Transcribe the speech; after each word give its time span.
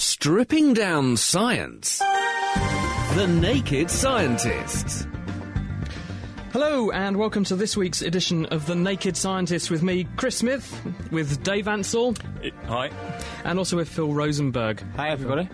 Stripping 0.00 0.72
down 0.72 1.18
science. 1.18 1.98
The 1.98 3.26
Naked 3.28 3.90
Scientists. 3.90 5.06
Hello, 6.54 6.90
and 6.90 7.18
welcome 7.18 7.44
to 7.44 7.54
this 7.54 7.76
week's 7.76 8.00
edition 8.00 8.46
of 8.46 8.64
The 8.64 8.74
Naked 8.74 9.14
Scientists 9.14 9.68
with 9.68 9.82
me, 9.82 10.08
Chris 10.16 10.38
Smith, 10.38 10.80
with 11.10 11.42
Dave 11.42 11.68
Ansell, 11.68 12.14
Hi. 12.64 12.90
and 13.44 13.58
also 13.58 13.76
with 13.76 13.90
Phil 13.90 14.14
Rosenberg. 14.14 14.82
Hi, 14.96 15.10
everybody. 15.10 15.50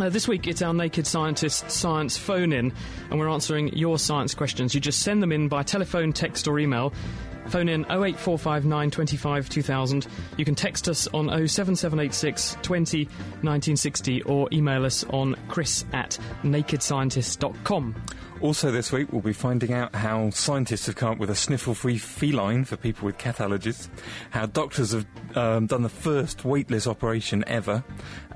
Uh, 0.00 0.08
this 0.08 0.26
week 0.26 0.48
it's 0.48 0.60
our 0.60 0.74
Naked 0.74 1.06
Scientist 1.06 1.70
Science 1.70 2.18
phone 2.18 2.52
in, 2.52 2.72
and 3.10 3.20
we're 3.20 3.28
answering 3.28 3.76
your 3.76 3.96
science 4.00 4.34
questions. 4.34 4.74
You 4.74 4.80
just 4.80 5.02
send 5.02 5.22
them 5.22 5.30
in 5.30 5.46
by 5.46 5.62
telephone, 5.62 6.12
text, 6.12 6.48
or 6.48 6.58
email. 6.58 6.92
Phone 7.48 7.68
in 7.68 7.82
08459 7.82 8.90
25 8.90 9.48
2000. 9.48 10.06
You 10.36 10.44
can 10.44 10.54
text 10.54 10.88
us 10.88 11.06
on 11.08 11.26
07786 11.26 12.56
20 12.62 13.04
1960 13.04 14.22
or 14.22 14.48
email 14.52 14.84
us 14.84 15.04
on 15.04 15.36
chris 15.48 15.84
at 15.92 16.18
nakedscientist.com. 16.42 17.94
Also, 18.40 18.70
this 18.70 18.92
week 18.92 19.12
we'll 19.12 19.22
be 19.22 19.32
finding 19.32 19.72
out 19.72 19.94
how 19.94 20.28
scientists 20.30 20.86
have 20.86 20.96
come 20.96 21.12
up 21.12 21.18
with 21.18 21.30
a 21.30 21.34
sniffle-free 21.34 21.98
feline 21.98 22.64
for 22.64 22.76
people 22.76 23.06
with 23.06 23.16
cat 23.16 23.36
allergies, 23.36 23.88
how 24.30 24.44
doctors 24.44 24.92
have 24.92 25.06
um, 25.34 25.66
done 25.66 25.82
the 25.82 25.88
first 25.88 26.44
weightless 26.44 26.86
operation 26.86 27.44
ever, 27.46 27.84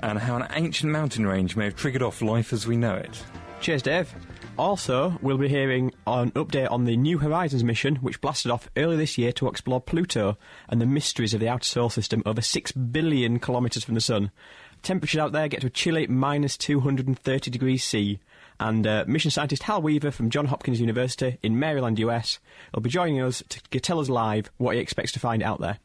and 0.01 0.17
how 0.17 0.37
an 0.37 0.47
ancient 0.51 0.91
mountain 0.91 1.27
range 1.27 1.55
may 1.55 1.65
have 1.65 1.75
triggered 1.75 2.01
off 2.01 2.21
life 2.21 2.53
as 2.53 2.65
we 2.65 2.77
know 2.77 2.95
it. 2.95 3.23
Cheers, 3.59 3.81
Dave. 3.83 4.13
Also, 4.59 5.17
we'll 5.21 5.37
be 5.37 5.47
hearing 5.47 5.93
an 6.05 6.31
update 6.31 6.69
on 6.69 6.83
the 6.83 6.97
New 6.97 7.19
Horizons 7.19 7.63
mission, 7.63 7.95
which 7.95 8.19
blasted 8.19 8.51
off 8.51 8.69
early 8.75 8.97
this 8.97 9.17
year 9.17 9.31
to 9.31 9.47
explore 9.47 9.79
Pluto 9.79 10.37
and 10.67 10.81
the 10.81 10.85
mysteries 10.85 11.33
of 11.33 11.39
the 11.39 11.47
outer 11.47 11.63
solar 11.63 11.89
system 11.89 12.21
over 12.25 12.41
6 12.41 12.73
billion 12.73 13.39
kilometres 13.39 13.85
from 13.85 13.95
the 13.95 14.01
Sun. 14.01 14.31
Temperatures 14.83 15.17
out 15.17 15.31
there 15.31 15.47
get 15.47 15.61
to 15.61 15.67
a 15.67 15.69
chilly 15.69 16.07
minus 16.07 16.57
230 16.57 17.49
degrees 17.49 17.85
C. 17.85 18.19
And 18.59 18.85
uh, 18.85 19.05
mission 19.07 19.31
scientist 19.31 19.63
Hal 19.63 19.81
Weaver 19.81 20.11
from 20.11 20.29
Johns 20.29 20.49
Hopkins 20.49 20.81
University 20.81 21.37
in 21.41 21.57
Maryland, 21.57 21.97
US, 21.99 22.39
will 22.73 22.81
be 22.81 22.89
joining 22.89 23.21
us 23.21 23.41
to 23.47 23.79
tell 23.79 24.01
us 24.01 24.09
live 24.09 24.51
what 24.57 24.75
he 24.75 24.81
expects 24.81 25.13
to 25.13 25.21
find 25.21 25.41
out 25.41 25.61
there. 25.61 25.79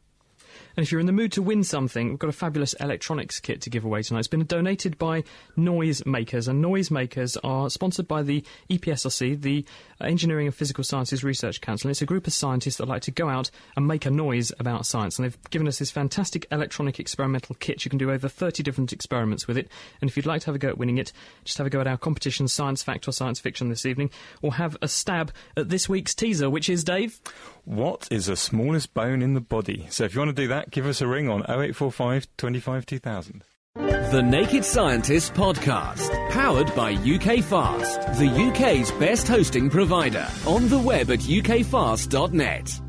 And 0.77 0.85
if 0.85 0.91
you're 0.91 0.99
in 0.99 1.07
the 1.07 1.13
mood 1.13 1.31
to 1.33 1.41
win 1.41 1.63
something, 1.63 2.09
we've 2.09 2.19
got 2.19 2.29
a 2.29 2.33
fabulous 2.33 2.73
electronics 2.73 3.39
kit 3.39 3.61
to 3.61 3.69
give 3.69 3.85
away 3.85 4.03
tonight. 4.03 4.19
It's 4.19 4.27
been 4.27 4.45
donated 4.45 4.97
by 4.97 5.23
Noise 5.55 6.05
Makers, 6.05 6.47
and 6.47 6.61
Noise 6.61 6.91
Makers 6.91 7.37
are 7.37 7.69
sponsored 7.69 8.07
by 8.07 8.23
the 8.23 8.43
EPSRC, 8.69 9.41
the 9.41 9.65
Engineering 10.01 10.47
and 10.47 10.55
Physical 10.55 10.83
Sciences 10.83 11.23
Research 11.23 11.61
Council. 11.61 11.87
And 11.87 11.91
it's 11.91 12.01
a 12.01 12.05
group 12.05 12.27
of 12.27 12.33
scientists 12.33 12.77
that 12.77 12.87
like 12.87 13.03
to 13.03 13.11
go 13.11 13.29
out 13.29 13.49
and 13.77 13.87
make 13.87 14.05
a 14.05 14.11
noise 14.11 14.51
about 14.59 14.85
science. 14.85 15.17
And 15.17 15.25
they've 15.25 15.49
given 15.49 15.67
us 15.67 15.79
this 15.79 15.91
fantastic 15.91 16.45
electronic 16.51 16.99
experimental 16.99 17.55
kit. 17.59 17.85
You 17.85 17.89
can 17.89 17.97
do 17.97 18.11
over 18.11 18.27
30 18.27 18.61
different 18.61 18.91
experiments 18.91 19.47
with 19.47 19.57
it. 19.57 19.69
And 20.01 20.09
if 20.09 20.17
you'd 20.17 20.25
like 20.25 20.41
to 20.41 20.47
have 20.47 20.55
a 20.55 20.59
go 20.59 20.69
at 20.69 20.77
winning 20.77 20.97
it, 20.97 21.13
just 21.45 21.57
have 21.57 21.67
a 21.67 21.69
go 21.69 21.79
at 21.79 21.87
our 21.87 21.97
competition, 21.97 22.47
Science 22.47 22.83
Fact 22.83 23.07
or 23.07 23.11
Science 23.11 23.39
Fiction 23.39 23.69
this 23.69 23.85
evening, 23.85 24.09
or 24.41 24.55
have 24.55 24.75
a 24.81 24.87
stab 24.87 25.31
at 25.55 25.69
this 25.69 25.87
week's 25.87 26.13
teaser, 26.13 26.49
which 26.49 26.67
is, 26.67 26.83
Dave? 26.83 27.19
What 27.63 28.07
is 28.11 28.27
the 28.27 28.35
smallest 28.35 28.93
bone 28.93 29.21
in 29.21 29.33
the 29.33 29.41
body? 29.41 29.87
So 29.89 30.03
if 30.03 30.13
you 30.13 30.19
want 30.19 30.35
to 30.35 30.41
do 30.41 30.47
that, 30.49 30.64
give 30.71 30.85
us 30.85 31.01
a 31.01 31.07
ring 31.07 31.29
on 31.29 31.41
0845 31.41 32.27
25 32.37 32.85
2000. 32.85 33.43
The 33.75 34.21
Naked 34.21 34.63
Scientists 34.63 35.29
podcast, 35.31 36.09
powered 36.29 36.73
by 36.75 36.93
UK 36.93 37.43
Fast, 37.43 38.01
the 38.19 38.29
UK's 38.29 38.91
best 38.93 39.27
hosting 39.27 39.69
provider. 39.69 40.27
On 40.47 40.69
the 40.69 40.79
web 40.79 41.11
at 41.11 41.19
ukfast.net. 41.19 42.81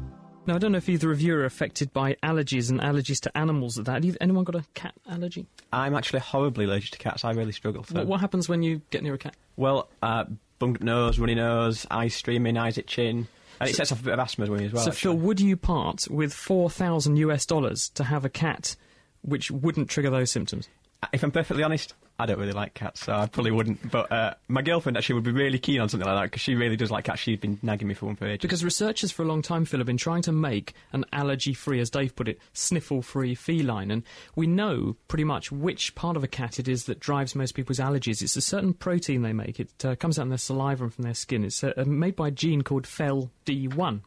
Now, 0.47 0.55
I 0.55 0.59
don't 0.59 0.71
know 0.71 0.79
if 0.79 0.89
either 0.89 1.11
of 1.11 1.21
you 1.21 1.35
are 1.35 1.45
affected 1.45 1.93
by 1.93 2.15
allergies 2.23 2.71
and 2.71 2.81
allergies 2.81 3.19
to 3.23 3.37
animals 3.37 3.79
at 3.79 3.87
that. 3.87 4.05
Have 4.05 4.17
anyone 4.21 4.45
got 4.45 4.55
a 4.55 4.65
cat 4.75 4.95
allergy? 5.11 5.49
I'm 5.73 5.97
actually 5.97 6.21
horribly 6.21 6.67
allergic 6.67 6.93
to 6.93 6.99
cats. 6.99 7.25
I 7.25 7.33
really 7.33 7.51
struggle. 7.51 7.83
So. 7.83 7.97
What, 7.97 8.07
what 8.07 8.21
happens 8.21 8.49
when 8.49 8.63
you 8.63 8.81
get 8.91 9.03
near 9.03 9.15
a 9.15 9.19
cat? 9.19 9.35
Well, 9.57 9.89
uh, 10.03 10.27
bunged 10.61 10.77
up 10.77 10.83
nose, 10.85 11.19
runny 11.19 11.35
nose, 11.35 11.85
eyes 11.91 12.15
streaming, 12.15 12.57
eyes 12.57 12.79
itching. 12.79 13.27
And 13.61 13.70
it 13.70 13.77
sets 13.77 13.92
off 13.92 14.00
a 14.00 14.05
bit 14.05 14.12
of 14.14 14.18
asthma 14.20 14.46
with 14.50 14.61
me 14.61 14.67
as 14.67 14.72
well. 14.72 14.84
so, 14.84 14.90
actually. 14.90 15.00
Phil, 15.00 15.17
would 15.18 15.40
you 15.40 15.56
part 15.56 16.08
with 16.11 16.33
4,000 16.34 17.17
US 17.17 17.46
dollars 17.46 17.89
to 17.90 18.05
have 18.05 18.24
a 18.24 18.28
cat 18.28 18.77
which 19.22 19.50
wouldn't 19.50 19.89
trigger 19.89 20.11
those 20.11 20.30
symptoms? 20.30 20.68
If 21.12 21.22
I'm 21.22 21.30
perfectly 21.30 21.62
honest, 21.62 21.94
I 22.18 22.24
don't 22.24 22.39
really 22.39 22.52
like 22.52 22.72
cats, 22.72 23.05
so 23.05 23.12
I 23.12 23.27
probably 23.27 23.50
wouldn't. 23.50 23.90
But 23.90 24.11
uh, 24.11 24.34
my 24.48 24.62
girlfriend 24.62 24.96
actually 24.96 25.17
would 25.17 25.24
be 25.24 25.33
really 25.33 25.58
keen 25.58 25.80
on 25.80 25.89
something 25.89 26.06
like 26.06 26.17
that 26.17 26.24
because 26.24 26.40
she 26.40 26.55
really 26.55 26.77
does 26.77 26.90
like 26.90 27.05
cats. 27.05 27.20
She's 27.20 27.39
been 27.39 27.58
nagging 27.62 27.89
me 27.89 27.94
for 27.94 28.06
one 28.06 28.17
for 28.17 28.27
ages. 28.27 28.40
Because 28.40 28.64
researchers 28.64 29.12
for 29.12 29.22
a 29.22 29.27
long 29.27 29.42
time, 29.42 29.67
Phil, 29.67 29.80
have 29.80 29.86
been 29.86 29.98
trying 29.98 30.22
to 30.22 30.33
make 30.33 30.72
an 30.92 31.05
allergy 31.12 31.52
free, 31.52 31.78
as 31.80 31.90
Dave 31.90 32.17
put 32.17 32.28
it, 32.28 32.39
sniffle 32.55 33.02
free 33.02 33.34
feline. 33.34 33.90
And 33.90 34.02
we 34.34 34.46
know 34.46 34.96
pretty 35.08 35.24
much 35.24 35.52
which 35.52 35.94
part 35.94 36.17
of 36.17 36.24
a 36.24 36.28
cat 36.28 36.58
it 36.58 36.68
is 36.68 36.84
that 36.84 37.00
drives 37.00 37.34
most 37.34 37.52
people's 37.52 37.78
allergies. 37.78 38.23
It's 38.23 38.36
a 38.36 38.40
certain 38.40 38.73
protein 38.73 39.23
they 39.23 39.34
make. 39.34 39.61
It 39.61 39.84
uh, 39.84 39.94
comes 39.96 40.18
out 40.18 40.23
in 40.23 40.28
their 40.30 40.38
saliva 40.38 40.84
and 40.84 40.94
from 40.94 41.02
their 41.05 41.14
skin. 41.14 41.44
It's 41.44 41.62
uh, 41.62 41.73
made 41.86 42.17
by 42.17 42.28
a 42.28 42.33
gene 42.33 42.62
called 42.62 42.86
FEL-D1. 42.86 44.00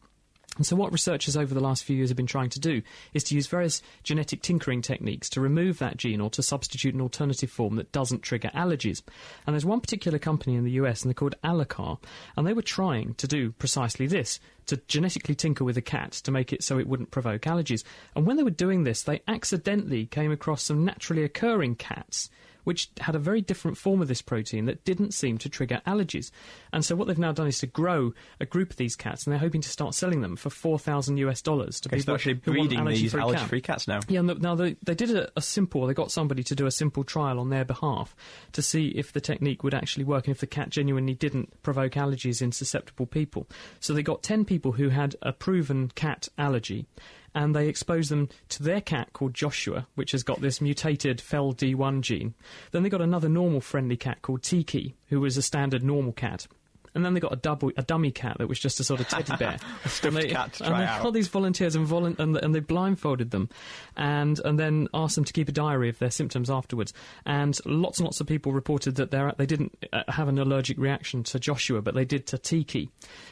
And 0.59 0.65
so, 0.65 0.75
what 0.75 0.91
researchers 0.91 1.37
over 1.37 1.53
the 1.53 1.61
last 1.61 1.85
few 1.85 1.95
years 1.95 2.09
have 2.09 2.17
been 2.17 2.25
trying 2.25 2.49
to 2.49 2.59
do 2.59 2.81
is 3.13 3.23
to 3.23 3.35
use 3.35 3.47
various 3.47 3.81
genetic 4.03 4.41
tinkering 4.41 4.81
techniques 4.81 5.29
to 5.29 5.39
remove 5.39 5.79
that 5.79 5.95
gene 5.95 6.19
or 6.19 6.29
to 6.31 6.43
substitute 6.43 6.93
an 6.93 6.99
alternative 6.99 7.49
form 7.49 7.77
that 7.77 7.93
doesn't 7.93 8.23
trigger 8.23 8.51
allergies. 8.53 9.01
And 9.47 9.53
there's 9.53 9.63
one 9.63 9.79
particular 9.79 10.19
company 10.19 10.57
in 10.57 10.65
the 10.65 10.71
US, 10.71 11.01
and 11.01 11.09
they're 11.09 11.15
called 11.15 11.35
Allerca, 11.45 11.97
and 12.35 12.45
they 12.45 12.51
were 12.51 12.61
trying 12.61 13.13
to 13.13 13.25
do 13.25 13.53
precisely 13.53 14.05
this 14.05 14.41
to 14.65 14.75
genetically 14.89 15.33
tinker 15.33 15.63
with 15.63 15.77
a 15.77 15.81
cat 15.81 16.11
to 16.11 16.29
make 16.29 16.51
it 16.51 16.61
so 16.61 16.77
it 16.77 16.87
wouldn't 16.87 17.09
provoke 17.09 17.43
allergies. 17.43 17.85
And 18.13 18.27
when 18.27 18.35
they 18.35 18.43
were 18.43 18.49
doing 18.49 18.83
this, 18.83 19.01
they 19.01 19.21
accidentally 19.29 20.07
came 20.07 20.33
across 20.33 20.63
some 20.63 20.83
naturally 20.83 21.23
occurring 21.23 21.75
cats 21.75 22.29
which 22.63 22.89
had 22.99 23.15
a 23.15 23.19
very 23.19 23.41
different 23.41 23.77
form 23.77 24.01
of 24.01 24.07
this 24.07 24.21
protein 24.21 24.65
that 24.65 24.83
didn't 24.85 25.13
seem 25.13 25.37
to 25.39 25.49
trigger 25.49 25.81
allergies. 25.85 26.31
And 26.73 26.83
so 26.83 26.95
what 26.95 27.07
they've 27.07 27.17
now 27.17 27.31
done 27.31 27.47
is 27.47 27.59
to 27.59 27.67
grow 27.67 28.13
a 28.39 28.45
group 28.45 28.71
of 28.71 28.77
these 28.77 28.95
cats, 28.95 29.25
and 29.25 29.31
they're 29.31 29.39
hoping 29.39 29.61
to 29.61 29.69
start 29.69 29.95
selling 29.95 30.21
them 30.21 30.35
for 30.35 30.49
four 30.49 30.79
thousand 30.79 31.17
US 31.17 31.41
dollars 31.41 31.79
to 31.81 31.89
Okay, 31.89 31.99
so 31.99 31.99
people 31.99 32.05
they're 32.05 32.15
actually 32.15 32.33
breeding 32.33 32.85
these 32.85 33.15
allergy-free 33.15 33.61
cat. 33.61 33.75
cats 33.75 33.87
now. 33.87 33.99
Yeah, 34.07 34.21
now 34.21 34.55
they, 34.55 34.75
they 34.83 34.95
did 34.95 35.15
a, 35.15 35.29
a 35.35 35.41
simple, 35.41 35.85
they 35.87 35.93
got 35.93 36.11
somebody 36.11 36.43
to 36.43 36.55
do 36.55 36.65
a 36.65 36.71
simple 36.71 37.03
trial 37.03 37.39
on 37.39 37.49
their 37.49 37.65
behalf 37.65 38.15
to 38.53 38.61
see 38.61 38.89
if 38.89 39.13
the 39.13 39.21
technique 39.21 39.63
would 39.63 39.73
actually 39.73 40.03
work 40.05 40.27
and 40.27 40.33
if 40.33 40.39
the 40.39 40.47
cat 40.47 40.69
genuinely 40.69 41.13
didn't 41.13 41.61
provoke 41.63 41.93
allergies 41.93 42.41
in 42.41 42.51
susceptible 42.51 43.05
people. 43.05 43.47
So 43.79 43.93
they 43.93 44.03
got 44.03 44.23
10 44.23 44.45
people 44.45 44.73
who 44.73 44.89
had 44.89 45.15
a 45.21 45.33
proven 45.33 45.89
cat 45.95 46.27
allergy. 46.37 46.85
And 47.39 47.55
they 47.55 47.69
expose 47.69 48.09
them 48.09 48.27
to 48.49 48.63
their 48.63 48.81
cat 48.81 49.13
called 49.13 49.33
Joshua, 49.33 49.87
which 49.95 50.11
has 50.11 50.23
got 50.23 50.41
this 50.41 50.59
mutated 50.59 51.21
FEL-D1 51.21 52.01
gene. 52.01 52.33
Then 52.71 52.83
they 52.83 52.89
got 52.89 52.99
another 52.99 53.29
normal 53.29 53.61
friendly 53.61 53.95
cat 53.95 54.21
called 54.21 54.43
Tiki, 54.43 54.93
who 55.07 55.21
was 55.21 55.37
a 55.37 55.41
standard 55.41 55.81
normal 55.81 56.11
cat. 56.11 56.47
And 56.99 57.05
then 57.05 57.13
they 57.13 57.21
got 57.21 57.31
a, 57.31 57.37
double, 57.37 57.71
a 57.77 57.83
dummy 57.83 58.11
cat 58.11 58.37
that 58.39 58.49
was 58.49 58.59
just 58.59 58.81
a 58.81 58.83
sort 58.83 58.99
of 58.99 59.07
teddy 59.07 59.33
bear. 59.37 59.57
stuffed 59.85 60.03
and 60.05 60.17
they, 60.17 60.27
cat 60.29 60.53
to 60.53 60.65
and 60.65 60.75
they 60.75 60.85
out. 60.85 61.01
got 61.01 61.13
these 61.13 61.29
volunteers 61.29 61.75
and, 61.75 61.87
volun- 61.87 62.19
and, 62.19 62.35
and 62.35 62.53
they 62.53 62.59
blindfolded 62.59 63.31
them, 63.31 63.49
and 63.95 64.39
and 64.43 64.59
then 64.59 64.87
asked 64.93 65.15
them 65.15 65.23
to 65.23 65.33
keep 65.33 65.47
a 65.47 65.51
diary 65.51 65.87
of 65.89 65.97
their 65.99 66.11
symptoms 66.11 66.49
afterwards. 66.49 66.93
And 67.25 67.57
lots 67.65 67.99
and 67.99 68.05
lots 68.05 68.19
of 68.19 68.27
people 68.27 68.51
reported 68.51 68.95
that 68.95 69.11
they 69.11 69.31
they 69.37 69.45
didn't 69.45 69.77
uh, 69.93 70.03
have 70.09 70.27
an 70.27 70.37
allergic 70.39 70.77
reaction 70.77 71.23
to 71.23 71.39
Joshua, 71.39 71.81
but 71.81 71.95
they 71.95 72.05
did 72.05 72.27
to 72.27 72.37
Tiki. 72.37 72.89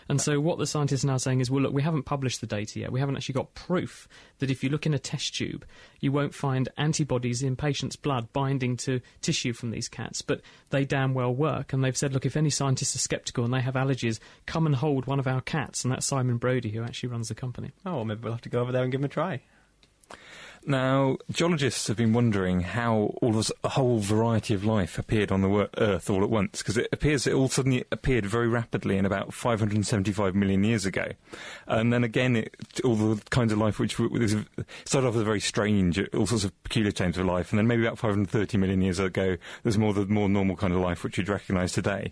And 0.09 0.21
so 0.21 0.39
what 0.39 0.57
the 0.57 0.67
scientists 0.67 1.03
are 1.03 1.07
now 1.07 1.17
saying 1.17 1.41
is, 1.41 1.51
well, 1.51 1.61
look, 1.61 1.73
we 1.73 1.81
haven't 1.81 2.03
published 2.03 2.39
the 2.41 2.47
data 2.47 2.79
yet. 2.79 2.91
We 2.91 2.99
haven't 2.99 3.17
actually 3.17 3.33
got 3.33 3.53
proof 3.53 4.07
that 4.39 4.49
if 4.49 4.63
you 4.63 4.69
look 4.69 4.85
in 4.85 4.93
a 4.93 4.99
test 4.99 5.35
tube, 5.35 5.65
you 5.99 6.11
won't 6.11 6.33
find 6.33 6.69
antibodies 6.77 7.41
in 7.43 7.55
patients' 7.55 7.95
blood 7.95 8.31
binding 8.31 8.77
to 8.77 9.01
tissue 9.21 9.53
from 9.53 9.71
these 9.71 9.89
cats, 9.89 10.21
but 10.21 10.41
they 10.69 10.85
damn 10.85 11.13
well 11.13 11.33
work. 11.33 11.73
And 11.73 11.83
they've 11.83 11.97
said, 11.97 12.13
look, 12.13 12.25
if 12.25 12.37
any 12.37 12.49
scientists 12.49 12.95
are 12.95 12.99
sceptical 12.99 13.43
and 13.43 13.53
they 13.57 13.61
have 13.61 13.73
allergies, 13.75 14.19
come 14.45 14.65
and 14.65 14.75
hold 14.75 15.07
one 15.07 15.19
of 15.19 15.27
our 15.27 15.41
cats. 15.41 15.83
And 15.83 15.91
that's 15.91 16.05
Simon 16.05 16.37
Brodie, 16.37 16.69
who 16.69 16.83
actually 16.83 17.09
runs 17.09 17.29
the 17.29 17.35
company. 17.35 17.71
Oh, 17.85 17.97
well, 17.97 18.05
maybe 18.05 18.21
we'll 18.23 18.33
have 18.33 18.41
to 18.41 18.49
go 18.49 18.61
over 18.61 18.71
there 18.71 18.83
and 18.83 18.91
give 18.91 19.01
him 19.01 19.05
a 19.05 19.09
try. 19.09 19.41
Now, 20.69 21.15
geologists 21.31 21.87
have 21.87 21.95
been 21.95 22.11
wondering 22.11 22.59
how 22.59 23.15
all 23.21 23.31
this, 23.31 23.53
a 23.63 23.69
whole 23.69 23.99
variety 23.99 24.53
of 24.53 24.65
life 24.65 24.99
appeared 24.99 25.31
on 25.31 25.41
the 25.41 25.47
wor- 25.47 25.69
Earth 25.77 26.09
all 26.09 26.21
at 26.21 26.29
once, 26.29 26.57
because 26.57 26.75
it 26.75 26.89
appears 26.91 27.25
it 27.25 27.33
all 27.33 27.47
suddenly 27.47 27.85
appeared 27.89 28.25
very 28.25 28.49
rapidly 28.49 28.97
in 28.97 29.05
about 29.05 29.33
575 29.33 30.35
million 30.35 30.65
years 30.65 30.85
ago. 30.85 31.13
And 31.67 31.93
then 31.93 32.03
again, 32.03 32.35
it, 32.35 32.81
all 32.83 32.97
the 32.97 33.21
kinds 33.29 33.53
of 33.53 33.59
life 33.59 33.79
which 33.79 33.95
started 33.95 35.07
off 35.07 35.15
as 35.15 35.21
very 35.21 35.39
strange, 35.39 36.05
all 36.13 36.27
sorts 36.27 36.43
of 36.43 36.63
peculiar 36.63 36.91
changes 36.91 37.21
of 37.21 37.27
life, 37.27 37.53
and 37.53 37.59
then 37.59 37.67
maybe 37.67 37.85
about 37.85 37.97
530 37.97 38.57
million 38.57 38.81
years 38.81 38.99
ago, 38.99 39.37
there's 39.63 39.77
more 39.77 39.93
the 39.93 40.05
more 40.05 40.27
normal 40.27 40.57
kind 40.57 40.73
of 40.73 40.81
life 40.81 41.01
which 41.01 41.17
you'd 41.17 41.29
recognise 41.29 41.71
today. 41.71 42.11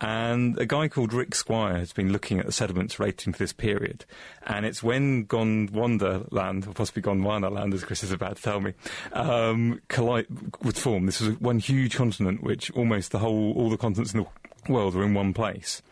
And 0.00 0.58
a 0.58 0.66
guy 0.66 0.88
called 0.88 1.12
Rick 1.12 1.36
Squire 1.36 1.78
has 1.78 1.92
been 1.92 2.10
looking 2.10 2.40
at 2.40 2.46
the 2.46 2.52
sediments 2.52 2.98
relating 2.98 3.32
to 3.32 3.38
this 3.38 3.52
period, 3.52 4.04
and 4.44 4.66
it's 4.66 4.82
when 4.82 5.26
Gondwana 5.26 6.26
land, 6.32 6.66
or 6.66 6.72
possibly 6.72 7.02
Gondwana 7.02 7.48
land, 7.48 7.72
as 7.74 7.84
Chris 7.92 8.04
is 8.04 8.10
about 8.10 8.36
to 8.36 8.42
tell 8.42 8.58
me, 8.58 8.72
um, 9.12 9.78
collide 9.88 10.24
was 10.62 10.78
formed. 10.78 11.06
This 11.06 11.20
was 11.20 11.38
one 11.40 11.58
huge 11.58 11.94
continent, 11.94 12.42
which 12.42 12.70
almost 12.70 13.12
the 13.12 13.18
whole, 13.18 13.52
all 13.52 13.68
the 13.68 13.76
continents 13.76 14.14
in 14.14 14.20
the 14.20 14.72
world 14.72 14.94
were 14.94 15.04
in 15.04 15.12
one 15.12 15.34
place. 15.34 15.82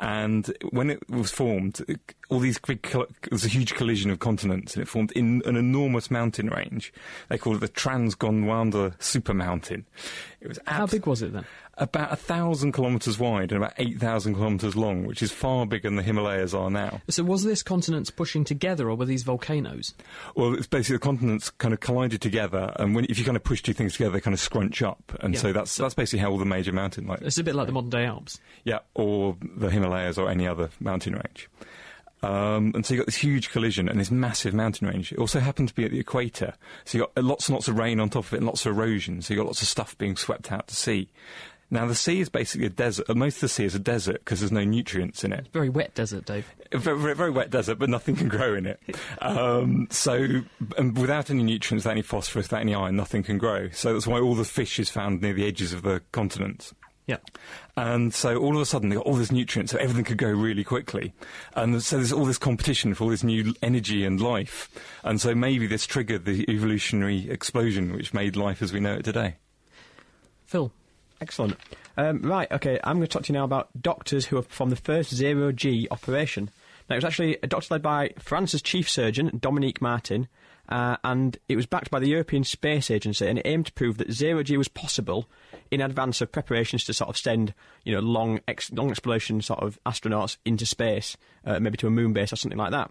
And 0.00 0.54
when 0.70 0.88
it 0.88 1.10
was 1.10 1.32
formed, 1.32 1.84
all 2.28 2.38
these 2.38 2.60
big, 2.60 2.82
col- 2.82 3.08
there's 3.28 3.44
a 3.44 3.48
huge 3.48 3.74
collision 3.74 4.12
of 4.12 4.20
continents, 4.20 4.74
and 4.74 4.82
it 4.82 4.86
formed 4.86 5.10
in 5.16 5.42
an 5.46 5.56
enormous 5.56 6.12
mountain 6.12 6.48
range. 6.48 6.92
They 7.28 7.38
call 7.38 7.56
it 7.56 7.58
the 7.58 7.68
Transgondwanan 7.68 8.96
Supermountain. 8.98 9.82
It 10.40 10.46
was 10.46 10.60
How 10.64 10.86
big 10.86 11.06
was 11.06 11.22
it 11.22 11.32
then? 11.32 11.44
About 11.78 12.12
a 12.12 12.16
thousand 12.16 12.72
kilometres 12.72 13.18
wide 13.18 13.52
and 13.52 13.62
about 13.62 13.72
eight 13.78 13.98
thousand 13.98 14.34
kilometres 14.34 14.76
long, 14.76 15.06
which 15.06 15.22
is 15.22 15.30
far 15.32 15.64
bigger 15.66 15.88
than 15.88 15.96
the 15.96 16.02
Himalayas 16.02 16.52
are 16.54 16.70
now. 16.70 17.00
So 17.08 17.22
was 17.24 17.44
this 17.44 17.62
continents 17.62 18.10
pushing 18.10 18.44
together, 18.44 18.90
or 18.90 18.94
were 18.96 19.04
these 19.06 19.22
volcanoes? 19.22 19.94
Well, 20.34 20.54
it's 20.54 20.66
basically 20.66 20.96
the 20.96 21.00
continents 21.00 21.50
kind 21.50 21.72
of 21.72 21.80
collided 21.80 22.20
together, 22.20 22.72
and 22.76 22.94
when, 22.94 23.04
if 23.08 23.18
you 23.18 23.24
kind 23.24 23.36
of 23.36 23.44
push 23.44 23.62
two 23.62 23.72
things 23.72 23.92
together, 23.92 24.10
they 24.12 24.20
kind 24.20 24.34
of 24.34 24.40
scrunch 24.40 24.82
up, 24.82 25.16
and 25.20 25.34
Yeah. 25.34 25.40
so 25.40 25.52
that's 25.52 25.76
that's 25.76 25.94
basically 25.94 26.18
how 26.20 26.30
all 26.30 26.38
the 26.38 26.44
major 26.44 26.72
mountain 26.72 27.06
like 27.06 27.22
It's 27.22 27.38
a 27.38 27.44
bit 27.44 27.54
like 27.54 27.66
the 27.66 27.72
modern 27.72 27.90
day 27.90 28.04
Alps. 28.06 28.40
yeah, 28.64 28.80
or 28.94 29.36
the 29.40 29.70
Himalayas 29.70 30.18
or 30.18 30.28
any 30.30 30.46
other 30.46 30.70
mountain 30.80 31.14
range. 31.14 31.48
Um, 32.20 32.72
and 32.74 32.84
so 32.84 32.94
you 32.94 32.98
got 33.00 33.06
this 33.06 33.14
huge 33.14 33.50
collision 33.50 33.88
and 33.88 34.00
this 34.00 34.10
massive 34.10 34.52
mountain 34.52 34.88
range. 34.88 35.12
It 35.12 35.18
also 35.18 35.38
happened 35.38 35.68
to 35.68 35.74
be 35.74 35.84
at 35.84 35.92
the 35.92 36.00
equator, 36.00 36.54
so 36.84 36.98
you 36.98 37.04
got 37.14 37.24
lots 37.24 37.48
and 37.48 37.54
lots 37.54 37.68
of 37.68 37.78
rain 37.78 38.00
on 38.00 38.10
top 38.10 38.24
of 38.24 38.32
it 38.34 38.38
and 38.38 38.46
lots 38.46 38.66
of 38.66 38.76
erosion. 38.76 39.22
So 39.22 39.32
you 39.32 39.38
got 39.38 39.46
lots 39.46 39.62
of 39.62 39.68
stuff 39.68 39.96
being 39.98 40.16
swept 40.16 40.50
out 40.50 40.66
to 40.66 40.74
sea. 40.74 41.10
Now 41.70 41.86
the 41.86 41.94
sea 41.94 42.20
is 42.20 42.28
basically 42.28 42.66
a 42.66 42.70
desert. 42.70 43.10
uh, 43.10 43.14
Most 43.14 43.36
of 43.36 43.40
the 43.42 43.48
sea 43.48 43.64
is 43.64 43.74
a 43.74 43.78
desert 43.78 44.24
because 44.24 44.40
there's 44.40 44.52
no 44.52 44.64
nutrients 44.64 45.22
in 45.22 45.32
it. 45.32 45.48
Very 45.52 45.68
wet 45.68 45.94
desert, 45.94 46.24
Dave. 46.24 46.46
Very, 46.72 46.98
very, 46.98 47.14
very 47.14 47.30
wet 47.30 47.50
desert, 47.50 47.78
but 47.78 47.90
nothing 47.90 48.16
can 48.16 48.28
grow 48.28 48.54
in 48.54 48.66
it. 48.66 48.80
Um, 49.20 49.86
so, 49.90 50.42
and 50.76 50.96
without 50.96 51.28
any 51.30 51.42
nutrients, 51.42 51.84
without 51.84 51.92
any 51.92 52.02
phosphorus, 52.02 52.46
without 52.46 52.62
any 52.62 52.74
iron, 52.74 52.96
nothing 52.96 53.22
can 53.22 53.36
grow. 53.38 53.68
So 53.70 53.92
that's 53.92 54.06
why 54.06 54.18
all 54.20 54.34
the 54.34 54.44
fish 54.44 54.78
is 54.78 54.88
found 54.88 55.20
near 55.20 55.34
the 55.34 55.46
edges 55.46 55.72
of 55.72 55.82
the 55.82 56.00
continents. 56.12 56.74
Yeah. 57.06 57.16
And 57.74 58.12
so 58.12 58.36
all 58.36 58.54
of 58.54 58.60
a 58.60 58.66
sudden 58.66 58.90
they 58.90 58.96
got 58.96 59.06
all 59.06 59.14
this 59.14 59.32
nutrients, 59.32 59.72
so 59.72 59.78
everything 59.78 60.04
could 60.04 60.18
go 60.18 60.28
really 60.28 60.62
quickly. 60.62 61.14
And 61.54 61.82
so 61.82 61.96
there's 61.96 62.12
all 62.12 62.26
this 62.26 62.36
competition 62.36 62.92
for 62.92 63.04
all 63.04 63.10
this 63.10 63.24
new 63.24 63.54
energy 63.62 64.04
and 64.04 64.20
life. 64.20 64.68
And 65.04 65.18
so 65.18 65.34
maybe 65.34 65.66
this 65.66 65.86
triggered 65.86 66.26
the 66.26 66.44
evolutionary 66.50 67.30
explosion 67.30 67.94
which 67.94 68.12
made 68.12 68.36
life 68.36 68.60
as 68.60 68.74
we 68.74 68.80
know 68.80 68.94
it 68.96 69.04
today. 69.04 69.36
Phil, 70.44 70.70
Excellent. 71.20 71.56
Um, 71.96 72.22
right, 72.22 72.50
okay, 72.52 72.78
I'm 72.84 72.96
going 72.96 73.06
to 73.06 73.12
talk 73.12 73.24
to 73.24 73.32
you 73.32 73.38
now 73.38 73.44
about 73.44 73.70
doctors 73.80 74.26
who 74.26 74.36
have 74.36 74.48
performed 74.48 74.72
the 74.72 74.76
first 74.76 75.12
zero 75.12 75.50
G 75.50 75.88
operation. 75.90 76.50
Now, 76.88 76.94
it 76.94 76.98
was 76.98 77.04
actually 77.04 77.38
a 77.42 77.46
doctor 77.46 77.74
led 77.74 77.82
by 77.82 78.10
France's 78.18 78.62
chief 78.62 78.88
surgeon, 78.88 79.36
Dominique 79.38 79.82
Martin, 79.82 80.28
uh, 80.68 80.96
and 81.02 81.36
it 81.48 81.56
was 81.56 81.66
backed 81.66 81.90
by 81.90 81.98
the 81.98 82.08
European 82.08 82.44
Space 82.44 82.90
Agency, 82.90 83.26
and 83.26 83.38
it 83.38 83.46
aimed 83.46 83.66
to 83.66 83.72
prove 83.72 83.98
that 83.98 84.12
zero 84.12 84.42
G 84.42 84.56
was 84.56 84.68
possible 84.68 85.28
in 85.70 85.80
advance 85.80 86.20
of 86.20 86.30
preparations 86.30 86.84
to 86.84 86.94
sort 86.94 87.10
of 87.10 87.16
send, 87.16 87.52
you 87.84 87.92
know, 87.92 88.00
long, 88.00 88.40
ex- 88.46 88.72
long 88.72 88.90
exploration 88.90 89.40
sort 89.40 89.60
of 89.60 89.78
astronauts 89.84 90.36
into 90.44 90.66
space, 90.66 91.16
uh, 91.44 91.58
maybe 91.58 91.76
to 91.78 91.86
a 91.86 91.90
moon 91.90 92.12
base 92.12 92.32
or 92.32 92.36
something 92.36 92.58
like 92.58 92.70
that. 92.70 92.90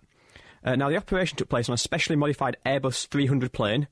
Uh, 0.63 0.75
now, 0.75 0.89
the 0.89 0.97
operation 0.97 1.38
took 1.38 1.50
place 1.50 1.69
on 1.69 1.73
a 1.73 1.77
specially 1.77 2.15
modified 2.15 2.57
Airbus 2.65 3.07
300 3.07 3.53
plane, 3.53 3.88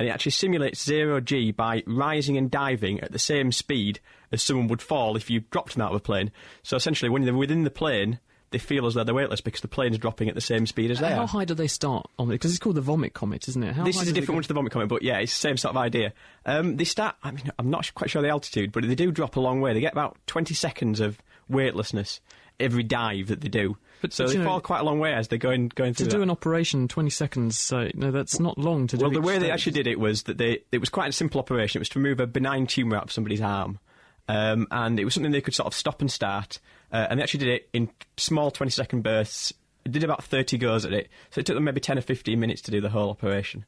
and 0.00 0.08
it 0.08 0.12
actually 0.12 0.32
simulates 0.32 0.82
zero 0.82 1.20
G 1.20 1.50
by 1.52 1.82
rising 1.86 2.38
and 2.38 2.50
diving 2.50 3.00
at 3.00 3.12
the 3.12 3.18
same 3.18 3.52
speed 3.52 4.00
as 4.32 4.42
someone 4.42 4.66
would 4.68 4.80
fall 4.80 5.14
if 5.14 5.28
you 5.28 5.40
dropped 5.50 5.74
them 5.74 5.82
out 5.82 5.90
of 5.90 5.96
a 5.96 6.00
plane. 6.00 6.32
So 6.62 6.74
essentially, 6.74 7.10
when 7.10 7.26
they're 7.26 7.34
within 7.34 7.64
the 7.64 7.70
plane, 7.70 8.18
they 8.50 8.56
feel 8.56 8.86
as 8.86 8.94
though 8.94 9.04
they're 9.04 9.14
weightless 9.14 9.42
because 9.42 9.60
the 9.60 9.68
plane's 9.68 9.98
dropping 9.98 10.30
at 10.30 10.34
the 10.34 10.40
same 10.40 10.64
speed 10.64 10.90
as 10.90 11.00
they 11.00 11.08
are. 11.08 11.16
how 11.16 11.20
are. 11.20 11.26
high 11.26 11.44
do 11.44 11.52
they 11.52 11.66
start 11.66 12.08
on 12.18 12.28
it? 12.30 12.36
Because 12.36 12.50
it's 12.50 12.58
called 12.58 12.76
the 12.76 12.80
vomit 12.80 13.12
comet, 13.12 13.46
isn't 13.46 13.62
it? 13.62 13.74
How 13.74 13.84
This 13.84 13.96
high 13.96 14.02
is 14.04 14.08
a 14.08 14.12
different 14.12 14.28
go? 14.28 14.34
one 14.36 14.42
to 14.44 14.48
the 14.48 14.54
vomit 14.54 14.72
comment, 14.72 14.88
but 14.88 15.02
yeah, 15.02 15.18
it's 15.18 15.34
the 15.34 15.38
same 15.40 15.58
sort 15.58 15.74
of 15.74 15.76
idea. 15.76 16.14
Um, 16.46 16.78
they 16.78 16.84
start, 16.84 17.16
I 17.22 17.32
mean, 17.32 17.52
I'm 17.58 17.68
not 17.68 17.92
quite 17.94 18.08
sure 18.08 18.22
the 18.22 18.30
altitude, 18.30 18.72
but 18.72 18.88
they 18.88 18.94
do 18.94 19.12
drop 19.12 19.36
a 19.36 19.40
long 19.40 19.60
way. 19.60 19.74
They 19.74 19.80
get 19.80 19.92
about 19.92 20.16
20 20.28 20.54
seconds 20.54 21.00
of 21.00 21.18
weightlessness 21.46 22.22
every 22.58 22.84
dive 22.84 23.26
that 23.26 23.42
they 23.42 23.48
do. 23.48 23.76
But- 24.00 24.12
so 24.12 24.26
they 24.26 24.38
know, 24.38 24.44
fall 24.44 24.60
quite 24.60 24.80
a 24.80 24.84
long 24.84 24.98
way 24.98 25.12
as 25.12 25.28
they're 25.28 25.38
going, 25.38 25.68
going 25.74 25.94
To 25.94 26.04
do 26.04 26.10
that. 26.10 26.20
an 26.22 26.30
operation 26.30 26.82
in 26.82 26.88
20 26.88 27.10
seconds, 27.10 27.58
so 27.58 27.88
no, 27.94 28.10
that's 28.10 28.40
not 28.40 28.56
long 28.58 28.86
to 28.88 28.96
do. 28.96 29.04
Well, 29.04 29.12
the 29.12 29.20
way 29.20 29.38
they 29.38 29.50
actually 29.50 29.72
did 29.72 29.86
it 29.86 30.00
was 30.00 30.22
that 30.24 30.38
they 30.38 30.62
it 30.72 30.78
was 30.78 30.88
quite 30.88 31.08
a 31.08 31.12
simple 31.12 31.38
operation. 31.40 31.78
It 31.78 31.82
was 31.82 31.88
to 31.90 31.98
remove 31.98 32.20
a 32.20 32.26
benign 32.26 32.66
tumour 32.66 32.96
out 32.96 33.04
of 33.04 33.12
somebody's 33.12 33.40
arm, 33.42 33.78
um, 34.28 34.66
and 34.70 34.98
it 34.98 35.04
was 35.04 35.14
something 35.14 35.32
they 35.32 35.40
could 35.40 35.54
sort 35.54 35.66
of 35.66 35.74
stop 35.74 36.00
and 36.00 36.10
start. 36.10 36.58
Uh, 36.92 37.06
and 37.08 37.18
they 37.18 37.22
actually 37.22 37.40
did 37.40 37.48
it 37.54 37.68
in 37.72 37.88
small 38.16 38.50
twenty 38.50 38.70
second 38.70 39.02
bursts. 39.02 39.52
It 39.84 39.92
did 39.92 40.04
about 40.04 40.24
thirty 40.24 40.58
goes 40.58 40.84
at 40.84 40.92
it, 40.92 41.08
so 41.30 41.40
it 41.40 41.46
took 41.46 41.54
them 41.54 41.64
maybe 41.64 41.80
ten 41.80 41.98
or 41.98 42.02
fifteen 42.02 42.40
minutes 42.40 42.62
to 42.62 42.70
do 42.70 42.80
the 42.80 42.90
whole 42.90 43.10
operation. 43.10 43.64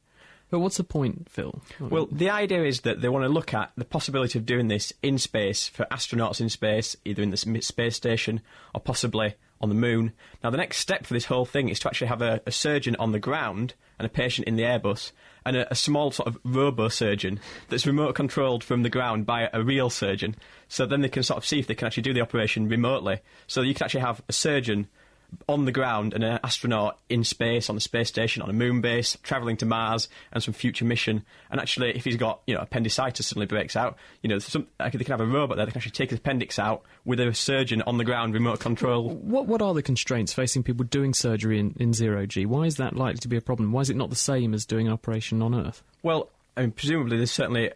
But 0.49 0.59
what's 0.59 0.77
the 0.77 0.83
point, 0.83 1.27
Phil? 1.31 1.59
Well, 1.79 2.07
the 2.11 2.29
idea 2.29 2.63
is 2.63 2.81
that 2.81 3.01
they 3.01 3.09
want 3.09 3.23
to 3.23 3.29
look 3.29 3.55
at 3.55 3.71
the 3.75 3.85
possibility 3.85 4.37
of 4.37 4.45
doing 4.45 4.67
this 4.67 4.93
in 5.01 5.17
space 5.17 5.67
for 5.67 5.85
astronauts 5.89 6.39
in 6.39 6.49
space, 6.49 6.95
either 7.05 7.23
in 7.23 7.31
the 7.31 7.37
space 7.37 7.95
station 7.95 8.41
or 8.75 8.79
possibly 8.81 9.33
on 9.63 9.69
the 9.69 9.75
moon. 9.75 10.11
Now, 10.43 10.49
the 10.49 10.57
next 10.57 10.77
step 10.77 11.05
for 11.05 11.13
this 11.13 11.25
whole 11.25 11.45
thing 11.45 11.69
is 11.69 11.79
to 11.79 11.87
actually 11.87 12.07
have 12.07 12.21
a, 12.21 12.41
a 12.45 12.51
surgeon 12.51 12.97
on 12.97 13.13
the 13.13 13.19
ground 13.19 13.73
and 13.97 14.05
a 14.05 14.09
patient 14.09 14.47
in 14.47 14.57
the 14.57 14.63
Airbus, 14.63 15.13
and 15.45 15.55
a, 15.55 15.71
a 15.71 15.75
small 15.75 16.11
sort 16.11 16.27
of 16.27 16.37
robo 16.43 16.89
surgeon 16.89 17.39
that's 17.69 17.87
remote 17.87 18.13
controlled 18.13 18.63
from 18.63 18.83
the 18.83 18.89
ground 18.89 19.25
by 19.25 19.49
a 19.53 19.63
real 19.63 19.89
surgeon. 19.89 20.35
So 20.67 20.85
then 20.85 21.01
they 21.01 21.09
can 21.09 21.23
sort 21.23 21.37
of 21.37 21.45
see 21.45 21.59
if 21.59 21.67
they 21.67 21.75
can 21.75 21.87
actually 21.87 22.03
do 22.03 22.13
the 22.13 22.21
operation 22.21 22.67
remotely. 22.67 23.21
So 23.47 23.61
you 23.61 23.73
can 23.73 23.85
actually 23.85 24.01
have 24.01 24.21
a 24.27 24.33
surgeon 24.33 24.89
on 25.47 25.65
the 25.65 25.71
ground 25.71 26.13
and 26.13 26.23
an 26.23 26.39
astronaut 26.43 26.99
in 27.09 27.23
space 27.23 27.69
on 27.69 27.75
the 27.75 27.81
space 27.81 28.09
station 28.09 28.41
on 28.41 28.49
a 28.49 28.53
moon 28.53 28.81
base 28.81 29.17
traveling 29.23 29.57
to 29.57 29.65
Mars 29.65 30.07
and 30.31 30.41
some 30.41 30.53
future 30.53 30.85
mission 30.85 31.23
and 31.51 31.59
actually 31.59 31.95
if 31.95 32.03
he's 32.03 32.17
got 32.17 32.41
you 32.47 32.55
know 32.55 32.61
appendicitis 32.61 33.27
suddenly 33.27 33.45
breaks 33.45 33.75
out 33.75 33.97
you 34.21 34.29
know 34.29 34.39
some, 34.39 34.67
like, 34.79 34.93
they 34.93 35.03
can 35.03 35.11
have 35.11 35.21
a 35.21 35.25
robot 35.25 35.57
there 35.57 35.65
that 35.65 35.71
can 35.71 35.79
actually 35.79 35.91
take 35.91 36.09
his 36.09 36.19
appendix 36.19 36.59
out 36.59 36.83
with 37.05 37.19
a 37.19 37.33
surgeon 37.33 37.81
on 37.83 37.97
the 37.97 38.03
ground 38.03 38.33
remote 38.33 38.59
control 38.59 39.09
What 39.09 39.47
what 39.47 39.61
are 39.61 39.73
the 39.73 39.83
constraints 39.83 40.33
facing 40.33 40.63
people 40.63 40.85
doing 40.85 41.13
surgery 41.13 41.59
in, 41.59 41.75
in 41.79 41.93
zero 41.93 42.25
G? 42.25 42.45
Why 42.45 42.63
is 42.63 42.77
that 42.77 42.95
likely 42.95 43.19
to 43.19 43.27
be 43.27 43.37
a 43.37 43.41
problem? 43.41 43.71
Why 43.71 43.81
is 43.81 43.89
it 43.89 43.95
not 43.95 44.09
the 44.09 44.15
same 44.15 44.53
as 44.53 44.65
doing 44.65 44.87
an 44.87 44.93
operation 44.93 45.41
on 45.41 45.55
Earth? 45.55 45.83
Well, 46.01 46.29
I 46.55 46.61
mean, 46.61 46.71
presumably 46.71 47.17
there's 47.17 47.31
certainly 47.31 47.71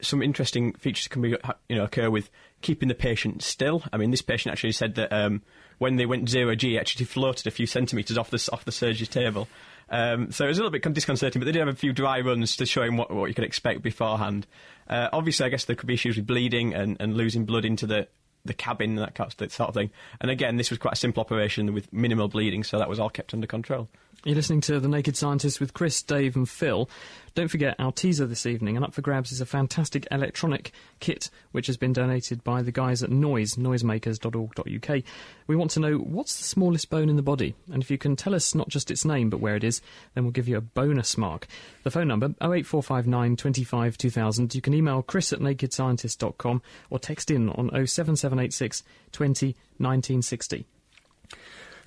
some 0.00 0.22
interesting 0.22 0.72
features 0.74 1.08
can 1.08 1.22
be, 1.22 1.36
you 1.68 1.76
know, 1.76 1.84
occur 1.84 2.10
with 2.10 2.30
keeping 2.62 2.88
the 2.88 2.94
patient 2.94 3.42
still. 3.42 3.82
I 3.92 3.96
mean, 3.96 4.10
this 4.10 4.22
patient 4.22 4.52
actually 4.52 4.72
said 4.72 4.94
that 4.94 5.12
um, 5.12 5.42
when 5.78 5.96
they 5.96 6.06
went 6.06 6.28
zero 6.28 6.54
G, 6.54 6.78
actually 6.78 7.04
floated 7.04 7.46
a 7.46 7.50
few 7.50 7.66
centimetres 7.66 8.16
off 8.16 8.30
the 8.30 8.48
off 8.52 8.64
the 8.64 8.72
surgery 8.72 9.06
table. 9.06 9.48
Um, 9.90 10.32
so 10.32 10.46
it 10.46 10.48
was 10.48 10.58
a 10.58 10.62
little 10.62 10.70
bit 10.70 10.94
disconcerting, 10.94 11.40
but 11.40 11.44
they 11.44 11.52
did 11.52 11.58
have 11.58 11.68
a 11.68 11.74
few 11.76 11.92
dry 11.92 12.20
runs 12.20 12.56
to 12.56 12.64
show 12.64 12.82
him 12.82 12.96
what, 12.96 13.10
what 13.10 13.26
you 13.26 13.34
could 13.34 13.44
expect 13.44 13.82
beforehand. 13.82 14.46
Uh, 14.88 15.08
obviously, 15.12 15.44
I 15.44 15.50
guess 15.50 15.66
there 15.66 15.76
could 15.76 15.86
be 15.86 15.94
issues 15.94 16.16
with 16.16 16.26
bleeding 16.26 16.72
and, 16.72 16.96
and 16.98 17.14
losing 17.14 17.44
blood 17.44 17.66
into 17.66 17.86
the, 17.86 18.08
the 18.46 18.54
cabin 18.54 18.98
and 18.98 19.12
that 19.14 19.52
sort 19.52 19.68
of 19.68 19.74
thing. 19.74 19.90
And 20.20 20.30
again, 20.30 20.56
this 20.56 20.70
was 20.70 20.78
quite 20.78 20.94
a 20.94 20.96
simple 20.96 21.20
operation 21.20 21.74
with 21.74 21.92
minimal 21.92 22.28
bleeding, 22.28 22.64
so 22.64 22.78
that 22.78 22.88
was 22.88 22.98
all 22.98 23.10
kept 23.10 23.34
under 23.34 23.46
control. 23.46 23.88
You're 24.24 24.36
listening 24.36 24.60
to 24.62 24.80
The 24.80 24.88
Naked 24.88 25.16
Scientist 25.16 25.60
with 25.60 25.74
Chris, 25.74 26.00
Dave, 26.00 26.36
and 26.36 26.48
Phil. 26.48 26.88
Don't 27.34 27.48
forget 27.48 27.76
our 27.78 27.92
teaser 27.92 28.26
this 28.26 28.44
evening, 28.44 28.76
and 28.76 28.84
up 28.84 28.92
for 28.92 29.00
grabs 29.00 29.32
is 29.32 29.40
a 29.40 29.46
fantastic 29.46 30.06
electronic 30.10 30.70
kit 31.00 31.30
which 31.52 31.66
has 31.66 31.78
been 31.78 31.94
donated 31.94 32.44
by 32.44 32.60
the 32.60 32.72
guys 32.72 33.02
at 33.02 33.10
Noise, 33.10 33.54
noisemakers.org.uk. 33.54 35.02
We 35.46 35.56
want 35.56 35.70
to 35.70 35.80
know 35.80 35.96
what's 35.96 36.36
the 36.36 36.44
smallest 36.44 36.90
bone 36.90 37.08
in 37.08 37.16
the 37.16 37.22
body, 37.22 37.54
and 37.72 37.82
if 37.82 37.90
you 37.90 37.96
can 37.96 38.16
tell 38.16 38.34
us 38.34 38.54
not 38.54 38.68
just 38.68 38.90
its 38.90 39.06
name 39.06 39.30
but 39.30 39.40
where 39.40 39.56
it 39.56 39.64
is, 39.64 39.80
then 40.14 40.24
we'll 40.24 40.32
give 40.32 40.48
you 40.48 40.58
a 40.58 40.60
bonus 40.60 41.16
mark. 41.16 41.46
The 41.84 41.90
phone 41.90 42.08
number 42.08 42.34
08459 42.42 43.36
25 43.36 43.96
2000. 43.96 44.54
You 44.54 44.60
can 44.60 44.74
email 44.74 45.02
chris 45.02 45.32
at 45.32 45.40
nakedscientist.com 45.40 46.60
or 46.90 46.98
text 46.98 47.30
in 47.30 47.48
on 47.48 47.70
07786 47.70 48.82
20 49.10 49.46
1960. 49.78 50.66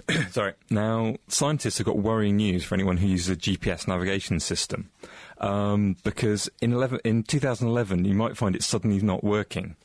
Sorry. 0.31 0.53
Now, 0.69 1.15
scientists 1.27 1.77
have 1.77 1.87
got 1.87 1.97
worrying 1.97 2.37
news 2.37 2.63
for 2.63 2.75
anyone 2.75 2.97
who 2.97 3.07
uses 3.07 3.29
a 3.29 3.35
GPS 3.35 3.87
navigation 3.87 4.39
system, 4.39 4.89
um, 5.39 5.97
because 6.03 6.49
in 6.61 6.73
11, 6.73 6.99
in 7.03 7.23
2011 7.23 8.05
you 8.05 8.13
might 8.13 8.37
find 8.37 8.55
it 8.55 8.63
suddenly 8.63 9.01
not 9.01 9.23
working. 9.23 9.75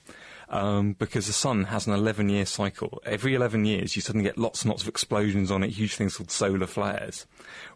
Um, 0.53 0.95
because 0.95 1.29
the 1.29 1.33
sun 1.33 1.65
has 1.65 1.87
an 1.87 1.93
11 1.93 2.29
year 2.29 2.45
cycle. 2.45 3.01
Every 3.07 3.37
11 3.37 3.65
years, 3.67 3.95
you 3.95 4.03
suddenly 4.03 4.25
get 4.25 4.37
lots 4.37 4.63
and 4.63 4.71
lots 4.71 4.83
of 4.83 4.89
explosions 4.89 5.49
on 5.49 5.63
it, 5.63 5.71
huge 5.71 5.95
things 5.95 6.17
called 6.17 6.33
solar 6.33 6.67
flares, 6.67 7.27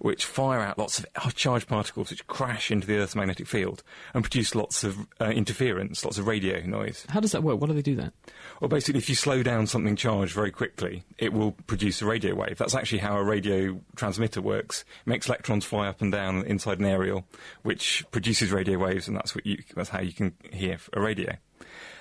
which 0.01 0.25
fire 0.25 0.61
out 0.61 0.77
lots 0.77 0.99
of 0.99 1.35
charged 1.37 1.69
particles 1.69 2.11
which 2.11 2.27
crash 2.27 2.73
into 2.73 2.89
the 2.89 2.97
Earth's 2.97 3.15
magnetic 3.15 3.47
field 3.47 3.85
and 4.13 4.25
produce 4.25 4.57
lots 4.57 4.83
of 4.83 5.07
uh, 5.21 5.27
interference, 5.27 6.05
lots 6.05 6.19
of 6.19 6.27
radio 6.27 6.61
noise. 6.67 7.07
How 7.09 7.21
does 7.21 7.31
that 7.31 7.45
work? 7.45 7.61
Why 7.61 7.69
do 7.69 7.75
they 7.75 7.83
do 7.83 7.95
that? 7.97 8.13
Well, 8.61 8.69
basically, 8.69 8.99
if 8.99 9.09
you 9.09 9.15
slow 9.15 9.45
down 9.45 9.69
something 9.69 9.95
charged 9.95 10.35
very 10.35 10.51
quickly, 10.51 11.05
it 11.19 11.33
will 11.33 11.53
produce 11.69 12.03
a 12.03 12.07
radio 12.07 12.35
wave. 12.35 12.59
That's 12.59 12.75
actually 12.75 12.99
how 12.99 13.17
a 13.17 13.23
radio 13.23 13.81
transmitter 13.95 14.43
works. 14.43 14.85
It 15.07 15.11
makes 15.11 15.29
electrons 15.29 15.65
fly 15.65 15.87
up 15.87 16.03
and 16.03 16.11
down 16.11 16.45
inside 16.45 16.81
an 16.81 16.87
aerial, 16.87 17.25
which 17.63 18.05
produces 18.11 18.51
radio 18.51 18.79
waves, 18.79 19.07
and 19.07 19.17
that's 19.17 19.35
what 19.35 19.47
you, 19.47 19.63
that's 19.77 19.91
how 19.91 20.01
you 20.01 20.13
can 20.13 20.35
hear 20.51 20.79
a 20.93 21.01
radio. 21.01 21.37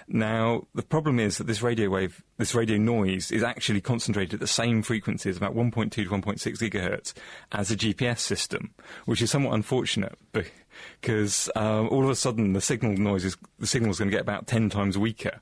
Now, 0.07 0.67
the 0.75 0.83
problem 0.83 1.19
is 1.19 1.37
that 1.37 1.47
this 1.47 1.61
radio 1.61 1.89
wave, 1.89 2.23
this 2.37 2.53
radio 2.53 2.77
noise, 2.77 3.31
is 3.31 3.43
actually 3.43 3.81
concentrated 3.81 4.35
at 4.35 4.39
the 4.39 4.47
same 4.47 4.83
frequencies, 4.83 5.37
about 5.37 5.55
1.2 5.55 5.91
to 5.91 6.05
1.6 6.05 6.37
gigahertz, 6.37 7.13
as 7.51 7.71
a 7.71 7.75
GPS 7.75 8.19
system, 8.19 8.73
which 9.05 9.21
is 9.21 9.31
somewhat 9.31 9.53
unfortunate 9.53 10.17
because 11.01 11.49
um, 11.55 11.87
all 11.89 12.03
of 12.03 12.09
a 12.09 12.15
sudden 12.15 12.53
the 12.53 12.61
signal 12.61 12.97
noise 12.97 13.25
is 13.25 13.37
the 13.59 13.67
signal 13.67 13.91
is 13.91 13.99
going 13.99 14.09
to 14.09 14.15
get 14.15 14.21
about 14.21 14.47
10 14.47 14.69
times 14.69 14.97
weaker. 14.97 15.39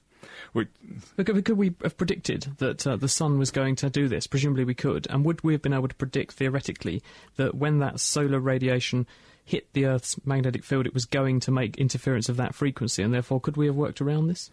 Could, 0.53 1.45
could 1.45 1.57
we 1.57 1.73
have 1.81 1.95
predicted 1.95 2.47
that 2.57 2.85
uh, 2.85 2.97
the 2.97 3.07
sun 3.07 3.39
was 3.39 3.51
going 3.51 3.75
to 3.77 3.89
do 3.89 4.09
this? 4.09 4.27
Presumably 4.27 4.65
we 4.65 4.73
could. 4.73 5.07
And 5.09 5.23
would 5.23 5.41
we 5.43 5.53
have 5.53 5.61
been 5.61 5.73
able 5.73 5.87
to 5.87 5.95
predict 5.95 6.33
theoretically 6.33 7.01
that 7.37 7.55
when 7.55 7.79
that 7.79 8.01
solar 8.01 8.39
radiation 8.39 9.07
hit 9.43 9.71
the 9.73 9.85
Earth's 9.85 10.15
magnetic 10.25 10.63
field, 10.63 10.85
it 10.85 10.93
was 10.93 11.05
going 11.05 11.39
to 11.41 11.51
make 11.51 11.77
interference 11.77 12.29
of 12.29 12.37
that 12.37 12.55
frequency? 12.55 13.03
And 13.03 13.13
therefore, 13.13 13.41
could 13.41 13.57
we 13.57 13.65
have 13.65 13.75
worked 13.75 14.01
around 14.01 14.27
this? 14.27 14.51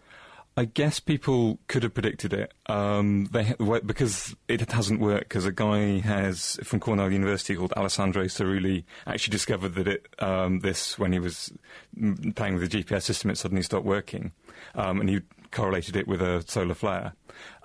I 0.57 0.65
guess 0.65 0.99
people 0.99 1.57
could 1.67 1.83
have 1.83 1.93
predicted 1.93 2.33
it 2.33 2.51
um, 2.65 3.29
they, 3.31 3.53
because 3.85 4.35
it 4.49 4.69
hasn't 4.69 4.99
worked. 4.99 5.29
Because 5.29 5.45
a 5.45 5.53
guy 5.53 5.99
has 5.99 6.59
from 6.63 6.81
Cornell 6.81 7.11
University 7.11 7.55
called 7.55 7.71
Alessandro 7.77 8.25
Cerruti 8.25 8.83
actually 9.07 9.31
discovered 9.31 9.75
that 9.75 9.87
it 9.87 10.07
um, 10.19 10.59
this 10.59 10.99
when 10.99 11.13
he 11.13 11.19
was 11.19 11.53
playing 12.35 12.55
with 12.55 12.69
the 12.69 12.83
GPS 12.83 13.03
system, 13.03 13.29
it 13.29 13.37
suddenly 13.37 13.63
stopped 13.63 13.85
working, 13.85 14.33
um, 14.75 14.99
and 14.99 15.09
he 15.09 15.21
correlated 15.51 15.95
it 15.95 16.07
with 16.07 16.21
a 16.21 16.43
solar 16.45 16.75
flare. 16.75 17.13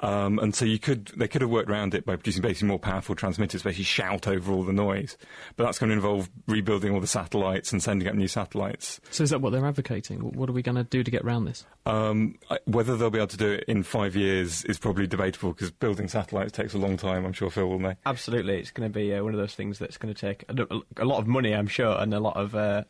Um, 0.04 0.38
and 0.38 0.54
so 0.54 0.64
you 0.66 0.78
could 0.78 1.06
they 1.16 1.28
could 1.28 1.40
have 1.40 1.50
worked 1.50 1.70
around 1.70 1.94
it 1.94 2.04
by 2.04 2.16
producing 2.16 2.42
basically 2.42 2.68
more 2.68 2.78
powerful 2.78 3.14
transmitters, 3.14 3.62
basically 3.62 3.84
shout 3.84 4.28
over 4.28 4.52
all 4.52 4.62
the 4.62 4.72
noise. 4.72 5.16
But 5.56 5.64
that's 5.64 5.78
going 5.78 5.88
to 5.88 5.94
involve 5.96 6.28
rebuilding 6.46 6.92
all 6.92 7.00
the 7.00 7.06
satellites 7.06 7.72
and 7.72 7.82
sending 7.82 8.06
up 8.06 8.14
new 8.14 8.28
satellites. 8.28 9.00
So 9.10 9.24
is 9.24 9.30
that 9.30 9.40
what 9.40 9.50
they're 9.50 9.64
advocating? 9.64 10.20
What 10.20 10.50
are 10.50 10.52
we 10.52 10.62
going 10.62 10.76
to 10.76 10.84
do 10.84 11.02
to 11.02 11.10
get 11.10 11.22
around 11.22 11.46
this? 11.46 11.64
Um, 11.86 12.38
I- 12.50 12.58
whether 12.66 12.96
they'll 12.96 13.10
be 13.10 13.18
able 13.18 13.28
to 13.28 13.36
do 13.38 13.52
it 13.52 13.64
in 13.66 13.82
five 13.82 14.14
years 14.14 14.62
is 14.64 14.78
probably 14.78 15.06
debatable 15.06 15.52
because 15.52 15.70
building 15.70 16.08
satellites 16.08 16.52
takes 16.52 16.74
a 16.74 16.78
long 16.78 16.96
time. 16.98 17.24
I'm 17.24 17.32
sure 17.32 17.50
Phil 17.50 17.66
will 17.66 17.78
know. 17.78 17.94
Absolutely, 18.04 18.58
it's 18.58 18.70
going 18.70 18.90
to 18.90 18.92
be 18.92 19.14
uh, 19.14 19.22
one 19.24 19.32
of 19.32 19.40
those 19.40 19.54
things 19.54 19.78
that's 19.78 19.96
going 19.96 20.12
to 20.12 20.20
take 20.20 20.44
a, 20.50 20.82
a 21.00 21.04
lot 21.04 21.18
of 21.18 21.26
money, 21.26 21.54
I'm 21.54 21.66
sure, 21.66 21.96
and 21.98 22.12
a 22.12 22.20
lot 22.20 22.36
of 22.36 22.54
uh, 22.54 22.58
uh, 22.58 22.82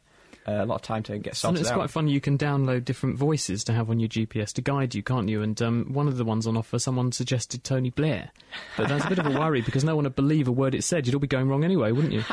a 0.46 0.66
lot 0.66 0.76
of 0.76 0.82
time 0.82 1.02
to 1.04 1.18
get 1.18 1.42
And 1.44 1.58
it's 1.58 1.70
out. 1.70 1.74
quite 1.74 1.90
fun. 1.90 2.08
You 2.08 2.20
can 2.20 2.36
download 2.36 2.84
different 2.84 3.16
voices 3.18 3.64
to 3.64 3.72
have 3.72 3.88
on 3.90 3.98
your 4.00 4.08
GPS 4.08 4.52
to 4.54 4.62
guide 4.62 4.94
you, 4.94 5.02
can't 5.02 5.28
you? 5.28 5.42
And 5.42 5.60
um, 5.62 5.92
one 5.92 6.06
of 6.08 6.16
the 6.16 6.24
ones 6.24 6.46
on 6.46 6.56
offer, 6.56 6.78
someone 6.78 7.12
suggested 7.12 7.64
Tony 7.64 7.90
Blair. 7.90 8.30
But 8.76 8.88
that's 8.88 9.04
a 9.04 9.08
bit 9.08 9.18
of 9.18 9.26
a 9.26 9.30
worry 9.38 9.62
because 9.62 9.84
no 9.84 9.94
one 9.96 10.04
would 10.04 10.16
believe 10.16 10.46
a 10.48 10.52
word 10.52 10.74
it 10.74 10.84
said. 10.84 11.06
You'd 11.06 11.14
all 11.14 11.20
be 11.20 11.26
going 11.26 11.48
wrong 11.48 11.64
anyway, 11.64 11.92
wouldn't 11.92 12.12
you? 12.12 12.22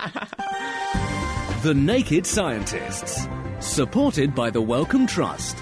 The 1.64 1.76
Naked 1.76 2.26
Scientists. 2.26 3.28
Supported 3.60 4.34
by 4.34 4.50
the 4.50 4.60
Wellcome 4.62 5.06
Trust. 5.06 5.56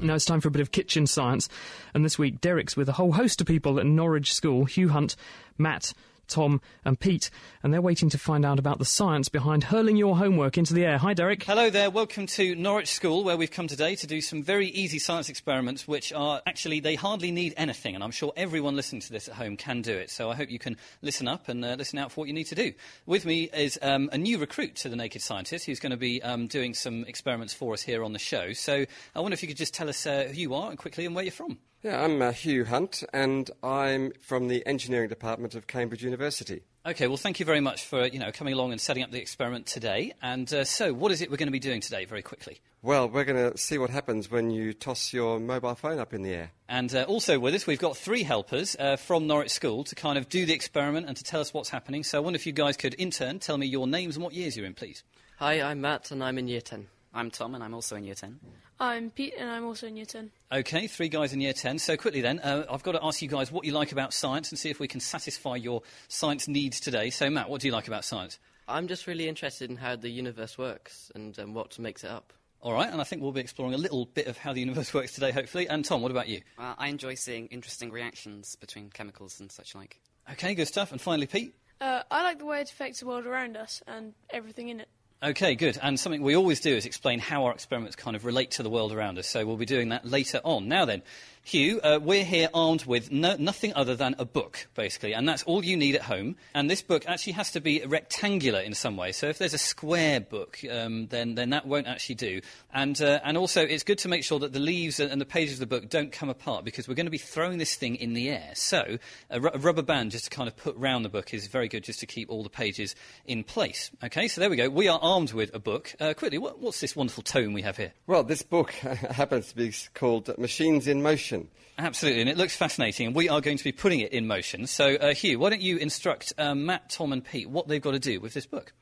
Now 0.00 0.14
it's 0.14 0.24
time 0.24 0.40
for 0.40 0.48
a 0.48 0.50
bit 0.50 0.62
of 0.62 0.70
kitchen 0.72 1.06
science. 1.06 1.48
And 1.92 2.04
this 2.06 2.18
week, 2.18 2.40
Derek's 2.40 2.74
with 2.74 2.88
a 2.88 2.92
whole 2.92 3.12
host 3.12 3.42
of 3.42 3.46
people 3.46 3.78
at 3.78 3.84
Norwich 3.84 4.32
School 4.32 4.64
Hugh 4.64 4.88
Hunt, 4.88 5.14
Matt, 5.58 5.92
Tom, 6.28 6.60
and 6.84 7.00
Pete. 7.00 7.30
And 7.62 7.72
they're 7.72 7.80
waiting 7.80 8.08
to 8.10 8.18
find 8.18 8.44
out 8.44 8.58
about 8.58 8.78
the 8.78 8.84
science 8.84 9.28
behind 9.28 9.64
hurling 9.64 9.96
your 9.96 10.16
homework 10.16 10.56
into 10.56 10.74
the 10.74 10.84
air. 10.84 10.98
Hi, 10.98 11.14
Derek. 11.14 11.42
Hello 11.42 11.70
there, 11.70 11.90
welcome 11.90 12.26
to 12.26 12.54
Norwich 12.54 12.92
School, 12.92 13.24
where 13.24 13.36
we've 13.36 13.50
come 13.50 13.66
today 13.66 13.94
to 13.96 14.06
do 14.06 14.20
some 14.20 14.42
very 14.42 14.68
easy 14.68 14.98
science 14.98 15.28
experiments, 15.28 15.88
which 15.88 16.12
are 16.12 16.42
actually, 16.46 16.80
they 16.80 16.94
hardly 16.94 17.30
need 17.30 17.54
anything, 17.56 17.94
and 17.94 18.04
I'm 18.04 18.10
sure 18.10 18.32
everyone 18.36 18.76
listening 18.76 19.02
to 19.02 19.12
this 19.12 19.28
at 19.28 19.34
home 19.34 19.56
can 19.56 19.82
do 19.82 19.96
it. 19.96 20.10
So 20.10 20.30
I 20.30 20.34
hope 20.34 20.50
you 20.50 20.58
can 20.58 20.76
listen 21.02 21.26
up 21.26 21.48
and 21.48 21.64
uh, 21.64 21.74
listen 21.78 21.98
out 21.98 22.12
for 22.12 22.20
what 22.20 22.28
you 22.28 22.34
need 22.34 22.44
to 22.44 22.54
do. 22.54 22.72
With 23.06 23.24
me 23.24 23.50
is 23.52 23.78
um, 23.82 24.08
a 24.12 24.18
new 24.18 24.38
recruit 24.38 24.76
to 24.76 24.88
the 24.88 24.96
Naked 24.96 25.22
Scientist 25.22 25.66
who's 25.66 25.80
going 25.80 25.90
to 25.90 25.96
be 25.96 26.22
um, 26.22 26.46
doing 26.46 26.74
some 26.74 27.04
experiments 27.04 27.54
for 27.54 27.72
us 27.72 27.82
here 27.82 28.04
on 28.04 28.12
the 28.12 28.18
show. 28.18 28.52
So 28.52 28.84
I 29.14 29.20
wonder 29.20 29.34
if 29.34 29.42
you 29.42 29.48
could 29.48 29.56
just 29.56 29.74
tell 29.74 29.88
us 29.88 30.06
uh, 30.06 30.24
who 30.28 30.34
you 30.34 30.54
are 30.54 30.70
and 30.70 30.78
quickly 30.78 31.06
and 31.06 31.14
where 31.14 31.24
you're 31.24 31.32
from. 31.32 31.58
Yeah, 31.80 32.02
I'm 32.02 32.20
uh, 32.20 32.32
Hugh 32.32 32.64
Hunt, 32.64 33.04
and 33.12 33.48
I'm 33.62 34.10
from 34.20 34.48
the 34.48 34.66
engineering 34.66 35.08
department 35.08 35.54
of 35.54 35.68
Cambridge 35.68 36.02
University. 36.02 36.62
Okay, 36.84 37.06
well, 37.06 37.16
thank 37.16 37.38
you 37.38 37.46
very 37.46 37.60
much 37.60 37.84
for 37.84 38.04
you 38.04 38.18
know 38.18 38.32
coming 38.32 38.52
along 38.52 38.72
and 38.72 38.80
setting 38.80 39.04
up 39.04 39.12
the 39.12 39.20
experiment 39.20 39.66
today. 39.66 40.12
And 40.20 40.52
uh, 40.52 40.64
so, 40.64 40.92
what 40.92 41.12
is 41.12 41.22
it 41.22 41.30
we're 41.30 41.36
going 41.36 41.46
to 41.46 41.52
be 41.52 41.60
doing 41.60 41.80
today, 41.80 42.04
very 42.04 42.22
quickly? 42.22 42.58
Well, 42.82 43.08
we're 43.08 43.24
going 43.24 43.52
to 43.52 43.56
see 43.56 43.78
what 43.78 43.90
happens 43.90 44.28
when 44.28 44.50
you 44.50 44.72
toss 44.72 45.12
your 45.12 45.38
mobile 45.38 45.76
phone 45.76 46.00
up 46.00 46.12
in 46.12 46.22
the 46.22 46.34
air. 46.34 46.50
And 46.68 46.92
uh, 46.92 47.04
also 47.04 47.38
with 47.38 47.54
us, 47.54 47.64
we've 47.64 47.78
got 47.78 47.96
three 47.96 48.24
helpers 48.24 48.74
uh, 48.80 48.96
from 48.96 49.28
Norwich 49.28 49.52
School 49.52 49.84
to 49.84 49.94
kind 49.94 50.18
of 50.18 50.28
do 50.28 50.46
the 50.46 50.54
experiment 50.54 51.06
and 51.06 51.16
to 51.16 51.22
tell 51.22 51.40
us 51.40 51.54
what's 51.54 51.70
happening. 51.70 52.02
So 52.02 52.18
I 52.18 52.20
wonder 52.22 52.36
if 52.36 52.46
you 52.46 52.52
guys 52.52 52.76
could, 52.76 52.94
in 52.94 53.12
turn, 53.12 53.38
tell 53.38 53.56
me 53.56 53.66
your 53.66 53.86
names 53.86 54.16
and 54.16 54.24
what 54.24 54.34
years 54.34 54.56
you're 54.56 54.66
in, 54.66 54.74
please. 54.74 55.04
Hi, 55.36 55.62
I'm 55.62 55.80
Matt 55.80 56.10
and 56.10 56.24
I'm 56.24 56.38
in 56.38 56.48
year 56.48 56.60
10. 56.60 56.88
I'm 57.14 57.30
Tom, 57.30 57.54
and 57.54 57.64
I'm 57.64 57.74
also 57.74 57.96
in 57.96 58.04
year 58.04 58.14
10. 58.14 58.38
I'm 58.80 59.10
Pete, 59.10 59.34
and 59.36 59.50
I'm 59.50 59.64
also 59.64 59.88
in 59.88 59.96
year 59.96 60.04
10. 60.06 60.30
Okay, 60.52 60.86
three 60.86 61.08
guys 61.08 61.32
in 61.32 61.40
year 61.40 61.52
10. 61.52 61.80
So 61.80 61.96
quickly 61.96 62.20
then, 62.20 62.38
uh, 62.38 62.64
I've 62.70 62.84
got 62.84 62.92
to 62.92 63.04
ask 63.04 63.20
you 63.20 63.28
guys 63.28 63.50
what 63.50 63.64
you 63.64 63.72
like 63.72 63.90
about 63.90 64.14
science 64.14 64.50
and 64.50 64.58
see 64.58 64.70
if 64.70 64.78
we 64.78 64.86
can 64.86 65.00
satisfy 65.00 65.56
your 65.56 65.82
science 66.06 66.46
needs 66.46 66.78
today. 66.78 67.10
So, 67.10 67.28
Matt, 67.28 67.50
what 67.50 67.60
do 67.60 67.66
you 67.66 67.72
like 67.72 67.88
about 67.88 68.04
science? 68.04 68.38
I'm 68.68 68.86
just 68.86 69.06
really 69.08 69.28
interested 69.28 69.68
in 69.68 69.76
how 69.76 69.96
the 69.96 70.10
universe 70.10 70.56
works 70.56 71.10
and 71.14 71.36
um, 71.40 71.54
what 71.54 71.76
makes 71.78 72.04
it 72.04 72.10
up. 72.10 72.32
All 72.60 72.72
right, 72.72 72.90
and 72.90 73.00
I 73.00 73.04
think 73.04 73.22
we'll 73.22 73.32
be 73.32 73.40
exploring 73.40 73.74
a 73.74 73.78
little 73.78 74.06
bit 74.06 74.26
of 74.26 74.36
how 74.36 74.52
the 74.52 74.60
universe 74.60 74.94
works 74.94 75.12
today, 75.12 75.32
hopefully. 75.32 75.68
And 75.68 75.84
Tom, 75.84 76.00
what 76.00 76.10
about 76.10 76.28
you? 76.28 76.42
Uh, 76.56 76.74
I 76.78 76.88
enjoy 76.88 77.14
seeing 77.14 77.46
interesting 77.48 77.90
reactions 77.90 78.54
between 78.56 78.90
chemicals 78.90 79.40
and 79.40 79.50
such 79.50 79.74
like. 79.74 80.00
Okay, 80.30 80.54
good 80.54 80.68
stuff. 80.68 80.92
And 80.92 81.00
finally, 81.00 81.26
Pete? 81.26 81.54
Uh, 81.80 82.02
I 82.10 82.22
like 82.22 82.38
the 82.38 82.46
way 82.46 82.60
it 82.60 82.70
affects 82.70 83.00
the 83.00 83.06
world 83.06 83.26
around 83.26 83.56
us 83.56 83.82
and 83.86 84.14
everything 84.30 84.68
in 84.68 84.80
it. 84.80 84.88
Okay, 85.20 85.56
good. 85.56 85.76
And 85.82 85.98
something 85.98 86.22
we 86.22 86.36
always 86.36 86.60
do 86.60 86.76
is 86.76 86.86
explain 86.86 87.18
how 87.18 87.46
our 87.46 87.52
experiments 87.52 87.96
kind 87.96 88.14
of 88.14 88.24
relate 88.24 88.52
to 88.52 88.62
the 88.62 88.70
world 88.70 88.92
around 88.92 89.18
us. 89.18 89.26
So 89.26 89.44
we'll 89.44 89.56
be 89.56 89.66
doing 89.66 89.88
that 89.88 90.04
later 90.04 90.40
on. 90.44 90.68
Now 90.68 90.84
then, 90.84 91.02
Hugh, 91.48 91.80
uh, 91.80 91.98
we're 92.02 92.26
here 92.26 92.50
armed 92.52 92.84
with 92.84 93.10
no, 93.10 93.34
nothing 93.38 93.72
other 93.72 93.96
than 93.96 94.14
a 94.18 94.26
book, 94.26 94.68
basically, 94.74 95.14
and 95.14 95.26
that's 95.26 95.42
all 95.44 95.64
you 95.64 95.78
need 95.78 95.94
at 95.94 96.02
home. 96.02 96.36
And 96.54 96.68
this 96.68 96.82
book 96.82 97.04
actually 97.08 97.32
has 97.32 97.52
to 97.52 97.60
be 97.62 97.82
rectangular 97.86 98.60
in 98.60 98.74
some 98.74 98.98
way. 98.98 99.12
So 99.12 99.28
if 99.28 99.38
there's 99.38 99.54
a 99.54 99.58
square 99.58 100.20
book, 100.20 100.58
um, 100.70 101.06
then 101.06 101.36
then 101.36 101.48
that 101.50 101.66
won't 101.66 101.86
actually 101.86 102.16
do. 102.16 102.42
And 102.74 103.00
uh, 103.00 103.20
and 103.24 103.38
also, 103.38 103.62
it's 103.62 103.82
good 103.82 103.96
to 104.00 104.08
make 104.08 104.24
sure 104.24 104.38
that 104.40 104.52
the 104.52 104.58
leaves 104.58 105.00
and 105.00 105.18
the 105.18 105.24
pages 105.24 105.54
of 105.54 105.60
the 105.60 105.66
book 105.66 105.88
don't 105.88 106.12
come 106.12 106.28
apart 106.28 106.66
because 106.66 106.86
we're 106.86 106.94
going 106.94 107.06
to 107.06 107.10
be 107.10 107.16
throwing 107.16 107.56
this 107.56 107.76
thing 107.76 107.96
in 107.96 108.12
the 108.12 108.28
air. 108.28 108.50
So 108.52 108.98
a, 109.30 109.40
ru- 109.40 109.50
a 109.54 109.58
rubber 109.58 109.80
band 109.80 110.10
just 110.10 110.24
to 110.24 110.30
kind 110.30 110.48
of 110.48 110.56
put 110.56 110.76
round 110.76 111.02
the 111.02 111.08
book 111.08 111.32
is 111.32 111.46
very 111.46 111.68
good, 111.68 111.82
just 111.82 112.00
to 112.00 112.06
keep 112.06 112.28
all 112.28 112.42
the 112.42 112.50
pages 112.50 112.94
in 113.24 113.42
place. 113.42 113.90
Okay, 114.04 114.28
so 114.28 114.42
there 114.42 114.50
we 114.50 114.56
go. 114.56 114.68
We 114.68 114.88
are 114.88 114.98
armed 115.00 115.32
with 115.32 115.54
a 115.54 115.58
book. 115.58 115.94
Uh, 115.98 116.12
quickly, 116.12 116.36
what, 116.36 116.58
what's 116.58 116.80
this 116.80 116.94
wonderful 116.94 117.22
tome 117.22 117.54
we 117.54 117.62
have 117.62 117.78
here? 117.78 117.94
Well, 118.06 118.22
this 118.22 118.42
book 118.42 118.72
happens 118.72 119.48
to 119.48 119.56
be 119.56 119.72
called 119.94 120.36
Machines 120.36 120.86
in 120.86 121.02
Motion. 121.02 121.37
Absolutely, 121.78 122.22
and 122.22 122.30
it 122.30 122.36
looks 122.36 122.56
fascinating, 122.56 123.06
and 123.06 123.14
we 123.14 123.28
are 123.28 123.40
going 123.40 123.56
to 123.56 123.64
be 123.64 123.70
putting 123.70 124.00
it 124.00 124.12
in 124.12 124.26
motion. 124.26 124.66
So, 124.66 124.96
uh, 124.96 125.14
Hugh, 125.14 125.38
why 125.38 125.50
don't 125.50 125.62
you 125.62 125.76
instruct 125.76 126.32
uh, 126.36 126.54
Matt, 126.54 126.90
Tom, 126.90 127.12
and 127.12 127.24
Pete 127.24 127.48
what 127.48 127.68
they've 127.68 127.80
got 127.80 127.92
to 127.92 128.00
do 128.00 128.20
with 128.20 128.34
this 128.34 128.46
book? 128.46 128.72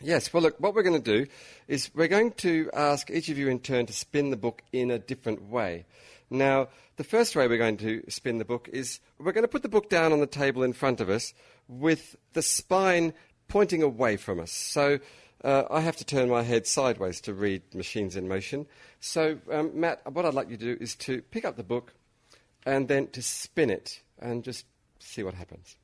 Yes, 0.00 0.32
well, 0.32 0.42
look, 0.42 0.58
what 0.58 0.74
we're 0.74 0.82
going 0.82 1.00
to 1.00 1.18
do 1.18 1.30
is 1.68 1.90
we're 1.94 2.08
going 2.08 2.32
to 2.32 2.68
ask 2.74 3.10
each 3.10 3.28
of 3.28 3.38
you 3.38 3.48
in 3.48 3.60
turn 3.60 3.86
to 3.86 3.92
spin 3.92 4.30
the 4.30 4.36
book 4.36 4.62
in 4.72 4.90
a 4.90 4.98
different 4.98 5.48
way. 5.48 5.86
Now, 6.28 6.68
the 6.96 7.04
first 7.04 7.36
way 7.36 7.46
we're 7.46 7.58
going 7.58 7.76
to 7.78 8.02
spin 8.08 8.38
the 8.38 8.44
book 8.44 8.68
is 8.72 8.98
we're 9.18 9.32
going 9.32 9.44
to 9.44 9.48
put 9.48 9.62
the 9.62 9.68
book 9.68 9.88
down 9.88 10.12
on 10.12 10.18
the 10.18 10.26
table 10.26 10.64
in 10.64 10.72
front 10.72 11.00
of 11.00 11.08
us 11.08 11.32
with 11.68 12.16
the 12.32 12.42
spine 12.42 13.12
pointing 13.46 13.82
away 13.82 14.16
from 14.16 14.40
us. 14.40 14.50
So 14.50 14.98
uh, 15.44 15.64
I 15.70 15.80
have 15.80 15.96
to 15.98 16.04
turn 16.04 16.28
my 16.28 16.42
head 16.42 16.66
sideways 16.66 17.20
to 17.22 17.34
read 17.34 17.62
Machines 17.74 18.16
in 18.16 18.28
Motion. 18.28 18.66
So, 19.04 19.38
um, 19.50 19.72
Matt, 19.74 20.00
what 20.12 20.24
I'd 20.24 20.32
like 20.32 20.48
you 20.48 20.56
to 20.56 20.76
do 20.76 20.78
is 20.80 20.94
to 20.96 21.22
pick 21.22 21.44
up 21.44 21.56
the 21.56 21.64
book 21.64 21.92
and 22.64 22.86
then 22.86 23.08
to 23.08 23.20
spin 23.20 23.68
it 23.68 24.00
and 24.20 24.44
just 24.44 24.64
see 25.00 25.24
what 25.24 25.34
happens. 25.34 25.76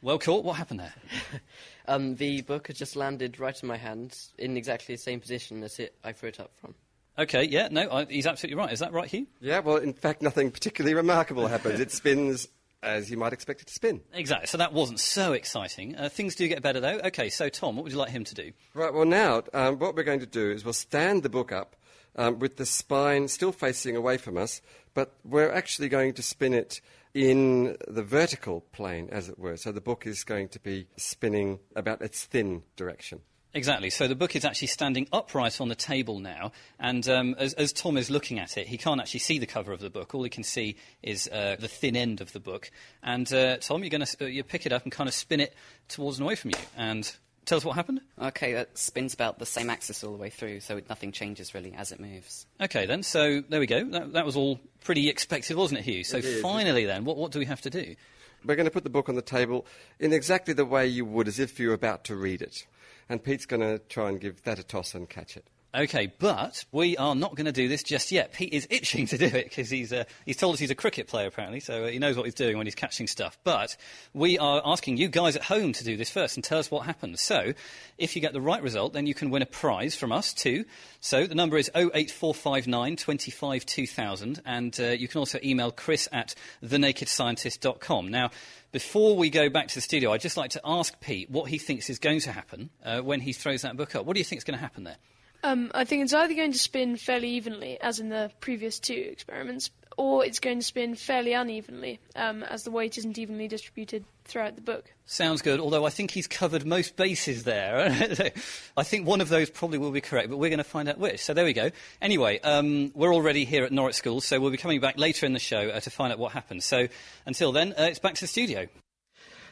Well 0.00 0.18
caught. 0.18 0.42
What 0.42 0.56
happened 0.56 0.80
there? 0.80 0.94
Um, 1.88 2.14
the 2.14 2.42
book 2.42 2.68
has 2.68 2.76
just 2.76 2.94
landed 2.94 3.40
right 3.40 3.60
in 3.60 3.66
my 3.66 3.76
hands 3.76 4.32
in 4.38 4.56
exactly 4.56 4.94
the 4.94 5.00
same 5.00 5.18
position 5.18 5.64
as 5.64 5.80
it 5.80 5.96
I 6.04 6.12
threw 6.12 6.28
it 6.28 6.38
up 6.38 6.52
from. 6.54 6.76
Okay, 7.18 7.42
yeah, 7.42 7.66
no, 7.68 7.90
I, 7.90 8.04
he's 8.04 8.28
absolutely 8.28 8.58
right. 8.62 8.72
Is 8.72 8.78
that 8.78 8.92
right, 8.92 9.08
Hugh? 9.08 9.26
Yeah, 9.40 9.58
well, 9.58 9.78
in 9.78 9.92
fact, 9.92 10.22
nothing 10.22 10.52
particularly 10.52 10.94
remarkable 10.94 11.48
happens. 11.48 11.80
It 11.80 11.90
spins 11.90 12.46
as 12.82 13.10
you 13.10 13.16
might 13.16 13.32
expect 13.32 13.60
it 13.60 13.66
to 13.66 13.74
spin. 13.74 14.00
Exactly. 14.12 14.46
So 14.46 14.58
that 14.58 14.72
wasn't 14.72 15.00
so 15.00 15.32
exciting. 15.32 15.96
Uh, 15.96 16.08
things 16.08 16.34
do 16.34 16.48
get 16.48 16.62
better, 16.62 16.80
though. 16.80 17.00
Okay, 17.04 17.28
so 17.28 17.48
Tom, 17.48 17.76
what 17.76 17.84
would 17.84 17.92
you 17.92 17.98
like 17.98 18.10
him 18.10 18.24
to 18.24 18.34
do? 18.34 18.52
Right, 18.74 18.92
well, 18.92 19.04
now, 19.04 19.42
um, 19.52 19.78
what 19.78 19.94
we're 19.94 20.02
going 20.02 20.20
to 20.20 20.26
do 20.26 20.50
is 20.50 20.64
we'll 20.64 20.72
stand 20.72 21.22
the 21.22 21.28
book 21.28 21.52
up 21.52 21.76
um, 22.16 22.38
with 22.38 22.56
the 22.56 22.66
spine 22.66 23.28
still 23.28 23.52
facing 23.52 23.96
away 23.96 24.16
from 24.16 24.36
us, 24.36 24.60
but 24.94 25.14
we're 25.24 25.52
actually 25.52 25.88
going 25.88 26.14
to 26.14 26.22
spin 26.22 26.54
it 26.54 26.80
in 27.12 27.76
the 27.88 28.02
vertical 28.02 28.60
plane, 28.72 29.08
as 29.10 29.28
it 29.28 29.38
were. 29.38 29.56
So 29.56 29.72
the 29.72 29.80
book 29.80 30.06
is 30.06 30.24
going 30.24 30.48
to 30.48 30.60
be 30.60 30.86
spinning 30.96 31.58
about 31.74 32.02
its 32.02 32.24
thin 32.24 32.62
direction. 32.76 33.20
Exactly. 33.52 33.90
So 33.90 34.06
the 34.06 34.14
book 34.14 34.36
is 34.36 34.44
actually 34.44 34.68
standing 34.68 35.08
upright 35.12 35.60
on 35.60 35.68
the 35.68 35.74
table 35.74 36.20
now, 36.20 36.52
and 36.78 37.08
um, 37.08 37.34
as, 37.36 37.52
as 37.54 37.72
Tom 37.72 37.96
is 37.96 38.08
looking 38.08 38.38
at 38.38 38.56
it, 38.56 38.68
he 38.68 38.78
can't 38.78 39.00
actually 39.00 39.20
see 39.20 39.38
the 39.38 39.46
cover 39.46 39.72
of 39.72 39.80
the 39.80 39.90
book. 39.90 40.14
All 40.14 40.22
he 40.22 40.30
can 40.30 40.44
see 40.44 40.76
is 41.02 41.28
uh, 41.28 41.56
the 41.58 41.66
thin 41.66 41.96
end 41.96 42.20
of 42.20 42.32
the 42.32 42.38
book. 42.38 42.70
And 43.02 43.32
uh, 43.32 43.56
Tom, 43.56 43.82
you're 43.82 43.90
going 43.90 44.06
to 44.06 44.24
uh, 44.24 44.28
you 44.28 44.44
pick 44.44 44.66
it 44.66 44.72
up 44.72 44.84
and 44.84 44.92
kind 44.92 45.08
of 45.08 45.14
spin 45.14 45.40
it 45.40 45.54
towards 45.88 46.18
and 46.18 46.26
away 46.26 46.36
from 46.36 46.50
you, 46.50 46.58
and 46.76 47.12
tell 47.44 47.58
us 47.58 47.64
what 47.64 47.74
happened. 47.74 48.00
Okay, 48.20 48.52
that 48.52 48.78
spins 48.78 49.14
about 49.14 49.40
the 49.40 49.46
same 49.46 49.68
axis 49.68 50.04
all 50.04 50.12
the 50.12 50.18
way 50.18 50.30
through, 50.30 50.60
so 50.60 50.80
nothing 50.88 51.10
changes 51.10 51.52
really 51.52 51.74
as 51.74 51.90
it 51.90 51.98
moves. 51.98 52.46
Okay, 52.60 52.86
then. 52.86 53.02
So 53.02 53.42
there 53.48 53.58
we 53.58 53.66
go. 53.66 53.84
That, 53.84 54.12
that 54.12 54.26
was 54.26 54.36
all 54.36 54.60
pretty 54.84 55.08
expected, 55.08 55.56
wasn't 55.56 55.80
it, 55.80 55.84
Hugh? 55.86 56.04
So 56.04 56.22
finally, 56.22 56.84
then, 56.84 57.04
what, 57.04 57.16
what 57.16 57.32
do 57.32 57.40
we 57.40 57.46
have 57.46 57.62
to 57.62 57.70
do? 57.70 57.96
We're 58.44 58.56
going 58.56 58.66
to 58.68 58.70
put 58.70 58.84
the 58.84 58.90
book 58.90 59.08
on 59.08 59.16
the 59.16 59.22
table 59.22 59.66
in 59.98 60.12
exactly 60.12 60.54
the 60.54 60.64
way 60.64 60.86
you 60.86 61.04
would 61.04 61.26
as 61.26 61.40
if 61.40 61.58
you 61.58 61.68
were 61.68 61.74
about 61.74 62.04
to 62.04 62.14
read 62.14 62.42
it. 62.42 62.64
And 63.10 63.24
Pete's 63.24 63.44
going 63.44 63.60
to 63.60 63.80
try 63.88 64.08
and 64.08 64.20
give 64.20 64.40
that 64.44 64.60
a 64.60 64.62
toss 64.62 64.94
and 64.94 65.08
catch 65.08 65.36
it. 65.36 65.44
Okay, 65.72 66.12
but 66.18 66.64
we 66.72 66.96
are 66.96 67.14
not 67.14 67.36
going 67.36 67.44
to 67.44 67.52
do 67.52 67.68
this 67.68 67.84
just 67.84 68.10
yet. 68.10 68.32
Pete 68.32 68.52
is 68.52 68.66
itching 68.70 69.06
to 69.06 69.16
do 69.16 69.26
it 69.26 69.44
because 69.44 69.70
he's, 69.70 69.92
uh, 69.92 70.02
he's 70.26 70.36
told 70.36 70.54
us 70.54 70.58
he's 70.58 70.72
a 70.72 70.74
cricket 70.74 71.06
player, 71.06 71.28
apparently, 71.28 71.60
so 71.60 71.84
uh, 71.84 71.86
he 71.86 72.00
knows 72.00 72.16
what 72.16 72.24
he's 72.24 72.34
doing 72.34 72.58
when 72.58 72.66
he's 72.66 72.74
catching 72.74 73.06
stuff. 73.06 73.38
But 73.44 73.76
we 74.12 74.36
are 74.36 74.60
asking 74.64 74.96
you 74.96 75.06
guys 75.06 75.36
at 75.36 75.44
home 75.44 75.72
to 75.74 75.84
do 75.84 75.96
this 75.96 76.10
first 76.10 76.36
and 76.36 76.42
tell 76.42 76.58
us 76.58 76.72
what 76.72 76.86
happens. 76.86 77.20
So, 77.20 77.52
if 77.98 78.16
you 78.16 78.22
get 78.22 78.32
the 78.32 78.40
right 78.40 78.60
result, 78.60 78.94
then 78.94 79.06
you 79.06 79.14
can 79.14 79.30
win 79.30 79.42
a 79.42 79.46
prize 79.46 79.94
from 79.94 80.10
us 80.10 80.34
too. 80.34 80.64
So, 80.98 81.24
the 81.24 81.36
number 81.36 81.56
is 81.56 81.70
08459 81.76 82.96
25 82.96 83.64
2000, 83.64 84.42
and 84.44 84.80
uh, 84.80 84.84
you 84.86 85.06
can 85.06 85.20
also 85.20 85.38
email 85.44 85.70
chris 85.70 86.08
at 86.10 86.34
thenakedscientist.com. 86.64 88.08
Now, 88.08 88.32
before 88.72 89.16
we 89.16 89.30
go 89.30 89.48
back 89.48 89.68
to 89.68 89.76
the 89.76 89.80
studio, 89.80 90.12
I'd 90.12 90.20
just 90.20 90.36
like 90.36 90.50
to 90.50 90.60
ask 90.64 90.98
Pete 90.98 91.30
what 91.30 91.48
he 91.48 91.58
thinks 91.58 91.88
is 91.88 92.00
going 92.00 92.20
to 92.20 92.32
happen 92.32 92.70
uh, 92.84 93.02
when 93.02 93.20
he 93.20 93.32
throws 93.32 93.62
that 93.62 93.76
book 93.76 93.94
up. 93.94 94.04
What 94.04 94.14
do 94.14 94.20
you 94.20 94.24
think 94.24 94.38
is 94.38 94.44
going 94.44 94.58
to 94.58 94.62
happen 94.62 94.82
there? 94.82 94.96
Um, 95.42 95.70
I 95.74 95.84
think 95.84 96.02
it's 96.02 96.12
either 96.12 96.34
going 96.34 96.52
to 96.52 96.58
spin 96.58 96.96
fairly 96.96 97.30
evenly, 97.30 97.80
as 97.80 97.98
in 97.98 98.10
the 98.10 98.30
previous 98.40 98.78
two 98.78 99.08
experiments, 99.10 99.70
or 99.96 100.24
it's 100.24 100.38
going 100.38 100.58
to 100.58 100.64
spin 100.64 100.94
fairly 100.94 101.32
unevenly, 101.32 101.98
um, 102.14 102.42
as 102.44 102.64
the 102.64 102.70
weight 102.70 102.98
isn't 102.98 103.18
evenly 103.18 103.48
distributed 103.48 104.04
throughout 104.24 104.56
the 104.56 104.62
book. 104.62 104.92
Sounds 105.06 105.42
good, 105.42 105.58
although 105.60 105.84
I 105.84 105.90
think 105.90 106.10
he's 106.10 106.26
covered 106.26 106.64
most 106.64 106.96
bases 106.96 107.44
there. 107.44 107.86
I 108.76 108.82
think 108.82 109.06
one 109.06 109.20
of 109.20 109.28
those 109.28 109.50
probably 109.50 109.78
will 109.78 109.90
be 109.90 110.00
correct, 110.00 110.28
but 110.28 110.36
we're 110.36 110.50
going 110.50 110.58
to 110.58 110.64
find 110.64 110.88
out 110.88 110.98
which. 110.98 111.20
So 111.20 111.34
there 111.34 111.44
we 111.44 111.52
go. 111.52 111.70
Anyway, 112.00 112.38
um, 112.40 112.92
we're 112.94 113.14
already 113.14 113.44
here 113.44 113.64
at 113.64 113.72
Norwich 113.72 113.96
School, 113.96 114.20
so 114.20 114.38
we'll 114.40 114.50
be 114.50 114.56
coming 114.56 114.80
back 114.80 114.98
later 114.98 115.26
in 115.26 115.32
the 115.32 115.38
show 115.38 115.68
uh, 115.70 115.80
to 115.80 115.90
find 115.90 116.12
out 116.12 116.18
what 116.18 116.32
happens. 116.32 116.64
So 116.64 116.88
until 117.26 117.52
then, 117.52 117.72
uh, 117.78 117.84
it's 117.84 117.98
back 117.98 118.14
to 118.14 118.20
the 118.20 118.28
studio. 118.28 118.66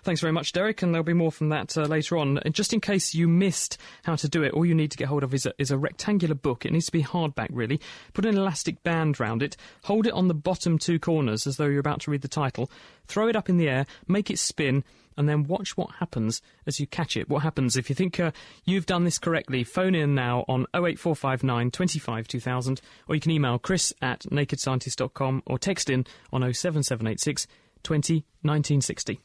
Thanks 0.02 0.20
very 0.20 0.32
much, 0.32 0.52
Derek, 0.52 0.82
and 0.82 0.94
there'll 0.94 1.04
be 1.04 1.12
more 1.12 1.32
from 1.32 1.48
that 1.50 1.76
uh, 1.76 1.82
later 1.82 2.16
on. 2.16 2.38
And 2.38 2.54
just 2.54 2.72
in 2.72 2.80
case 2.80 3.14
you 3.14 3.28
missed 3.28 3.78
how 4.04 4.16
to 4.16 4.28
do 4.28 4.42
it, 4.42 4.52
all 4.52 4.64
you 4.64 4.74
need 4.74 4.90
to 4.92 4.96
get 4.96 5.08
hold 5.08 5.22
of 5.22 5.34
is 5.34 5.46
a, 5.46 5.52
is 5.58 5.70
a 5.70 5.78
rectangular 5.78 6.34
book. 6.34 6.64
It 6.64 6.72
needs 6.72 6.86
to 6.86 6.92
be 6.92 7.02
hardback, 7.02 7.48
really. 7.50 7.80
Put 8.14 8.26
an 8.26 8.36
elastic 8.36 8.82
band 8.82 9.20
round 9.20 9.42
it, 9.42 9.56
hold 9.84 10.06
it 10.06 10.12
on 10.12 10.28
the 10.28 10.34
bottom 10.34 10.78
two 10.78 10.98
corners 10.98 11.46
as 11.46 11.56
though 11.56 11.66
you're 11.66 11.80
about 11.80 12.00
to 12.00 12.10
read 12.10 12.22
the 12.22 12.28
title, 12.28 12.70
throw 13.06 13.28
it 13.28 13.36
up 13.36 13.48
in 13.48 13.56
the 13.56 13.68
air, 13.68 13.86
make 14.06 14.30
it 14.30 14.38
spin, 14.38 14.84
and 15.18 15.28
then 15.28 15.42
watch 15.42 15.76
what 15.76 15.90
happens 15.96 16.40
as 16.64 16.78
you 16.78 16.86
catch 16.86 17.16
it. 17.16 17.28
What 17.28 17.42
happens 17.42 17.76
if 17.76 17.90
you 17.90 17.94
think 17.94 18.20
uh, 18.20 18.30
you've 18.64 18.86
done 18.86 19.04
this 19.04 19.18
correctly? 19.18 19.64
Phone 19.64 19.96
in 19.96 20.14
now 20.14 20.44
on 20.48 20.66
08459 20.72 21.72
25 21.72 22.28
2000, 22.28 22.80
or 23.08 23.14
you 23.16 23.20
can 23.20 23.32
email 23.32 23.58
chris 23.58 23.92
at 24.00 24.20
nakedscientist.com 24.20 25.42
or 25.44 25.58
text 25.58 25.90
in 25.90 26.06
on 26.32 26.40
07786 26.42 27.48
20 27.82 28.14
1960. 28.42 29.20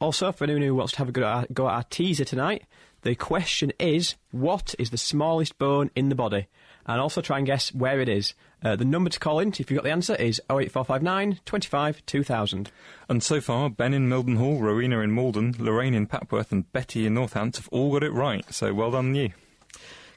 Also, 0.00 0.30
for 0.30 0.44
anyone 0.44 0.62
who 0.62 0.74
wants 0.74 0.92
to 0.92 0.98
have 0.98 1.08
a 1.08 1.12
go 1.12 1.22
at, 1.22 1.26
our, 1.26 1.46
go 1.52 1.68
at 1.68 1.74
our 1.74 1.82
teaser 1.84 2.24
tonight, 2.24 2.64
the 3.02 3.14
question 3.14 3.72
is 3.78 4.14
what 4.30 4.74
is 4.78 4.90
the 4.90 4.98
smallest 4.98 5.58
bone 5.58 5.90
in 5.94 6.08
the 6.08 6.14
body? 6.14 6.46
And 6.86 7.00
also 7.00 7.20
try 7.20 7.38
and 7.38 7.46
guess 7.46 7.74
where 7.74 8.00
it 8.00 8.08
is. 8.08 8.34
Uh, 8.62 8.74
the 8.74 8.84
number 8.84 9.10
to 9.10 9.20
call 9.20 9.40
in, 9.40 9.48
if 9.48 9.70
you've 9.70 9.76
got 9.76 9.84
the 9.84 9.90
answer, 9.90 10.14
is 10.14 10.40
08459 10.50 11.40
25 11.44 12.06
2000. 12.06 12.70
And 13.08 13.22
so 13.22 13.40
far, 13.40 13.68
Ben 13.68 13.92
in 13.92 14.08
Mildenhall, 14.08 14.60
Rowena 14.60 15.00
in 15.00 15.12
Malden, 15.12 15.54
Lorraine 15.58 15.94
in 15.94 16.06
Papworth, 16.06 16.50
and 16.50 16.70
Betty 16.72 17.06
in 17.06 17.14
Northants 17.14 17.56
have 17.56 17.68
all 17.70 17.92
got 17.92 18.02
it 18.02 18.12
right. 18.12 18.44
So 18.52 18.72
well 18.72 18.90
done, 18.90 19.14
you. 19.14 19.30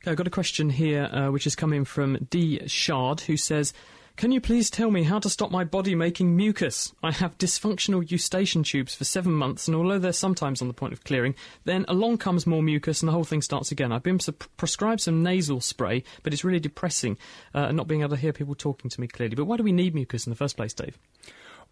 Okay, 0.02 0.12
I've 0.12 0.18
got 0.18 0.28
a 0.28 0.32
question 0.32 0.70
here 0.70 1.04
uh, 1.12 1.30
which 1.30 1.46
is 1.46 1.56
coming 1.56 1.86
from 1.86 2.28
D. 2.30 2.68
Shard, 2.68 3.22
who 3.22 3.38
says. 3.38 3.74
Can 4.18 4.32
you 4.32 4.42
please 4.42 4.70
tell 4.70 4.92
me 4.92 5.04
how 5.04 5.20
to 5.20 5.30
stop 5.30 5.52
my 5.52 5.64
body 5.64 5.96
making 5.96 6.36
mucus? 6.36 6.94
I 7.02 7.12
have 7.12 7.38
dysfunctional 7.38 8.10
eustachian 8.10 8.64
tubes 8.64 8.94
for 8.94 9.04
seven 9.04 9.34
months, 9.34 9.68
and 9.68 9.76
although 9.76 9.98
they're 9.98 10.14
sometimes 10.14 10.62
on 10.62 10.68
the 10.68 10.74
point 10.74 10.94
of 10.94 11.04
clearing, 11.04 11.34
then 11.66 11.86
along 11.88 12.20
comes 12.20 12.46
more 12.46 12.62
mucus 12.62 13.02
and 13.02 13.08
the 13.08 13.14
whole 13.14 13.24
thing 13.24 13.42
starts 13.42 13.72
again. 13.72 13.92
I've 13.92 14.04
been 14.04 14.20
prescribed 14.58 15.02
some 15.02 15.24
nasal 15.24 15.60
spray, 15.60 16.04
but 16.24 16.34
it's 16.34 16.44
really 16.44 16.60
depressing 16.60 17.18
uh, 17.54 17.72
not 17.72 17.88
being 17.88 18.02
able 18.02 18.12
to 18.12 18.22
hear 18.22 18.34
people 18.34 18.54
talking 18.54 18.90
to 18.92 19.02
me 19.02 19.08
clearly. 19.08 19.36
But 19.36 19.46
why 19.46 19.58
do 19.58 19.64
we 19.64 19.72
need 19.72 19.96
mucus 19.96 20.28
in 20.28 20.30
the 20.30 20.38
first 20.38 20.56
place, 20.56 20.74
Dave? 20.74 20.98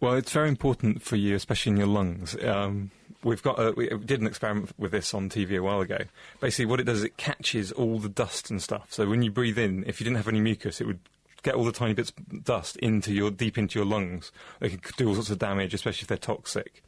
Well, 0.00 0.14
it's 0.14 0.32
very 0.32 0.48
important 0.48 1.02
for 1.02 1.16
you, 1.16 1.36
especially 1.36 1.72
in 1.72 1.76
your 1.76 1.86
lungs. 1.86 2.34
Um, 2.42 2.90
we've 3.22 3.42
got 3.42 3.60
a, 3.60 3.72
we 3.72 3.88
did 3.90 4.20
an 4.20 4.26
experiment 4.26 4.72
with 4.78 4.92
this 4.92 5.12
on 5.12 5.28
TV 5.28 5.58
a 5.58 5.62
while 5.62 5.82
ago. 5.82 5.98
Basically, 6.40 6.64
what 6.66 6.80
it 6.80 6.84
does 6.84 6.98
is 6.98 7.04
it 7.04 7.18
catches 7.18 7.70
all 7.70 7.98
the 7.98 8.08
dust 8.08 8.50
and 8.50 8.62
stuff. 8.62 8.86
So 8.90 9.08
when 9.08 9.22
you 9.22 9.30
breathe 9.30 9.58
in, 9.58 9.84
if 9.86 10.00
you 10.00 10.04
didn't 10.04 10.16
have 10.16 10.28
any 10.28 10.40
mucus, 10.40 10.80
it 10.80 10.86
would 10.86 11.00
get 11.42 11.54
all 11.54 11.64
the 11.64 11.72
tiny 11.72 11.94
bits 11.94 12.10
of 12.10 12.44
dust 12.44 12.76
into 12.76 13.12
your 13.12 13.30
deep 13.30 13.58
into 13.58 13.78
your 13.78 13.86
lungs. 13.86 14.32
They 14.60 14.70
can 14.70 14.80
do 14.96 15.08
all 15.08 15.14
sorts 15.14 15.30
of 15.30 15.38
damage, 15.38 15.74
especially 15.74 16.02
if 16.02 16.08
they're 16.08 16.16
toxic. 16.16 16.82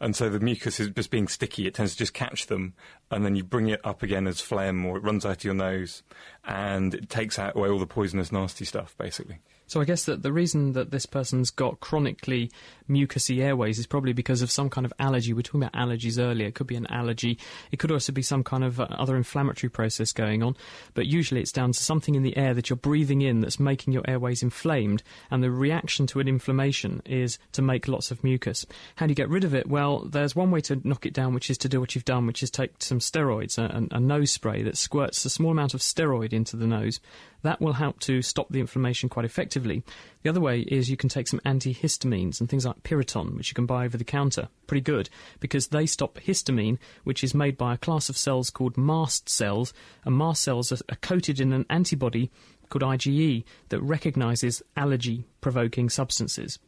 And 0.00 0.14
so 0.14 0.28
the 0.28 0.40
mucus 0.40 0.78
is 0.78 0.88
just 0.90 1.10
being 1.10 1.28
sticky. 1.28 1.66
It 1.66 1.74
tends 1.74 1.92
to 1.92 1.98
just 1.98 2.14
catch 2.14 2.46
them, 2.46 2.74
and 3.10 3.24
then 3.24 3.36
you 3.36 3.44
bring 3.44 3.68
it 3.68 3.80
up 3.84 4.02
again 4.02 4.26
as 4.26 4.40
phlegm, 4.40 4.84
or 4.84 4.96
it 4.96 5.02
runs 5.02 5.24
out 5.24 5.38
of 5.38 5.44
your 5.44 5.54
nose, 5.54 6.02
and 6.44 6.94
it 6.94 7.08
takes 7.08 7.38
out 7.38 7.56
away 7.56 7.68
all 7.68 7.78
the 7.78 7.86
poisonous, 7.86 8.30
nasty 8.30 8.64
stuff, 8.64 8.94
basically. 8.98 9.38
So 9.66 9.80
I 9.80 9.84
guess 9.84 10.04
that 10.04 10.22
the 10.22 10.32
reason 10.32 10.72
that 10.74 10.90
this 10.90 11.06
person's 11.06 11.50
got 11.50 11.80
chronically 11.80 12.50
mucousy 12.88 13.42
airways 13.42 13.78
is 13.78 13.86
probably 13.86 14.12
because 14.12 14.42
of 14.42 14.50
some 14.50 14.70
kind 14.70 14.84
of 14.84 14.92
allergy. 14.98 15.32
We 15.32 15.38
were 15.38 15.42
talking 15.42 15.62
about 15.62 15.72
allergies 15.72 16.22
earlier. 16.22 16.46
It 16.46 16.54
could 16.54 16.68
be 16.68 16.76
an 16.76 16.86
allergy. 16.86 17.38
It 17.72 17.78
could 17.78 17.90
also 17.90 18.12
be 18.12 18.22
some 18.22 18.44
kind 18.44 18.62
of 18.62 18.80
uh, 18.80 18.86
other 18.90 19.16
inflammatory 19.16 19.70
process 19.70 20.12
going 20.12 20.42
on. 20.42 20.56
But 20.94 21.06
usually 21.06 21.40
it's 21.40 21.52
down 21.52 21.72
to 21.72 21.82
something 21.82 22.14
in 22.14 22.22
the 22.22 22.36
air 22.36 22.54
that 22.54 22.70
you're 22.70 22.76
breathing 22.76 23.22
in 23.22 23.40
that's 23.40 23.58
making 23.58 23.92
your 23.92 24.04
airways 24.06 24.42
inflamed. 24.42 25.02
And 25.30 25.42
the 25.42 25.50
reaction 25.50 26.06
to 26.08 26.20
an 26.20 26.28
inflammation 26.28 27.02
is 27.04 27.38
to 27.52 27.62
make 27.62 27.88
lots 27.88 28.10
of 28.10 28.22
mucus. 28.22 28.66
How 28.96 29.06
do 29.06 29.10
you 29.10 29.16
get 29.16 29.28
rid 29.28 29.44
of 29.44 29.54
it? 29.54 29.68
Well, 29.68 30.00
there's 30.00 30.36
one 30.36 30.50
way 30.50 30.60
to 30.62 30.80
knock 30.84 31.06
it 31.06 31.12
down, 31.12 31.34
which 31.34 31.50
is 31.50 31.58
to 31.58 31.68
do 31.68 31.80
what 31.80 31.94
you've 31.94 32.04
done, 32.04 32.26
which 32.26 32.42
is 32.42 32.50
take 32.50 32.74
some 32.78 33.00
steroids, 33.00 33.58
a, 33.58 33.94
a 33.94 34.00
nose 34.00 34.30
spray 34.30 34.62
that 34.62 34.76
squirts 34.76 35.24
a 35.24 35.30
small 35.30 35.50
amount 35.50 35.74
of 35.74 35.80
steroid 35.80 36.32
into 36.32 36.56
the 36.56 36.66
nose. 36.66 37.00
That 37.46 37.60
will 37.60 37.74
help 37.74 38.00
to 38.00 38.22
stop 38.22 38.48
the 38.50 38.58
inflammation 38.58 39.08
quite 39.08 39.24
effectively. 39.24 39.84
The 40.24 40.30
other 40.30 40.40
way 40.40 40.62
is 40.62 40.90
you 40.90 40.96
can 40.96 41.08
take 41.08 41.28
some 41.28 41.38
antihistamines 41.46 42.40
and 42.40 42.50
things 42.50 42.66
like 42.66 42.82
Piriton, 42.82 43.36
which 43.36 43.50
you 43.50 43.54
can 43.54 43.66
buy 43.66 43.84
over 43.84 43.96
the 43.96 44.02
counter. 44.02 44.48
Pretty 44.66 44.80
good, 44.80 45.08
because 45.38 45.68
they 45.68 45.86
stop 45.86 46.18
histamine, 46.18 46.78
which 47.04 47.22
is 47.22 47.36
made 47.36 47.56
by 47.56 47.74
a 47.74 47.78
class 47.78 48.08
of 48.08 48.16
cells 48.16 48.50
called 48.50 48.76
mast 48.76 49.28
cells. 49.28 49.72
And 50.04 50.18
mast 50.18 50.42
cells 50.42 50.72
are, 50.72 50.78
are 50.88 50.96
coated 50.96 51.38
in 51.38 51.52
an 51.52 51.66
antibody 51.70 52.32
called 52.68 52.82
IgE 52.82 53.44
that 53.68 53.80
recognizes 53.80 54.60
allergy 54.76 55.24
provoking 55.40 55.88
substances. 55.88 56.58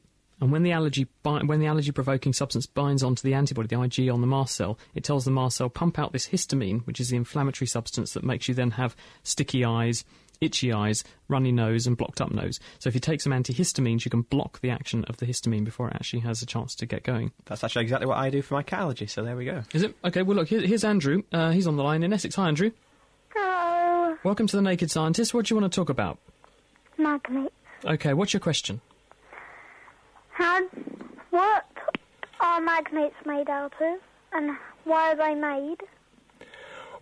And 0.41 0.53
when 0.53 0.63
the 0.63 0.71
allergy 0.71 1.09
bi- 1.25 1.43
when 1.43 1.59
the 1.59 1.67
allergy 1.67 1.91
provoking 1.91 2.33
substance 2.33 2.67
binds 2.67 3.03
onto 3.03 3.23
the 3.23 3.35
antibody, 3.35 3.67
the 3.67 3.75
IgE 3.75 4.15
on 4.15 4.21
the 4.21 4.29
mast 4.29 4.55
cell, 4.55 4.79
it 4.95 5.03
tells 5.03 5.25
the 5.25 5.33
mast 5.33 5.57
cell 5.57 5.69
pump 5.69 5.99
out 5.99 6.13
this 6.13 6.29
histamine, 6.29 6.87
which 6.87 7.01
is 7.01 7.11
the 7.11 7.17
inflammatory 7.17 7.67
substance 7.67 8.13
that 8.13 8.23
makes 8.23 8.47
you 8.47 8.55
then 8.55 8.71
have 8.71 8.95
sticky 9.25 9.65
eyes, 9.65 10.05
itchy 10.41 10.73
eyes, 10.73 11.05
runny 11.29 11.53
nose, 11.53 11.87
and 11.87 11.97
blocked 11.97 12.21
up 12.21 12.31
nose. 12.31 12.61
So 12.79 12.89
if 12.89 12.95
you 12.95 13.01
take 13.01 13.21
some 13.21 13.33
antihistamines, 13.33 14.05
you 14.05 14.11
can 14.11 14.23
block 14.23 14.61
the 14.61 14.71
action 14.71 15.05
of 15.07 15.17
the 15.19 15.27
histamine 15.27 15.65
before 15.65 15.89
it 15.89 15.95
actually 15.95 16.21
has 16.21 16.43
a 16.43 16.47
chance 16.47 16.75
to 16.77 16.87
get 16.87 17.03
going. 17.03 17.33
That's 17.47 17.65
actually 17.65 17.83
exactly 17.83 18.07
what 18.07 18.19
I 18.19 18.31
do 18.31 18.43
for 18.43 18.55
my 18.55 18.63
cat 18.63 18.81
allergy, 18.81 19.07
so 19.07 19.25
there 19.25 19.37
we 19.37 19.45
go. 19.45 19.63
Is 19.73 19.83
it? 19.83 19.97
Okay, 20.05 20.23
well, 20.23 20.37
look, 20.37 20.49
here, 20.49 20.61
here's 20.61 20.85
Andrew. 20.85 21.23
Uh, 21.33 21.51
he's 21.51 21.67
on 21.67 21.77
the 21.77 21.83
line 21.83 22.03
in 22.03 22.13
Essex. 22.13 22.35
Hi, 22.37 22.49
Andrew. 22.49 22.71
Hello. 23.35 24.17
Welcome 24.25 24.47
to 24.49 24.57
the 24.57 24.63
Naked 24.63 24.91
Scientist. 24.91 25.35
What 25.35 25.47
do 25.47 25.55
you 25.55 25.61
want 25.61 25.73
to 25.73 25.77
talk 25.77 25.89
about? 25.89 26.19
Magnets. 26.97 27.55
Okay, 27.85 28.13
what's 28.13 28.33
your 28.33 28.41
question? 28.41 28.81
How, 30.31 30.63
what 31.31 31.67
are 32.41 32.61
magnets 32.61 33.15
made 33.27 33.49
out 33.49 33.73
of, 33.81 33.99
and 34.33 34.57
why 34.85 35.13
are 35.13 35.17
they 35.17 35.35
made? 35.35 35.79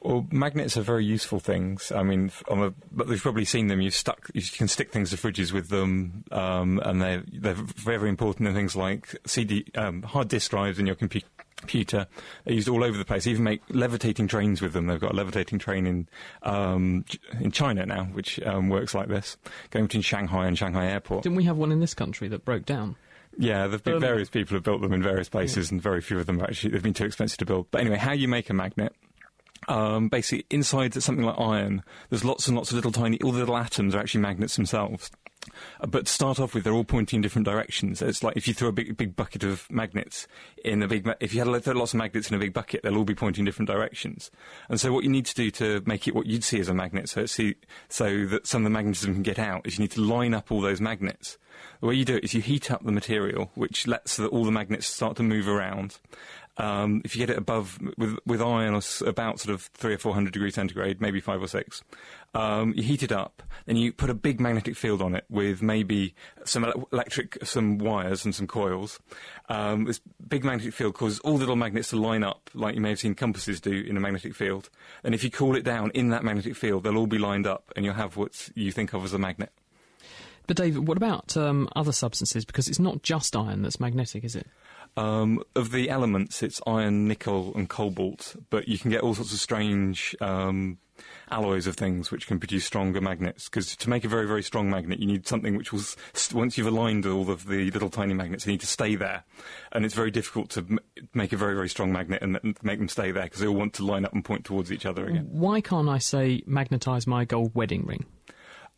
Well, 0.01 0.27
magnets 0.31 0.77
are 0.77 0.83
very 0.83 1.05
useful 1.05 1.41
things. 1.41 1.91
I 1.91 2.03
mean, 2.03 2.31
a, 2.49 2.73
but 2.93 3.09
you've 3.09 3.23
probably 3.23 3.45
seen 3.45 3.69
them. 3.69 3.81
You've 3.81 3.95
stuck. 3.95 4.31
You 4.35 4.43
can 4.43 4.69
stick 4.69 4.93
things 4.93 5.11
to 5.11 5.17
fridges 5.17 5.53
with 5.53 5.69
them, 5.69 6.25
um, 6.31 6.81
and 6.85 7.03
they're 7.03 7.25
they're 7.33 7.55
very 7.55 8.09
important 8.09 8.49
in 8.49 8.55
things 8.55 8.77
like 8.77 9.17
CD 9.27 9.65
um, 9.75 10.03
hard 10.03 10.29
disk 10.29 10.51
drives 10.51 10.79
in 10.79 10.87
your 10.87 10.97
compu- 10.97 11.25
computer. 11.57 12.07
They're 12.45 12.55
used 12.55 12.69
all 12.69 12.85
over 12.85 12.97
the 12.97 13.05
place. 13.05 13.25
They 13.25 13.33
even 13.33 13.45
make 13.45 13.63
levitating 13.71 14.29
trains 14.29 14.61
with 14.63 14.73
them. 14.73 14.87
They've 14.87 15.01
got 15.01 15.13
a 15.13 15.17
levitating 15.17 15.59
train 15.59 15.87
in 15.87 16.09
um, 16.43 17.05
in 17.41 17.51
China 17.51 17.87
now, 17.87 18.05
which 18.05 18.41
um, 18.43 18.69
works 18.69 18.95
like 18.95 19.09
this, 19.09 19.37
going 19.71 19.87
between 19.87 20.03
Shanghai 20.03 20.47
and 20.47 20.57
Shanghai 20.57 20.87
Airport. 20.87 21.23
Didn't 21.23 21.37
we 21.37 21.45
have 21.45 21.57
one 21.57 21.73
in 21.73 21.81
this 21.81 21.95
country 21.95 22.29
that 22.29 22.45
broke 22.45 22.65
down? 22.67 22.97
Yeah, 23.39 23.67
there've 23.67 23.85
been 23.85 23.95
Um, 23.95 24.01
various 24.01 24.31
people 24.31 24.57
have 24.57 24.63
built 24.63 24.81
them 24.81 24.93
in 24.93 25.03
various 25.03 25.29
places, 25.29 25.71
and 25.71 25.83
very 25.83 26.01
few 26.01 26.19
of 26.19 26.27
them 26.27 26.39
have 26.39 26.49
actually 26.49 26.71
they've 26.71 26.83
been 26.83 26.95
too 26.95 27.05
expensive 27.05 27.39
to 27.39 27.45
build. 27.45 27.67
But 27.71 27.81
anyway, 27.83 27.97
how 27.97 28.13
you 28.13 28.29
make 28.29 28.49
a 28.49 28.55
magnet? 28.55 28.95
Um, 29.69 30.09
basically, 30.09 30.47
inside 30.51 30.95
something 31.03 31.25
like 31.25 31.39
iron, 31.39 31.83
there's 32.11 32.25
lots 32.25 32.47
and 32.47 32.57
lots 32.57 32.71
of 32.71 32.77
little 32.77 32.93
tiny, 32.93 33.21
all 33.23 33.33
the 33.33 33.41
little 33.41 33.57
atoms 33.57 33.95
are 33.95 33.99
actually 33.99 34.21
magnets 34.21 34.55
themselves. 34.57 35.11
Uh, 35.81 35.87
But 35.87 36.07
to 36.07 36.13
start 36.13 36.39
off 36.39 36.55
with, 36.55 36.65
they're 36.65 36.73
all 36.73 36.85
pointing 36.85 37.19
in 37.19 37.23
different 37.23 37.47
directions. 37.47 38.01
It's 38.03 38.23
like 38.23 38.37
if 38.37 38.47
you 38.47 38.55
throw 38.55 38.69
a 38.69 38.73
big, 38.73 38.97
big 38.97 39.17
bucket 39.17 39.43
of 39.43 39.69
magnets 39.71 40.27
in 40.65 40.83
a 40.83 40.89
big, 40.89 41.07
ma- 41.07 41.15
if 41.21 41.35
you 41.35 41.41
had 41.41 41.49
lots 41.49 41.95
of 41.95 41.99
magnets 41.99 42.29
in 42.31 42.37
a 42.37 42.39
big 42.39 42.53
bucket, 42.53 42.83
they'll 42.83 42.97
all 42.97 43.05
be 43.05 43.15
pointing 43.15 43.43
in 43.43 43.45
different 43.45 43.69
directions. 43.69 44.31
And 44.69 44.81
so, 44.81 44.93
what 44.93 45.03
you 45.05 45.11
need 45.11 45.27
to 45.27 45.35
do 45.35 45.51
to 45.53 45.83
make 45.85 46.07
it 46.07 46.15
what 46.15 46.27
you'd 46.27 46.45
see 46.45 46.61
as 46.61 46.69
a 46.69 46.75
magnet, 46.75 47.09
so 47.09 47.27
see, 47.27 47.57
so 47.89 48.27
that 48.27 48.47
some 48.47 48.63
of 48.63 48.65
the 48.65 48.71
magnetism 48.75 49.15
can 49.15 49.23
get 49.23 49.39
out, 49.39 49.67
is 49.67 49.79
you 49.79 49.83
need 49.83 49.93
to 49.93 50.01
line 50.01 50.35
up 50.35 50.51
all 50.53 50.61
those 50.61 50.81
magnets. 50.81 51.39
The 51.81 51.87
way 51.87 51.95
you 51.95 52.05
do 52.05 52.17
it 52.17 52.25
is 52.25 52.35
you 52.35 52.43
heat 52.43 52.71
up 52.71 52.85
the 52.85 52.93
material, 52.93 53.51
which 53.55 53.87
lets 53.87 54.17
the, 54.17 54.29
all 54.29 54.45
the 54.45 54.51
magnets 54.51 54.87
start 54.87 55.17
to 55.17 55.23
move 55.23 55.49
around. 55.49 55.99
Um, 56.59 57.03
if 57.05 57.15
you 57.15 57.27
get 57.27 57.31
it 57.31 57.39
above 57.39 57.79
with 57.99 58.19
with 58.25 58.41
iron 58.41 58.75
or 58.75 58.81
about 59.07 59.41
sort 59.41 59.55
of 59.55 59.63
three 59.75 59.95
or 59.95 59.99
four 59.99 60.15
hundred 60.15 60.33
degrees 60.33 60.55
centigrade, 60.55 61.01
maybe 61.01 61.21
five 61.21 61.43
or 61.43 61.49
six, 61.49 61.83
um, 62.35 62.73
you 62.75 62.83
heat 62.83 63.03
it 63.03 63.13
up, 63.13 63.43
then 63.67 63.77
you 63.77 63.93
put 63.93 64.09
a 64.09 64.15
big 64.15 64.41
magnetic 64.41 64.75
field 64.77 65.03
on 65.03 65.15
it 65.15 65.25
with 65.29 65.61
maybe 65.61 66.15
some 66.45 66.65
ele- 66.65 66.89
electric, 66.93 67.39
some 67.45 67.77
wires 67.77 68.25
and 68.25 68.35
some 68.35 68.47
coils. 68.47 68.99
Um, 69.51 69.85
this 69.85 70.01
big 70.29 70.45
magnetic 70.45 70.73
field 70.73 70.95
causes 70.95 71.19
all 71.21 71.35
the 71.35 71.41
little 71.41 71.57
magnets 71.57 71.91
to 71.91 71.97
line 71.97 72.23
up, 72.23 72.49
like 72.55 72.75
you 72.75 72.81
may 72.81 72.91
have 72.91 73.01
seen 73.01 73.15
compasses 73.15 73.61
do 73.61 73.73
in 73.73 73.97
a 73.97 74.01
magnetic 74.01 74.35
field. 74.35 74.71
And 75.05 75.15
if 75.15 75.23
you 75.23 75.31
cool 75.31 75.57
it 75.57 75.63
down 75.63 75.91
in 75.91 76.09
that 76.09 76.25
magnetic 76.25 76.57
field, 76.57 76.85
they'll 76.85 76.97
all 76.97 77.07
be 77.07 77.19
lined 77.19 77.47
up, 77.47 77.71
and 77.77 77.85
you'll 77.85 77.95
have 77.95 78.17
what 78.17 78.49
you 78.55 78.73
think 78.73 78.95
of 78.95 79.05
as 79.05 79.13
a 79.13 79.19
magnet. 79.19 79.53
But 80.47 80.57
David, 80.57 80.87
what 80.87 80.97
about 80.97 81.37
um, 81.37 81.69
other 81.75 81.93
substances? 81.93 82.45
Because 82.45 82.69
it's 82.69 82.79
not 82.79 83.03
just 83.03 83.35
iron 83.35 83.63
that's 83.63 83.81
magnetic, 83.81 84.25
is 84.25 84.37
it? 84.37 84.47
Um, 84.97 85.43
of 85.55 85.73
the 85.73 85.91
elements, 85.91 86.43
it's 86.43 86.61
iron, 86.67 87.07
nickel, 87.07 87.53
and 87.55 87.69
cobalt, 87.69 88.35
but 88.49 88.67
you 88.67 88.79
can 88.79 88.91
get 88.91 89.03
all 89.03 89.15
sorts 89.15 89.33
of 89.33 89.39
strange 89.39 90.17
um, 90.23 90.79
alloys 91.31 91.67
of 91.67 91.77
things 91.77 92.11
which 92.11 92.27
can 92.27 92.39
produce 92.39 92.65
stronger 92.65 93.03
magnets. 93.03 93.49
Because 93.49 93.77
to 93.77 93.91
make 93.91 94.05
a 94.05 94.09
very, 94.09 94.27
very 94.27 94.43
strong 94.43 94.71
magnet, 94.71 94.99
you 94.99 95.07
need 95.07 95.27
something 95.27 95.55
which 95.55 95.71
will, 95.71 95.81
st- 95.81 96.33
once 96.33 96.57
you've 96.57 96.67
aligned 96.67 97.05
all 97.05 97.31
of 97.31 97.47
the 97.47 97.71
little 97.73 97.91
tiny 97.91 98.15
magnets, 98.15 98.45
they 98.45 98.53
need 98.53 98.61
to 98.61 98.67
stay 98.67 98.97
there. 98.97 99.25
And 99.73 99.85
it's 99.85 99.95
very 99.95 100.11
difficult 100.11 100.49
to 100.51 100.61
m- 100.61 100.79
make 101.13 101.35
a 101.35 101.37
very, 101.37 101.55
very 101.55 101.69
strong 101.69 101.93
magnet 101.93 102.23
and, 102.23 102.39
and 102.43 102.57
make 102.63 102.79
them 102.79 102.89
stay 102.89 103.11
there 103.11 103.25
because 103.25 103.41
they 103.41 103.47
all 103.47 103.55
want 103.55 103.75
to 103.75 103.85
line 103.85 104.07
up 104.07 104.15
and 104.15 104.25
point 104.25 104.47
towards 104.47 104.73
each 104.73 104.87
other 104.87 105.07
again. 105.07 105.29
Why 105.31 105.61
can't 105.61 105.91
I 105.91 105.99
say 105.99 106.43
magnetise 106.49 107.07
my 107.07 107.27
gold 107.27 107.55
wedding 107.55 107.85
ring? 107.85 108.07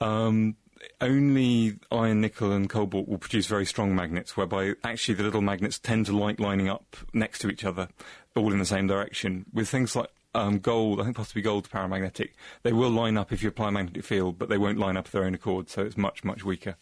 Um, 0.01 0.57
only 1.01 1.77
iron, 1.91 2.21
nickel, 2.21 2.53
and 2.53 2.69
cobalt 2.69 3.09
will 3.09 3.19
produce 3.19 3.47
very 3.47 3.67
strong 3.67 3.95
magnets, 3.95 4.37
whereby 4.37 4.75
actually 4.85 5.15
the 5.15 5.23
little 5.23 5.43
magnets 5.43 5.79
tend 5.79 6.07
to 6.07 6.17
like 6.17 6.41
lining 6.41 6.69
up 6.69 6.97
next 7.13 7.41
to 7.41 7.49
each 7.49 7.65
other, 7.65 7.89
all 8.37 8.53
in 8.53 8.59
the 8.59 8.65
same 8.65 8.87
direction. 8.87 9.47
With 9.53 9.69
things 9.69 9.95
like 9.97 10.11
um, 10.35 10.59
gold, 10.59 11.01
I 11.01 11.05
think 11.05 11.17
possibly 11.17 11.43
gold's 11.43 11.69
paramagnetic, 11.69 12.31
they 12.63 12.73
will 12.73 12.91
line 12.91 13.17
up 13.17 13.33
if 13.33 13.43
you 13.43 13.49
apply 13.49 13.69
a 13.69 13.73
magnetic 13.73 14.05
field, 14.05 14.39
but 14.39 14.49
they 14.49 14.59
won't 14.59 14.79
line 14.79 14.97
up 14.97 15.07
of 15.07 15.13
their 15.13 15.25
own 15.25 15.35
accord, 15.35 15.69
so 15.69 15.83
it's 15.83 15.97
much, 15.97 16.25
much 16.25 16.45
weaker. 16.45 16.77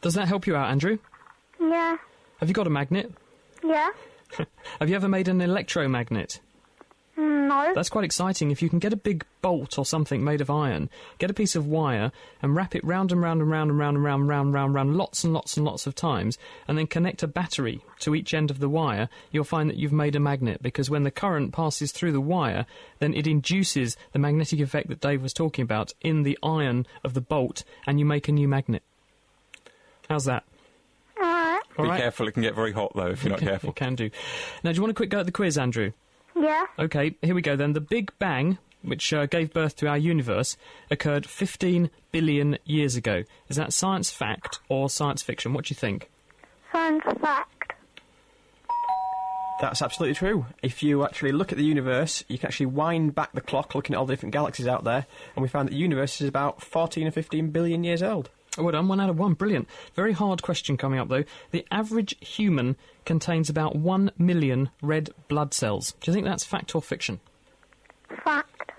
Does 0.00 0.14
that 0.14 0.28
help 0.28 0.46
you 0.46 0.56
out, 0.56 0.70
Andrew? 0.70 0.98
Yeah. 1.60 1.96
Have 2.40 2.48
you 2.48 2.54
got 2.54 2.66
a 2.66 2.70
magnet? 2.70 3.12
Yeah. 3.62 3.90
Have 4.80 4.88
you 4.88 4.96
ever 4.96 5.08
made 5.08 5.28
an 5.28 5.40
electromagnet? 5.40 6.40
No. 7.22 7.72
That's 7.74 7.88
quite 7.88 8.04
exciting. 8.04 8.50
If 8.50 8.62
you 8.62 8.68
can 8.68 8.78
get 8.78 8.92
a 8.92 8.96
big 8.96 9.24
bolt 9.40 9.78
or 9.78 9.84
something 9.84 10.24
made 10.24 10.40
of 10.40 10.50
iron, 10.50 10.90
get 11.18 11.30
a 11.30 11.34
piece 11.34 11.54
of 11.54 11.66
wire 11.66 12.12
and 12.40 12.56
wrap 12.56 12.74
it 12.74 12.84
round 12.84 13.12
and 13.12 13.20
round 13.20 13.40
and 13.40 13.50
round 13.50 13.70
and 13.70 13.78
round 13.78 13.96
and 13.96 14.04
round 14.04 14.20
and 14.22 14.28
round 14.28 14.46
and 14.46 14.54
round, 14.54 14.74
round 14.74 14.96
lots 14.96 15.24
and 15.24 15.32
lots 15.32 15.56
and 15.56 15.64
lots 15.64 15.86
of 15.86 15.94
times, 15.94 16.38
and 16.66 16.76
then 16.76 16.86
connect 16.86 17.22
a 17.22 17.26
battery 17.26 17.80
to 18.00 18.14
each 18.14 18.34
end 18.34 18.50
of 18.50 18.58
the 18.58 18.68
wire, 18.68 19.08
you'll 19.30 19.44
find 19.44 19.68
that 19.70 19.76
you've 19.76 19.92
made 19.92 20.16
a 20.16 20.20
magnet 20.20 20.62
because 20.62 20.90
when 20.90 21.02
the 21.02 21.10
current 21.10 21.52
passes 21.52 21.92
through 21.92 22.12
the 22.12 22.20
wire, 22.20 22.66
then 22.98 23.14
it 23.14 23.26
induces 23.26 23.96
the 24.12 24.18
magnetic 24.18 24.60
effect 24.60 24.88
that 24.88 25.00
Dave 25.00 25.22
was 25.22 25.32
talking 25.32 25.62
about 25.62 25.92
in 26.00 26.22
the 26.22 26.38
iron 26.42 26.86
of 27.04 27.14
the 27.14 27.20
bolt, 27.20 27.64
and 27.86 27.98
you 27.98 28.04
make 28.04 28.28
a 28.28 28.32
new 28.32 28.48
magnet. 28.48 28.82
How's 30.08 30.24
that? 30.24 30.44
Alright. 31.78 31.98
Be 31.98 32.02
careful, 32.02 32.28
it 32.28 32.32
can 32.32 32.42
get 32.42 32.54
very 32.54 32.72
hot 32.72 32.92
though 32.94 33.06
if 33.06 33.22
you're 33.24 33.30
not 33.30 33.40
careful. 33.50 33.70
It 33.70 33.76
can 33.76 33.94
do. 33.94 34.10
Now, 34.62 34.72
do 34.72 34.76
you 34.76 34.82
want 34.82 34.90
a 34.90 34.94
quick 34.94 35.10
go 35.10 35.20
at 35.20 35.26
the 35.26 35.32
quiz, 35.32 35.56
Andrew? 35.56 35.92
Yeah. 36.36 36.66
Okay, 36.78 37.16
here 37.22 37.34
we 37.34 37.42
go 37.42 37.56
then. 37.56 37.72
The 37.72 37.80
Big 37.80 38.12
Bang, 38.18 38.58
which 38.82 39.12
uh, 39.12 39.26
gave 39.26 39.52
birth 39.52 39.76
to 39.76 39.86
our 39.86 39.98
universe, 39.98 40.56
occurred 40.90 41.26
15 41.26 41.90
billion 42.10 42.58
years 42.64 42.96
ago. 42.96 43.24
Is 43.48 43.56
that 43.56 43.72
science 43.72 44.10
fact 44.10 44.58
or 44.68 44.88
science 44.88 45.22
fiction? 45.22 45.52
What 45.52 45.66
do 45.66 45.72
you 45.72 45.76
think? 45.76 46.10
Science 46.72 47.04
fact. 47.20 47.72
That's 49.60 49.80
absolutely 49.80 50.16
true. 50.16 50.46
If 50.60 50.82
you 50.82 51.04
actually 51.04 51.30
look 51.30 51.52
at 51.52 51.58
the 51.58 51.64
universe, 51.64 52.24
you 52.26 52.36
can 52.36 52.48
actually 52.48 52.66
wind 52.66 53.14
back 53.14 53.32
the 53.32 53.40
clock 53.40 53.76
looking 53.76 53.94
at 53.94 53.98
all 53.98 54.06
the 54.06 54.12
different 54.12 54.32
galaxies 54.32 54.66
out 54.66 54.82
there, 54.82 55.06
and 55.36 55.42
we 55.42 55.48
found 55.48 55.68
that 55.68 55.72
the 55.72 55.78
universe 55.78 56.20
is 56.20 56.28
about 56.28 56.60
14 56.62 57.06
or 57.06 57.12
15 57.12 57.50
billion 57.50 57.84
years 57.84 58.02
old. 58.02 58.28
Oh, 58.58 58.64
well 58.64 58.72
done, 58.72 58.88
one 58.88 59.00
out 59.00 59.08
of 59.08 59.18
one. 59.18 59.32
Brilliant. 59.32 59.66
Very 59.94 60.12
hard 60.12 60.42
question 60.42 60.76
coming 60.76 60.98
up, 60.98 61.08
though. 61.08 61.24
The 61.52 61.66
average 61.70 62.14
human 62.20 62.76
contains 63.06 63.48
about 63.48 63.76
1 63.76 64.12
million 64.18 64.70
red 64.82 65.10
blood 65.28 65.54
cells. 65.54 65.94
Do 66.00 66.10
you 66.10 66.14
think 66.14 66.26
that's 66.26 66.44
fact 66.44 66.74
or 66.74 66.82
fiction? 66.82 67.20
Fact. 68.24 68.72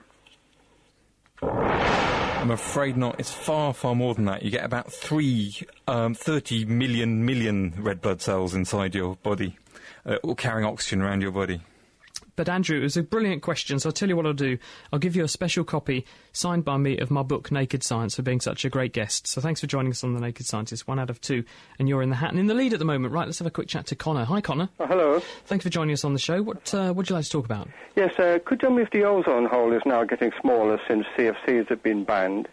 I'm 1.42 2.52
afraid 2.52 2.98
not. 2.98 3.20
It's 3.20 3.32
far, 3.32 3.74
far 3.74 3.96
more 3.96 4.14
than 4.14 4.26
that. 4.26 4.44
You 4.44 4.52
get 4.52 4.64
about 4.64 4.92
three, 4.92 5.56
um, 5.88 6.14
30 6.14 6.66
million 6.66 7.26
million 7.26 7.74
red 7.78 8.02
blood 8.02 8.22
cells 8.22 8.54
inside 8.54 8.94
your 8.94 9.16
body, 9.16 9.58
uh, 10.06 10.18
all 10.24 10.36
carrying 10.36 10.68
oxygen 10.68 11.02
around 11.02 11.22
your 11.22 11.32
body. 11.32 11.62
But 12.36 12.50
Andrew, 12.50 12.80
it 12.80 12.84
was 12.84 12.98
a 12.98 13.04
brilliant 13.04 13.44
question, 13.44 13.80
so 13.80 13.90
I'll 13.90 13.94
tell 13.94 14.10
you 14.10 14.16
what 14.16 14.26
I'll 14.26 14.34
do. 14.34 14.58
I'll 14.92 15.00
give 15.00 15.16
you 15.16 15.24
a 15.24 15.28
special 15.28 15.64
copy 15.64 16.06
signed 16.32 16.66
by 16.66 16.78
me 16.78 16.98
of 16.98 17.12
my 17.12 17.22
book 17.22 17.52
Naked 17.52 17.84
Science 17.84 18.16
for 18.16 18.24
being 18.24 18.42
such 18.42 18.66
a 18.66 18.70
great 18.70 18.92
guest. 18.92 19.28
So 19.28 19.40
thanks 19.40 19.62
for 19.62 19.68
joining 19.68 19.92
us 19.92 20.04
on 20.04 20.14
The 20.14 20.20
Naked 20.20 20.46
Scientist, 20.46 20.88
one 20.88 20.98
out 21.00 21.10
of 21.10 21.22
two, 21.22 21.44
and 21.78 21.88
you're 21.88 22.02
in 22.02 22.10
the 22.10 22.16
hat 22.16 22.32
and 22.32 22.40
in 22.40 22.48
the 22.48 22.54
lead 22.56 22.74
at 22.74 22.80
the 22.80 22.86
moment. 22.86 23.14
Right, 23.14 23.28
let's 23.28 23.40
have 23.40 23.48
a 23.48 23.52
quick 23.52 23.68
chat 23.68 23.86
to 23.88 23.96
Connor. 23.96 24.26
Hi, 24.26 24.42
Connor. 24.42 24.70
Oh, 24.80 24.88
hello. 24.88 25.20
Thanks 25.46 25.64
for 25.64 25.70
joining 25.70 25.94
us 25.94 26.04
on 26.04 26.14
the 26.14 26.20
show. 26.20 26.42
What 26.42 26.74
uh, 26.74 26.92
would 26.96 27.10
you 27.10 27.16
like 27.16 27.26
to 27.26 27.32
talk 27.32 27.46
about? 27.46 27.70
Yes, 27.96 28.18
uh, 28.18 28.40
could 28.44 28.62
you 28.62 28.68
tell 28.68 28.76
me 28.76 28.82
if 28.82 28.90
the 28.92 29.04
ozone 29.04 29.46
hole 29.46 29.72
is 29.72 29.82
now 29.86 30.04
getting 30.04 30.32
smaller 30.42 30.80
since 30.88 31.06
CFCs 31.16 31.70
have 31.70 31.84
been 31.84 32.04
banned? 32.04 32.48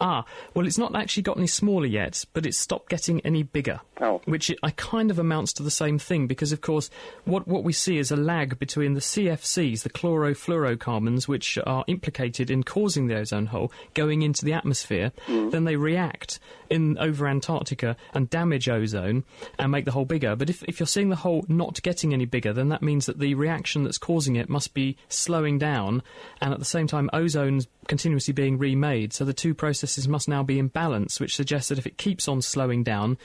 Ah, 0.00 0.24
well, 0.54 0.66
it's 0.66 0.78
not 0.78 0.94
actually 0.94 1.22
got 1.22 1.36
any 1.36 1.46
smaller 1.46 1.86
yet, 1.86 2.24
but 2.32 2.46
it's 2.46 2.58
stopped 2.58 2.88
getting 2.88 3.20
any 3.20 3.42
bigger. 3.42 3.80
Oh. 4.00 4.20
Which 4.24 4.50
I 4.62 4.70
kind 4.70 5.10
of 5.10 5.18
amounts 5.18 5.52
to 5.54 5.62
the 5.62 5.70
same 5.70 5.98
thing 5.98 6.26
because, 6.26 6.52
of 6.52 6.60
course, 6.60 6.90
what, 7.24 7.46
what 7.46 7.64
we 7.64 7.72
see 7.72 7.98
is 7.98 8.10
a 8.10 8.16
lag 8.16 8.58
between 8.58 8.94
the 8.94 9.00
CFCs, 9.00 9.82
the 9.82 9.90
chlorofluorocarbons, 9.90 11.28
which 11.28 11.58
are 11.66 11.84
implicated 11.86 12.50
in 12.50 12.62
causing 12.62 13.06
the 13.06 13.16
ozone 13.16 13.46
hole, 13.46 13.72
going 13.94 14.22
into 14.22 14.44
the 14.44 14.52
atmosphere. 14.52 15.12
Then 15.50 15.64
they 15.64 15.76
react 15.76 16.38
in 16.68 16.96
over 16.98 17.26
Antarctica 17.26 17.96
and 18.14 18.30
damage 18.30 18.68
ozone 18.68 19.24
and 19.58 19.72
make 19.72 19.84
the 19.84 19.90
hole 19.90 20.04
bigger. 20.04 20.36
But 20.36 20.48
if, 20.48 20.62
if 20.64 20.78
you're 20.80 20.86
seeing 20.86 21.08
the 21.08 21.16
hole 21.16 21.44
not 21.48 21.82
getting 21.82 22.12
any 22.12 22.26
bigger, 22.26 22.52
then 22.52 22.68
that 22.68 22.82
means 22.82 23.06
that 23.06 23.18
the 23.18 23.34
reaction 23.34 23.84
that's 23.84 23.98
causing 23.98 24.36
it 24.36 24.48
must 24.48 24.72
be 24.72 24.96
slowing 25.08 25.58
down, 25.58 26.02
and 26.40 26.52
at 26.52 26.58
the 26.58 26.64
same 26.64 26.86
time, 26.86 27.10
ozone's 27.12 27.66
continuously 27.88 28.32
being 28.32 28.56
remade. 28.56 29.12
So 29.12 29.24
the 29.24 29.32
two 29.32 29.54
processes 29.60 30.08
must 30.08 30.26
now 30.26 30.42
be 30.42 30.58
in 30.58 30.68
balance, 30.68 31.20
which 31.20 31.36
suggests 31.36 31.68
that 31.68 31.78
if 31.78 31.86
it 31.86 31.98
keeps 31.98 32.26
on 32.26 32.40
slowing 32.40 32.82
down, 32.82 33.18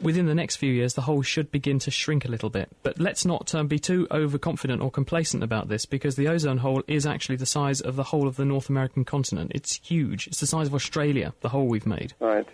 within 0.00 0.24
the 0.24 0.34
next 0.34 0.56
few 0.56 0.72
years, 0.72 0.94
the 0.94 1.02
hole 1.02 1.20
should 1.20 1.50
begin 1.50 1.78
to 1.78 1.90
shrink 1.90 2.24
a 2.24 2.28
little 2.28 2.48
bit. 2.48 2.70
But 2.82 2.98
let's 2.98 3.26
not 3.26 3.54
um, 3.54 3.68
be 3.68 3.78
too 3.78 4.08
overconfident 4.10 4.80
or 4.80 4.90
complacent 4.90 5.42
about 5.42 5.68
this, 5.68 5.84
because 5.84 6.16
the 6.16 6.26
ozone 6.26 6.56
hole 6.56 6.82
is 6.88 7.04
actually 7.04 7.36
the 7.36 7.44
size 7.44 7.82
of 7.82 7.96
the 7.96 8.02
whole 8.02 8.26
of 8.26 8.36
the 8.36 8.46
North 8.46 8.70
American 8.70 9.04
continent. 9.04 9.52
It's 9.54 9.76
huge. 9.76 10.26
It's 10.26 10.40
the 10.40 10.46
size 10.46 10.68
of 10.68 10.74
Australia, 10.74 11.34
the 11.42 11.50
hole 11.50 11.66
we've 11.66 11.86
made. 11.86 12.14
Right. 12.18 12.48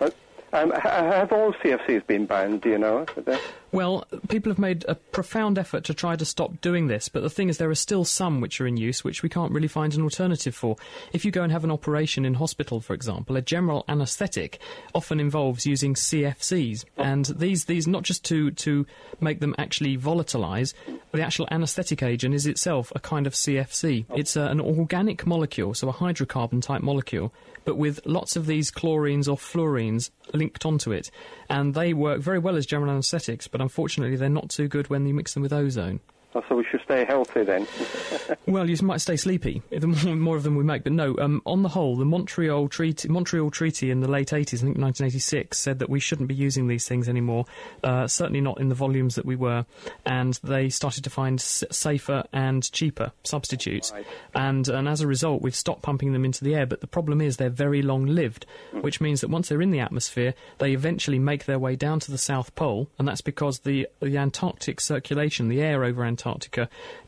But, 0.00 0.16
um, 0.52 0.72
have 0.72 1.32
all 1.32 1.52
CFCs 1.52 2.08
been 2.08 2.26
banned, 2.26 2.62
do 2.62 2.70
you 2.70 2.78
know? 2.78 3.06
Well, 3.74 4.06
people 4.28 4.52
have 4.52 4.58
made 4.60 4.84
a 4.86 4.94
profound 4.94 5.58
effort 5.58 5.82
to 5.86 5.94
try 5.94 6.14
to 6.14 6.24
stop 6.24 6.60
doing 6.60 6.86
this, 6.86 7.08
but 7.08 7.24
the 7.24 7.28
thing 7.28 7.48
is, 7.48 7.58
there 7.58 7.70
are 7.70 7.74
still 7.74 8.04
some 8.04 8.40
which 8.40 8.60
are 8.60 8.68
in 8.68 8.76
use 8.76 9.02
which 9.02 9.24
we 9.24 9.28
can't 9.28 9.50
really 9.50 9.66
find 9.66 9.92
an 9.94 10.02
alternative 10.02 10.54
for. 10.54 10.76
If 11.12 11.24
you 11.24 11.32
go 11.32 11.42
and 11.42 11.50
have 11.50 11.64
an 11.64 11.72
operation 11.72 12.24
in 12.24 12.34
hospital, 12.34 12.80
for 12.80 12.94
example, 12.94 13.34
a 13.34 13.42
general 13.42 13.84
anaesthetic 13.88 14.60
often 14.94 15.18
involves 15.18 15.66
using 15.66 15.94
CFCs, 15.94 16.84
and 16.96 17.24
these 17.24 17.64
these 17.64 17.88
not 17.88 18.04
just 18.04 18.24
to 18.26 18.52
to 18.52 18.86
make 19.20 19.40
them 19.40 19.56
actually 19.58 19.98
volatilise. 19.98 20.72
The 21.10 21.22
actual 21.22 21.48
anaesthetic 21.50 22.00
agent 22.00 22.32
is 22.32 22.46
itself 22.46 22.92
a 22.94 23.00
kind 23.00 23.26
of 23.26 23.32
CFC. 23.32 24.04
It's 24.14 24.36
a, 24.36 24.42
an 24.42 24.60
organic 24.60 25.26
molecule, 25.26 25.74
so 25.74 25.88
a 25.88 25.92
hydrocarbon 25.92 26.62
type 26.62 26.82
molecule, 26.82 27.32
but 27.64 27.76
with 27.76 27.98
lots 28.04 28.36
of 28.36 28.46
these 28.46 28.70
chlorines 28.70 29.28
or 29.28 29.36
fluorines 29.36 30.10
linked 30.32 30.64
onto 30.64 30.92
it, 30.92 31.10
and 31.54 31.72
they 31.72 31.94
work 31.94 32.20
very 32.20 32.40
well 32.40 32.56
as 32.56 32.66
general 32.66 32.90
anaesthetics, 32.90 33.46
but 33.46 33.60
unfortunately 33.60 34.16
they're 34.16 34.28
not 34.28 34.50
too 34.50 34.66
good 34.66 34.90
when 34.90 35.06
you 35.06 35.14
mix 35.14 35.34
them 35.34 35.42
with 35.42 35.52
ozone. 35.52 36.00
Oh, 36.36 36.42
so 36.48 36.56
we 36.56 36.64
should 36.64 36.80
stay 36.82 37.04
healthy 37.04 37.44
then. 37.44 37.66
Well, 38.46 38.68
you 38.68 38.76
might 38.82 39.00
stay 39.00 39.16
sleepy 39.16 39.62
the 39.70 39.86
more, 39.86 40.14
more 40.16 40.36
of 40.36 40.42
them 40.42 40.54
we 40.56 40.64
make, 40.64 40.84
but 40.84 40.92
no. 40.92 41.16
Um, 41.18 41.40
on 41.46 41.62
the 41.62 41.68
whole, 41.68 41.96
the 41.96 42.04
Montreal 42.04 42.68
Treaty, 42.68 43.08
Montreal 43.08 43.50
Treaty 43.50 43.90
in 43.90 44.00
the 44.00 44.08
late 44.08 44.28
80s, 44.28 44.58
I 44.58 44.64
think 44.64 44.78
1986, 44.78 45.58
said 45.58 45.78
that 45.78 45.88
we 45.88 45.98
shouldn't 46.00 46.28
be 46.28 46.34
using 46.34 46.66
these 46.68 46.86
things 46.86 47.08
anymore. 47.08 47.46
Uh, 47.82 48.06
certainly 48.06 48.40
not 48.40 48.60
in 48.60 48.68
the 48.68 48.74
volumes 48.74 49.14
that 49.14 49.24
we 49.24 49.34
were, 49.36 49.64
and 50.04 50.38
they 50.44 50.68
started 50.68 51.04
to 51.04 51.10
find 51.10 51.38
s- 51.40 51.64
safer 51.70 52.24
and 52.32 52.70
cheaper 52.72 53.12
substitutes. 53.22 53.92
And 54.34 54.68
and 54.68 54.88
as 54.88 55.00
a 55.00 55.06
result, 55.06 55.42
we've 55.42 55.54
stopped 55.54 55.82
pumping 55.82 56.12
them 56.12 56.24
into 56.24 56.44
the 56.44 56.54
air. 56.54 56.66
But 56.66 56.80
the 56.80 56.86
problem 56.86 57.20
is 57.20 57.36
they're 57.36 57.48
very 57.50 57.82
long-lived, 57.82 58.46
which 58.80 59.00
means 59.00 59.20
that 59.22 59.30
once 59.30 59.48
they're 59.48 59.62
in 59.62 59.70
the 59.70 59.80
atmosphere, 59.80 60.34
they 60.58 60.72
eventually 60.72 61.18
make 61.18 61.44
their 61.46 61.58
way 61.58 61.76
down 61.76 62.00
to 62.00 62.10
the 62.10 62.18
South 62.18 62.54
Pole, 62.54 62.88
and 62.98 63.06
that's 63.08 63.22
because 63.22 63.60
the 63.60 63.88
the 64.00 64.18
Antarctic 64.18 64.80
circulation, 64.80 65.48
the 65.48 65.62
air 65.62 65.84
over 65.84 66.04
Antarctica, 66.04 66.23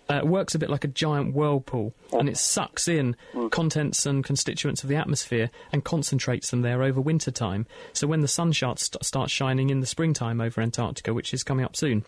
uh, 0.08 0.20
works 0.24 0.54
a 0.54 0.58
bit 0.58 0.70
like 0.70 0.84
a 0.84 0.88
giant 0.88 1.34
whirlpool, 1.34 1.94
and 2.12 2.28
it 2.28 2.36
sucks 2.36 2.88
in 2.88 3.16
contents 3.50 4.06
and 4.06 4.24
constituents 4.24 4.82
of 4.82 4.88
the 4.88 4.96
atmosphere 4.96 5.50
and 5.72 5.84
concentrates 5.84 6.50
them 6.50 6.62
there 6.62 6.82
over 6.82 7.00
winter 7.00 7.30
time. 7.30 7.66
So 7.92 8.06
when 8.06 8.20
the 8.20 8.28
sun 8.28 8.52
starts, 8.52 8.90
starts 9.02 9.32
shining 9.32 9.70
in 9.70 9.80
the 9.80 9.86
springtime 9.86 10.40
over 10.40 10.60
Antarctica, 10.60 11.12
which 11.12 11.34
is 11.34 11.42
coming 11.42 11.64
up 11.64 11.76
soon, 11.76 12.04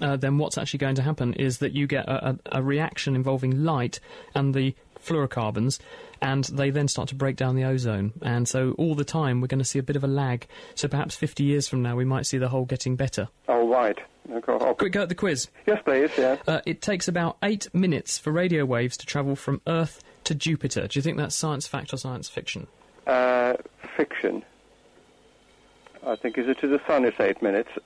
uh, 0.00 0.16
then 0.16 0.38
what's 0.38 0.58
actually 0.58 0.78
going 0.78 0.94
to 0.96 1.02
happen 1.02 1.34
is 1.34 1.58
that 1.58 1.72
you 1.72 1.86
get 1.86 2.08
a, 2.08 2.30
a, 2.30 2.38
a 2.52 2.62
reaction 2.62 3.16
involving 3.16 3.64
light 3.64 4.00
and 4.34 4.54
the 4.54 4.74
fluorocarbons, 5.04 5.78
and 6.20 6.44
they 6.44 6.70
then 6.70 6.88
start 6.88 7.08
to 7.08 7.14
break 7.14 7.36
down 7.36 7.56
the 7.56 7.64
ozone. 7.64 8.12
And 8.22 8.46
so 8.46 8.72
all 8.72 8.94
the 8.94 9.04
time 9.04 9.40
we're 9.40 9.48
going 9.48 9.58
to 9.58 9.64
see 9.64 9.78
a 9.78 9.82
bit 9.82 9.96
of 9.96 10.04
a 10.04 10.08
lag. 10.08 10.46
So 10.74 10.88
perhaps 10.88 11.16
50 11.16 11.42
years 11.42 11.68
from 11.68 11.82
now 11.82 11.96
we 11.96 12.04
might 12.04 12.26
see 12.26 12.38
the 12.38 12.48
whole 12.48 12.64
getting 12.64 12.96
better. 12.96 13.28
Oh, 13.48 13.68
right. 13.68 13.98
Okay. 14.30 14.74
Quick 14.74 14.92
go 14.92 15.02
at 15.02 15.08
the 15.08 15.14
quiz. 15.14 15.48
Yes, 15.66 15.80
please, 15.84 16.10
yeah. 16.16 16.36
Uh, 16.46 16.60
it 16.66 16.82
takes 16.82 17.08
about 17.08 17.36
eight 17.42 17.72
minutes 17.74 18.18
for 18.18 18.30
radio 18.30 18.64
waves 18.64 18.96
to 18.98 19.06
travel 19.06 19.34
from 19.34 19.60
Earth 19.66 20.02
to 20.24 20.34
Jupiter. 20.34 20.86
Do 20.86 20.98
you 20.98 21.02
think 21.02 21.16
that's 21.16 21.34
science 21.34 21.66
fact 21.66 21.92
or 21.92 21.96
science 21.96 22.28
fiction? 22.28 22.66
Uh, 23.06 23.54
fiction. 23.96 24.44
I 26.06 26.16
think 26.16 26.38
is 26.38 26.48
it 26.48 26.58
to 26.60 26.68
the 26.68 26.80
sun? 26.86 27.04
It's 27.04 27.18
eight 27.20 27.42
minutes. 27.42 27.70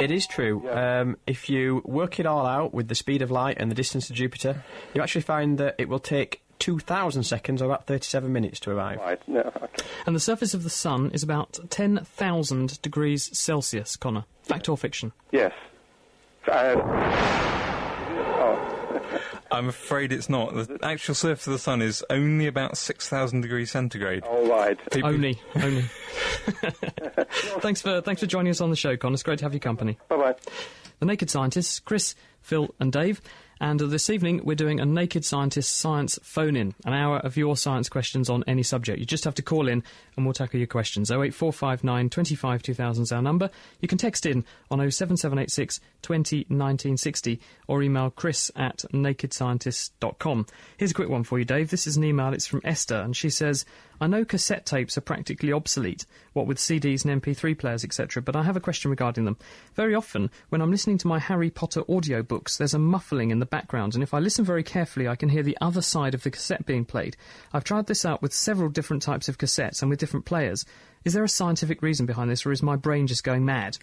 It 0.00 0.12
is 0.12 0.28
true. 0.28 0.68
Um, 0.70 1.16
if 1.26 1.48
you 1.50 1.82
work 1.84 2.20
it 2.20 2.26
all 2.26 2.46
out 2.46 2.72
with 2.72 2.86
the 2.86 2.94
speed 2.94 3.20
of 3.20 3.32
light 3.32 3.56
and 3.58 3.68
the 3.68 3.74
distance 3.74 4.06
to 4.06 4.12
Jupiter, 4.12 4.62
you 4.94 5.02
actually 5.02 5.22
find 5.22 5.58
that 5.58 5.74
it 5.76 5.88
will 5.88 5.98
take 5.98 6.40
2,000 6.60 7.24
seconds 7.24 7.60
or 7.60 7.64
about 7.64 7.86
37 7.86 8.32
minutes 8.32 8.60
to 8.60 8.70
arrive. 8.70 8.98
right. 8.98 9.20
No, 9.28 9.40
okay. 9.40 9.84
And 10.06 10.14
the 10.14 10.20
surface 10.20 10.54
of 10.54 10.62
the 10.62 10.70
Sun 10.70 11.10
is 11.12 11.24
about 11.24 11.58
10,000 11.70 12.80
degrees 12.80 13.36
Celsius, 13.36 13.96
Connor. 13.96 14.24
Fact 14.48 14.68
or 14.68 14.76
fiction? 14.76 15.12
Yes. 15.30 15.52
Uh, 16.46 16.74
oh, 18.38 19.20
I'm 19.52 19.68
afraid 19.68 20.12
it's 20.12 20.28
not. 20.28 20.54
The 20.54 20.78
actual 20.82 21.14
surface 21.14 21.46
of 21.46 21.52
the 21.52 21.58
sun 21.58 21.82
is 21.82 22.04
only 22.10 22.46
about 22.46 22.76
6,000 22.78 23.40
degrees 23.42 23.70
centigrade. 23.70 24.22
all 24.24 24.46
right. 24.48 24.78
People- 24.90 25.10
Only, 25.10 25.40
only. 25.56 25.82
thanks 27.60 27.82
for 27.82 28.00
thanks 28.00 28.20
for 28.20 28.26
joining 28.26 28.50
us 28.50 28.60
on 28.60 28.70
the 28.70 28.76
show, 28.76 28.96
Connor. 28.96 29.14
It's 29.14 29.22
great 29.22 29.38
to 29.40 29.44
have 29.44 29.52
your 29.52 29.60
company. 29.60 29.98
Bye 30.08 30.16
bye. 30.16 30.34
The 31.00 31.06
Naked 31.06 31.30
Scientists, 31.30 31.78
Chris, 31.80 32.14
Phil, 32.40 32.74
and 32.80 32.90
Dave. 32.90 33.20
And 33.60 33.80
this 33.80 34.08
evening, 34.08 34.42
we're 34.44 34.54
doing 34.54 34.80
a 34.80 34.86
Naked 34.86 35.24
Scientist 35.24 35.74
science 35.74 36.18
phone 36.22 36.54
in, 36.54 36.74
an 36.84 36.94
hour 36.94 37.18
of 37.18 37.36
your 37.36 37.56
science 37.56 37.88
questions 37.88 38.30
on 38.30 38.44
any 38.46 38.62
subject. 38.62 39.00
You 39.00 39.06
just 39.06 39.24
have 39.24 39.34
to 39.36 39.42
call 39.42 39.68
in 39.68 39.82
and 40.16 40.24
we'll 40.24 40.32
tackle 40.32 40.58
your 40.58 40.66
questions. 40.66 41.10
08459 41.10 42.10
25 42.10 42.62
2000 42.62 43.02
is 43.02 43.12
our 43.12 43.22
number. 43.22 43.50
You 43.80 43.88
can 43.88 43.98
text 43.98 44.26
in 44.26 44.44
on 44.70 44.78
07786 44.78 45.80
20 46.02 46.36
1960 46.48 47.40
or 47.66 47.82
email 47.82 48.10
chris 48.10 48.50
at 48.54 48.78
nakedscientist.com. 48.92 50.46
Here's 50.76 50.90
a 50.92 50.94
quick 50.94 51.08
one 51.08 51.24
for 51.24 51.38
you, 51.38 51.44
Dave. 51.44 51.70
This 51.70 51.86
is 51.86 51.96
an 51.96 52.04
email. 52.04 52.32
It's 52.32 52.46
from 52.46 52.62
Esther, 52.64 52.96
and 52.96 53.16
she 53.16 53.30
says, 53.30 53.64
I 54.00 54.06
know 54.06 54.24
cassette 54.24 54.64
tapes 54.64 54.96
are 54.96 55.02
practically 55.02 55.52
obsolete, 55.52 56.06
what 56.32 56.46
with 56.46 56.58
CDs 56.58 57.04
and 57.04 57.20
MP3 57.20 57.58
players, 57.58 57.84
etc., 57.84 58.22
but 58.22 58.36
I 58.36 58.44
have 58.44 58.56
a 58.56 58.60
question 58.60 58.90
regarding 58.90 59.24
them. 59.24 59.36
Very 59.74 59.94
often, 59.94 60.30
when 60.50 60.60
I'm 60.60 60.70
listening 60.70 60.98
to 60.98 61.08
my 61.08 61.18
Harry 61.18 61.50
Potter 61.50 61.82
audiobooks, 61.82 62.56
there's 62.56 62.74
a 62.74 62.78
muffling 62.78 63.30
in 63.30 63.40
the 63.40 63.46
background, 63.46 63.94
and 63.94 64.02
if 64.02 64.14
I 64.14 64.20
listen 64.20 64.44
very 64.44 64.62
carefully, 64.62 65.08
I 65.08 65.16
can 65.16 65.28
hear 65.28 65.42
the 65.42 65.58
other 65.60 65.82
side 65.82 66.14
of 66.14 66.22
the 66.22 66.30
cassette 66.30 66.66
being 66.66 66.84
played. 66.84 67.16
I've 67.52 67.64
tried 67.64 67.86
this 67.86 68.04
out 68.04 68.22
with 68.22 68.32
several 68.32 68.68
different 68.68 69.02
types 69.02 69.28
of 69.28 69.38
cassettes 69.38 69.82
and 69.82 69.90
with 69.90 69.98
different 69.98 70.26
players. 70.26 70.64
Is 71.04 71.12
there 71.12 71.24
a 71.24 71.28
scientific 71.28 71.82
reason 71.82 72.06
behind 72.06 72.30
this, 72.30 72.46
or 72.46 72.52
is 72.52 72.62
my 72.62 72.76
brain 72.76 73.06
just 73.06 73.24
going 73.24 73.44
mad? 73.44 73.78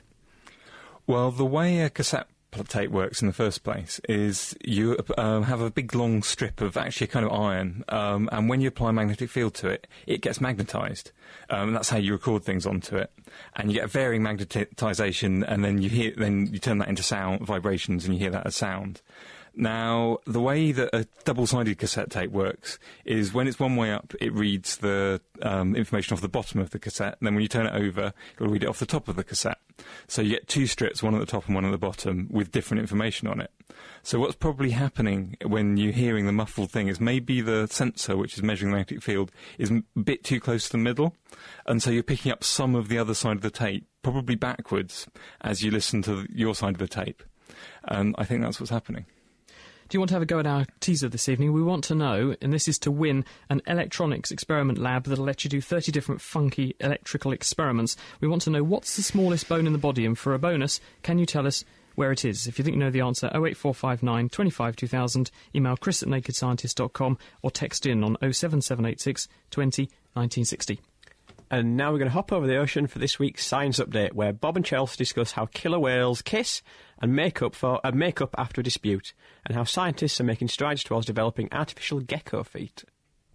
Well, 1.08 1.32
the 1.32 1.45
way 1.45 1.82
a 1.82 1.89
cassette 1.89 2.28
tape 2.63 2.89
works 2.89 3.22
in 3.22 3.28
the 3.28 3.34
first 3.34 3.63
place 3.63 4.00
is 4.08 4.56
you 4.63 4.98
um, 5.18 5.44
have 5.44 5.62
a 5.62 5.70
big 5.70 5.94
long 5.94 6.24
strip 6.24 6.62
of 6.62 6.78
actually 6.78 7.08
kind 7.08 7.26
of 7.26 7.32
iron, 7.32 7.84
um, 7.89 8.30
and 8.32 8.50
when 8.50 8.62
you 8.62 8.68
apply 8.68 8.89
a 8.89 8.94
magnetic 8.94 9.30
field 9.30 9.54
to 9.56 9.68
it, 9.68 9.88
it 10.08 10.22
gets 10.22 10.39
magnetized. 10.39 11.12
Um, 11.50 11.70
and 11.70 11.76
that's 11.76 11.89
how 11.89 11.98
you 11.98 12.13
record 12.13 12.44
things 12.44 12.65
onto 12.65 12.96
it, 12.96 13.12
and 13.56 13.70
you 13.70 13.76
get 13.76 13.86
a 13.86 13.88
varying 13.88 14.22
magnetization, 14.22 15.44
and 15.48 15.63
then 15.63 15.82
you 15.82 15.89
hear, 15.89 16.13
then 16.15 16.48
you 16.52 16.60
turn 16.60 16.78
that 16.80 16.88
into 16.88 17.04
sound 17.04 17.41
vibrations, 17.46 18.06
and 18.06 18.13
you 18.13 18.20
hear 18.20 18.32
that 18.32 18.48
as 18.48 18.56
sound. 18.56 19.02
Now, 19.58 20.18
the 20.26 20.41
way 20.41 20.74
that 20.74 20.94
a 20.94 21.08
double-sided 21.24 21.78
cassette 21.78 22.10
tape 22.10 22.32
works 22.32 22.78
is 23.06 23.34
when 23.34 23.48
it's 23.48 23.58
one 23.58 23.78
way 23.78 23.91
up, 23.91 24.13
it 24.20 24.34
reads 24.34 24.78
the 24.78 25.22
um, 25.41 25.78
information 25.78 26.13
off 26.13 26.22
the 26.22 26.28
bottom 26.28 26.60
of 26.60 26.72
the 26.72 26.80
cassette, 26.80 27.15
and 27.20 27.26
then 27.26 27.36
when 27.36 27.41
you 27.41 27.48
turn 27.48 27.65
it 27.65 27.74
over, 27.74 28.13
it'll 28.36 28.52
read 28.52 28.63
it 28.63 28.70
off 28.70 28.80
the 28.80 28.86
top 28.86 29.08
of 29.08 29.15
the 29.15 29.24
cassette. 29.24 29.60
So 30.08 30.22
you 30.22 30.32
get 30.32 30.50
two 30.50 30.68
strips, 30.68 31.02
one 31.02 31.13
at 31.15 31.20
the 31.20 31.26
top 31.26 31.46
and 31.46 31.56
one 31.56 31.63
at 31.63 31.72
the 31.72 31.78
bottom, 31.78 32.28
with 32.30 32.52
different 32.52 32.82
information 32.82 33.30
on 33.30 33.39
it. 33.39 33.52
So 34.04 34.20
what's 34.20 34.36
probably 34.36 34.72
happening 34.72 35.38
when 35.46 35.78
you're 35.78 35.94
hearing 35.94 36.26
the 36.26 36.34
muffled 36.34 36.72
thing 36.72 36.89
is 36.89 37.00
maybe 37.00 37.39
the 37.39 37.68
sensor, 37.68 38.18
which 38.18 38.36
is 38.36 38.44
measuring 38.44 38.72
the 38.72 38.78
magnetic 38.78 39.04
field, 39.04 39.32
is 39.58 39.72
a 39.72 39.84
bit 40.00 40.26
too 40.26 40.41
close 40.41 40.65
to 40.65 40.74
the 40.74 40.78
middle, 40.78 41.15
and 41.65 41.82
so 41.82 41.91
you're 41.91 42.04
picking 42.04 42.32
up 42.32 42.44
some 42.44 42.76
of 42.76 42.89
the 42.89 42.98
other 42.98 43.13
side 43.13 43.38
of 43.38 43.41
the 43.41 43.50
tape, 43.50 43.88
probably 44.02 44.36
backwards, 44.36 45.08
as 45.39 45.63
you 45.63 45.72
listen 45.72 46.02
to 46.02 46.28
your 46.30 46.56
side 46.56 46.74
of 46.74 46.80
the 46.80 46.89
tape. 46.89 47.24
And 47.86 48.15
I 48.18 48.26
think 48.26 48.41
that's 48.41 48.60
what's 48.60 48.70
happening. 48.70 49.06
Do 49.88 49.95
you 49.95 50.00
want 50.00 50.10
to 50.10 50.15
have 50.15 50.24
a 50.24 50.26
go 50.26 50.39
at 50.39 50.48
our 50.48 50.65
teaser 50.80 51.08
this 51.08 51.30
evening? 51.30 51.54
We 51.54 51.62
want 51.62 51.84
to 51.86 51.95
know, 51.95 52.36
and 52.41 52.52
this 52.52 52.67
is 52.67 52.80
to 52.80 52.91
win 52.91 53.24
an 53.52 53.62
electronics 53.67 54.32
experiment 54.32 54.80
lab 54.80 55.04
that'll 55.04 55.24
let 55.24 55.43
you 55.43 55.50
do 55.50 55.62
30 55.62 55.91
different 55.91 56.21
funky 56.21 56.76
electrical 56.80 57.32
experiments. 57.32 57.95
We 58.19 58.28
want 58.28 58.41
to 58.43 58.50
know 58.50 58.63
what's 58.63 58.95
the 58.95 59.04
smallest 59.04 59.48
bone 59.48 59.67
in 59.67 59.74
the 59.74 59.78
body, 59.80 60.04
and 60.08 60.17
for 60.17 60.34
a 60.34 60.39
bonus, 60.39 60.82
can 61.04 61.19
you 61.19 61.28
tell 61.28 61.45
us 61.45 61.63
where 61.93 62.12
it 62.12 62.26
is? 62.26 62.48
If 62.48 62.58
you 62.58 62.65
think 62.65 62.76
you 62.76 62.80
know 62.80 62.89
the 62.89 63.02
answer, 63.02 63.28
08459 63.28 64.30
25 64.30 64.76
2000, 64.76 65.32
email 65.54 65.78
chris 65.78 66.02
at 66.02 66.10
nakedscientist.com 66.10 67.19
or 67.43 67.52
text 67.52 67.86
in 67.86 68.04
on 68.04 68.17
07786 68.21 69.28
20 69.52 69.84
1960. 69.84 70.80
And 71.52 71.78
now 71.78 71.92
we're 71.92 72.00
going 72.00 72.10
to 72.10 72.14
hop 72.14 72.32
over 72.32 72.48
the 72.48 72.58
ocean 72.58 72.88
for 72.88 73.00
this 73.00 73.20
week's 73.20 73.46
science 73.46 73.80
update, 73.80 74.14
where 74.14 74.34
Bob 74.34 74.56
and 74.56 74.66
Chelsea 74.66 74.98
discuss 74.98 75.34
how 75.34 75.46
killer 75.48 75.80
whales 75.80 76.22
kiss 76.22 76.62
and 77.00 77.16
make 77.16 77.42
up 77.42 77.54
for 77.54 77.80
uh, 77.86 77.92
make 77.92 78.22
up 78.22 78.34
after 78.38 78.62
a 78.62 78.64
dispute, 78.64 79.14
and 79.46 79.56
how 79.56 79.64
scientists 79.64 80.20
are 80.20 80.26
making 80.26 80.48
strides 80.48 80.84
towards 80.84 81.06
developing 81.06 81.50
artificial 81.52 82.00
gecko 82.00 82.44
feet. 82.44 82.84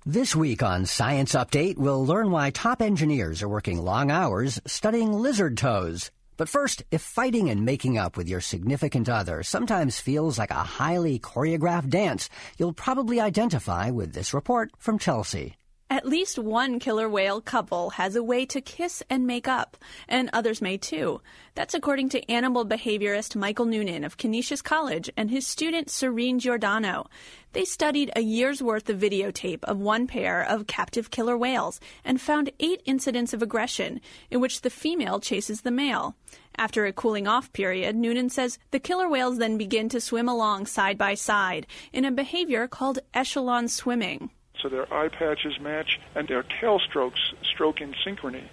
This 0.07 0.35
week 0.35 0.63
on 0.63 0.87
Science 0.87 1.35
Update, 1.35 1.77
we'll 1.77 2.05
learn 2.05 2.31
why 2.31 2.51
top 2.51 2.81
engineers 2.81 3.43
are 3.43 3.49
working 3.49 3.79
long 3.79 4.11
hours 4.11 4.59
studying 4.67 5.13
lizard 5.13 5.59
toes. 5.59 6.11
But 6.39 6.49
first, 6.49 6.83
if 6.91 7.03
fighting 7.03 7.51
and 7.51 7.67
making 7.67 7.99
up 7.99 8.17
with 8.17 8.27
your 8.27 8.41
significant 8.41 9.11
other 9.11 9.43
sometimes 9.43 10.01
feels 10.01 10.39
like 10.39 10.51
a 10.51 10.55
highly 10.55 11.19
choreographed 11.19 11.91
dance, 11.91 12.31
you'll 12.57 12.73
probably 12.73 13.21
identify 13.21 13.91
with 13.91 14.15
this 14.15 14.33
report 14.33 14.71
from 14.79 14.99
Chelsea. 14.99 15.57
At 15.93 16.07
least 16.07 16.39
one 16.39 16.79
killer 16.79 17.09
whale 17.09 17.41
couple 17.41 17.91
has 17.91 18.15
a 18.15 18.23
way 18.23 18.47
to 18.47 18.61
kiss 18.61 19.03
and 19.11 19.27
make 19.27 19.49
up, 19.49 19.77
and 20.07 20.31
others 20.33 20.63
may 20.63 20.79
too. 20.79 21.21
That's 21.57 21.75
according 21.75 22.11
to 22.11 22.31
animal 22.31 22.65
behaviorist 22.65 23.35
Michael 23.35 23.65
Noonan 23.65 24.05
of 24.05 24.17
Canisius 24.17 24.63
College 24.63 25.11
and 25.17 25.33
his 25.33 25.49
student 25.49 25.91
Serene 25.91 26.39
Giordano. 26.39 27.09
They 27.55 27.65
studied 27.65 28.13
a 28.15 28.21
year's 28.21 28.63
worth 28.63 28.89
of 28.89 29.01
videotape 29.01 29.65
of 29.65 29.81
one 29.81 30.07
pair 30.07 30.45
of 30.45 30.69
captive 30.69 31.11
killer 31.11 31.37
whales 31.37 31.81
and 32.05 32.21
found 32.21 32.53
eight 32.61 32.83
incidents 32.85 33.33
of 33.33 33.43
aggression 33.43 34.01
in 34.31 34.41
which 34.41 34.61
the 34.61 34.71
female 34.71 35.19
chases 35.19 35.63
the 35.63 35.73
male. 35.73 36.15
After 36.57 36.87
a 36.87 36.93
cooling 36.93 37.27
off 37.27 37.53
period, 37.53 37.97
Noonan 37.97 38.31
says 38.31 38.61
the 38.71 38.79
killer 38.79 39.09
whales 39.09 39.39
then 39.39 39.59
begin 39.59 39.89
to 39.89 40.01
swim 40.01 40.29
along 40.29 40.67
side 40.67 40.97
by 40.97 41.15
side 41.15 41.67
in 41.93 42.05
a 42.05 42.13
behavior 42.13 42.69
called 42.69 43.01
echelon 43.13 43.67
swimming. 43.67 44.31
So 44.63 44.69
their 44.69 44.93
eye 44.93 45.09
patches 45.09 45.59
match 45.61 45.99
and 46.15 46.29
their 46.29 46.43
tail 46.43 46.79
strokes 46.79 47.21
stroke 47.43 47.81
in 47.81 47.95
synchrony. 48.05 48.45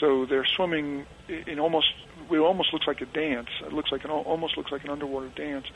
So 0.00 0.26
they're 0.26 0.46
swimming 0.46 1.06
in 1.28 1.58
almost 1.58 1.88
it 2.30 2.38
almost 2.38 2.72
looks 2.72 2.86
like 2.86 3.00
a 3.00 3.06
dance. 3.06 3.48
It 3.64 3.72
looks 3.72 3.92
like 3.92 4.04
an 4.04 4.10
almost 4.10 4.56
looks 4.56 4.72
like 4.72 4.84
an 4.84 4.90
underwater 4.90 5.28
dance. 5.28 5.66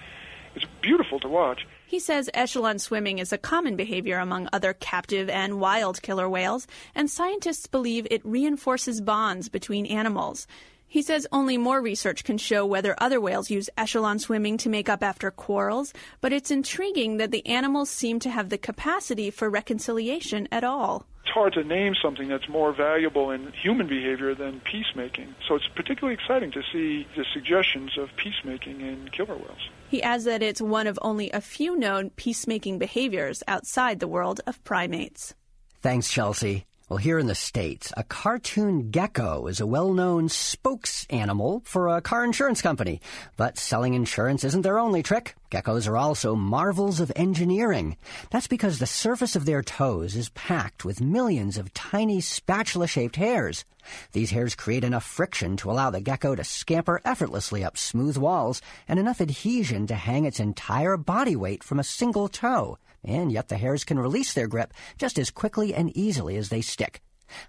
It's 0.55 0.65
beautiful 0.81 1.21
to 1.21 1.29
watch. 1.29 1.67
He 1.87 1.99
says 1.99 2.31
echelon 2.33 2.79
swimming 2.79 3.19
is 3.19 3.31
a 3.31 3.39
common 3.39 3.77
behavior 3.77 4.19
among 4.19 4.49
other 4.53 4.73
captive 4.73 5.29
and 5.29 5.61
wild 5.61 6.01
killer 6.01 6.29
whales, 6.31 6.67
and 6.95 7.11
scientists 7.11 7.67
believe 7.67 8.07
it 8.11 8.25
reinforces 8.25 9.03
bonds 9.03 9.51
between 9.51 9.85
animals. 9.85 10.47
He 10.89 11.03
says 11.03 11.27
only 11.33 11.59
more 11.59 11.81
research 11.81 12.25
can 12.25 12.39
show 12.39 12.65
whether 12.65 12.95
other 12.99 13.21
whales 13.21 13.51
use 13.51 13.69
echelon 13.77 14.19
swimming 14.19 14.57
to 14.59 14.69
make 14.69 14.89
up 14.89 15.03
after 15.03 15.31
quarrels, 15.31 15.93
but 16.21 16.33
it's 16.33 16.51
intriguing 16.51 17.17
that 17.17 17.33
the 17.33 17.47
animals 17.47 17.91
seem 17.91 18.19
to 18.21 18.31
have 18.31 18.49
the 18.49 18.59
capacity 18.59 19.31
for 19.31 19.51
reconciliation 19.51 20.49
at 20.53 20.65
all. 20.65 21.07
It's 21.25 21.35
hard 21.35 21.55
to 21.55 21.65
name 21.65 21.97
something 22.01 22.29
that's 22.29 22.49
more 22.49 22.73
valuable 22.73 23.33
in 23.33 23.53
human 23.53 23.89
behavior 23.89 24.33
than 24.33 24.61
peacemaking. 24.61 25.35
So 25.49 25.57
it's 25.57 25.67
particularly 25.75 26.15
exciting 26.15 26.53
to 26.53 26.63
see 26.73 27.05
the 27.17 27.25
suggestions 27.35 27.99
of 27.99 28.11
peacemaking 28.17 28.81
in 28.81 29.11
killer 29.11 29.35
whales. 29.35 29.69
He 29.89 30.03
adds 30.05 30.23
that 30.25 30.41
it's 30.41 30.63
one 30.63 30.87
of 30.87 31.01
only 31.03 31.31
a 31.33 31.41
few 31.41 31.77
known 31.77 32.11
peacemaking 32.11 32.79
behaviors 32.79 33.43
outside 33.49 33.99
the 33.99 34.07
world 34.07 34.41
of 34.47 34.63
primates. 34.63 35.35
Thanks, 35.83 36.09
Chelsea. 36.09 36.65
Well, 36.89 36.99
here 36.99 37.19
in 37.19 37.27
the 37.27 37.35
States, 37.35 37.93
a 37.97 38.05
cartoon 38.05 38.93
gecko 38.93 39.49
is 39.49 39.59
a 39.59 39.67
well-known 39.67 40.29
spokes 40.29 41.05
animal 41.11 41.63
for 41.65 41.89
a 41.89 42.01
car 42.01 42.25
insurance 42.25 42.63
company. 42.63 43.01
But 43.37 43.59
selling 43.59 43.95
insurance 43.95 44.45
isn't 44.45 44.63
their 44.63 44.79
only 44.79 45.03
trick. 45.03 45.35
Geckos 45.51 45.89
are 45.89 45.97
also 45.97 46.37
marvels 46.37 47.01
of 47.01 47.11
engineering. 47.17 47.97
That's 48.31 48.47
because 48.47 48.79
the 48.79 48.87
surface 48.87 49.35
of 49.35 49.47
their 49.47 49.65
toes 49.65 50.15
is 50.15 50.29
packed 50.29 50.85
with 50.85 51.01
millions 51.01 51.59
of 51.59 51.75
tiny 51.75 52.21
spatula-shaped 52.21 53.17
hairs. 53.17 53.65
These 54.13 54.31
hairs 54.31 54.55
create 54.55 54.85
enough 54.85 55.05
friction 55.05 55.57
to 55.57 55.73
allow 55.73 55.91
the 55.91 56.01
gecko 56.01 56.37
to 56.37 56.45
scamper 56.45 57.01
effortlessly 57.05 57.65
up 57.65 57.77
smooth 57.77 58.17
walls 58.17 58.63
and 58.87 59.01
enough 59.01 59.21
adhesion 59.21 59.89
to 59.89 59.97
hang 59.97 60.25
its 60.25 60.39
entire 60.39 60.97
body 60.97 61.35
weight 61.35 61.65
from 61.65 61.81
a 61.81 61.85
single 61.85 62.29
toe 62.29 62.79
and 63.07 63.33
yet 63.33 63.49
the 63.49 63.57
hairs 63.57 63.85
can 63.85 63.99
release 63.99 64.35
their 64.35 64.49
grip 64.49 64.75
just 64.99 65.19
as 65.19 65.31
quickly 65.31 65.75
and 65.75 65.97
easily 65.97 66.37
as 66.37 66.49
they 66.49 66.61
stick. 66.61 67.01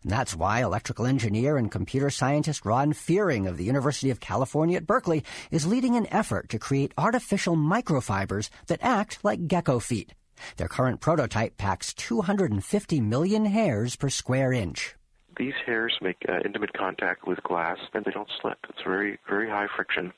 And 0.04 0.12
that's 0.12 0.36
why 0.36 0.62
electrical 0.62 1.06
engineer 1.06 1.58
and 1.58 1.72
computer 1.72 2.10
scientist 2.10 2.66
Ron 2.66 2.94
Fearing 2.94 3.48
of 3.48 3.58
the 3.58 3.66
University 3.66 4.10
of 4.10 4.20
California 4.20 4.78
at 4.78 4.88
Berkeley 4.88 5.24
is 5.52 5.68
leading 5.68 5.96
an 5.96 6.12
effort 6.12 6.50
to 6.50 6.60
create 6.60 6.94
artificial 6.98 7.56
microfibers 7.56 8.50
that 8.68 8.80
act 8.82 9.20
like 9.24 9.48
gecko 9.48 9.80
feet. 9.80 10.14
Their 10.58 10.68
current 10.68 11.02
prototype 11.02 11.58
packs 11.58 11.94
250 11.94 13.02
million 13.02 13.46
hairs 13.46 13.96
per 13.96 14.10
square 14.10 14.54
inch. 14.54 14.96
These 15.38 15.54
hairs 15.66 15.96
make 16.02 16.18
uh, 16.28 16.40
intimate 16.44 16.74
contact 16.74 17.28
with 17.28 17.42
glass 17.44 17.78
and 17.94 18.04
they 18.04 18.12
don't 18.12 18.30
slip. 18.42 18.58
It's 18.70 18.82
very, 18.84 19.20
very 19.30 19.50
high 19.50 19.68
friction 19.76 20.12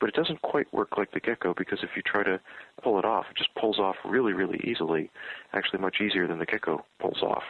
but 0.00 0.08
it 0.08 0.14
doesn't 0.14 0.42
quite 0.42 0.72
work 0.72 0.96
like 0.98 1.12
the 1.12 1.20
gecko 1.20 1.54
because 1.56 1.80
if 1.82 1.90
you 1.96 2.02
try 2.02 2.22
to 2.22 2.40
pull 2.82 2.98
it 2.98 3.04
off, 3.04 3.26
it 3.30 3.36
just 3.36 3.54
pulls 3.54 3.78
off 3.78 3.96
really, 4.04 4.32
really 4.32 4.60
easily, 4.64 5.10
actually 5.52 5.80
much 5.80 6.00
easier 6.00 6.26
than 6.26 6.38
the 6.38 6.46
gecko 6.46 6.84
pulls 6.98 7.22
off. 7.22 7.44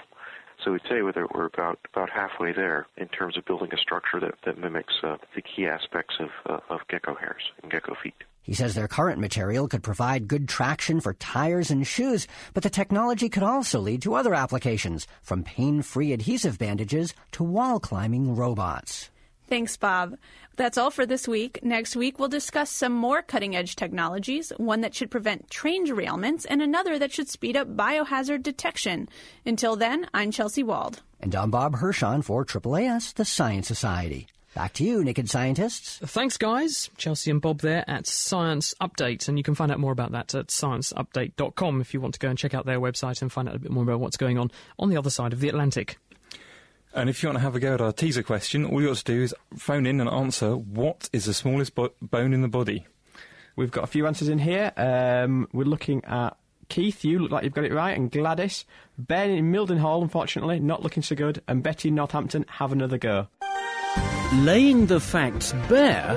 So 0.65 0.73
we'd 0.73 0.83
say 0.89 1.03
whether 1.03 1.27
we're 1.35 1.47
about 1.47 1.79
about 1.93 2.09
halfway 2.09 2.53
there 2.53 2.87
in 2.97 3.09
terms 3.09 3.37
of 3.37 3.45
building 3.45 3.69
a 3.75 3.77
structure 3.77 4.19
that, 4.21 4.35
that 4.45 4.59
mimics 4.59 4.95
uh, 5.03 5.17
the 5.35 5.43
key 5.43 5.67
aspects 5.67 6.17
of, 6.19 6.31
uh, 6.47 6.61
of 6.71 6.81
gecko 6.89 7.15
hairs 7.15 7.43
and 7.63 7.71
gecko 7.71 7.95
feet. 8.03 8.15
He 8.43 8.55
says 8.55 8.75
their 8.75 8.89
current 8.89 9.21
material 9.21 9.67
could 9.67 9.83
provide 9.83 10.29
good 10.29 10.49
traction 10.49 11.01
for 11.01 11.15
tires 11.15 11.71
and 11.71 11.85
shoes, 11.85 12.29
but 12.55 12.63
the 12.63 12.71
technology 12.71 13.29
could 13.29 13.43
also 13.43 13.81
lead 13.81 14.03
to 14.03 14.15
other 14.15 14.35
applications, 14.35 15.09
from 15.21 15.43
pain-free 15.43 16.13
adhesive 16.13 16.57
bandages 16.57 17.13
to 17.33 17.43
wall 17.43 17.81
climbing 17.81 18.37
robots. 18.37 19.11
Thanks, 19.49 19.77
Bob. 19.77 20.17
That's 20.57 20.79
all 20.79 20.91
for 20.91 21.07
this 21.07 21.29
week. 21.29 21.61
Next 21.63 21.95
week, 21.95 22.19
we'll 22.19 22.29
discuss 22.29 22.71
some 22.71 22.93
more 22.93 23.23
cutting 23.23 23.55
edge 23.55 23.77
technologies 23.77 24.53
one 24.57 24.81
that 24.81 24.95
should 24.95 25.11
prevent 25.11 25.51
train 25.51 25.87
derailments, 25.87 26.47
and 26.49 26.63
another 26.63 26.99
that 26.99 27.13
should 27.13 27.29
speed 27.29 27.57
up 27.57 27.77
biohazard 27.77 28.43
detection. 28.43 29.09
Until 29.45 29.77
then, 29.77 30.09
I'm 30.15 30.31
Chelsea 30.31 30.63
Wald. 30.63 31.03
And 31.21 31.35
I'm 31.35 31.51
Bob 31.51 31.77
Hirshon 31.77 32.25
for 32.25 32.45
AAAS, 32.45 33.15
the 33.15 33.25
Science 33.25 33.69
Society. 33.69 34.27
Back 34.57 34.73
to 34.75 34.85
you, 34.85 35.05
Naked 35.05 35.29
Scientists. 35.29 35.99
Thanks, 36.03 36.39
guys. 36.39 36.89
Chelsea 36.97 37.31
and 37.31 37.43
Bob 37.43 37.61
there 37.61 37.85
at 37.87 38.07
Science 38.07 38.73
Update. 38.81 39.29
And 39.29 39.37
you 39.37 39.45
can 39.45 39.55
find 39.55 39.71
out 39.71 39.79
more 39.79 39.93
about 39.93 40.13
that 40.13 40.35
at 40.35 40.47
scienceupdate.com 40.47 41.83
if 41.83 41.93
you 41.93 42.01
want 42.01 42.15
to 42.15 42.21
go 42.21 42.31
and 42.31 42.39
check 42.39 42.55
out 42.55 42.65
their 42.65 42.81
website 42.81 43.21
and 43.21 43.31
find 43.31 43.51
out 43.51 43.55
a 43.55 43.59
bit 43.59 43.71
more 43.71 43.83
about 43.83 44.01
what's 44.01 44.17
going 44.17 44.39
on 44.39 44.51
on 44.79 44.89
the 44.89 44.97
other 44.97 45.11
side 45.11 45.35
of 45.35 45.41
the 45.41 45.51
Atlantic. 45.51 45.99
And 46.97 47.11
if 47.11 47.23
you 47.23 47.29
want 47.29 47.37
to 47.37 47.43
have 47.43 47.55
a 47.55 47.61
go 47.61 47.75
at 47.75 47.81
our 47.83 47.93
teaser 47.93 48.23
question, 48.23 48.65
all 48.65 48.81
you 48.81 48.89
have 48.89 49.05
to 49.05 49.05
do 49.05 49.23
is 49.23 49.35
phone 49.59 49.85
in 49.85 50.01
and 50.01 50.09
answer 50.09 50.57
what 50.57 51.11
is 51.13 51.27
the 51.27 51.35
smallest 51.35 51.75
bo- 51.75 51.93
bone 52.01 52.33
in 52.33 52.41
the 52.41 52.49
body? 52.49 52.87
We've 53.55 53.71
got 53.71 53.85
a 53.85 53.87
few 53.87 54.07
answers 54.07 54.29
in 54.29 54.39
here. 54.39 54.73
Um, 54.79 55.47
we're 55.53 55.65
looking 55.65 56.03
at 56.07 56.39
Keith, 56.71 57.05
you 57.05 57.19
look 57.19 57.31
like 57.31 57.45
you've 57.45 57.53
got 57.53 57.65
it 57.65 57.73
right, 57.73 57.97
and 57.97 58.11
Gladys. 58.11 58.65
Ben 58.99 59.31
in 59.31 59.53
Mildenhall, 59.53 60.03
unfortunately, 60.03 60.59
not 60.59 60.83
looking 60.83 61.03
so 61.03 61.15
good, 61.15 61.43
and 61.47 61.63
Betty 61.63 61.89
in 61.89 61.95
Northampton, 61.95 62.47
have 62.49 62.73
another 62.73 62.97
go. 62.97 63.29
Laying 64.37 64.87
the 64.87 64.99
facts 64.99 65.53
bare, 65.69 66.17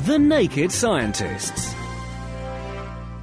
the 0.00 0.18
naked 0.18 0.70
scientists. 0.72 1.74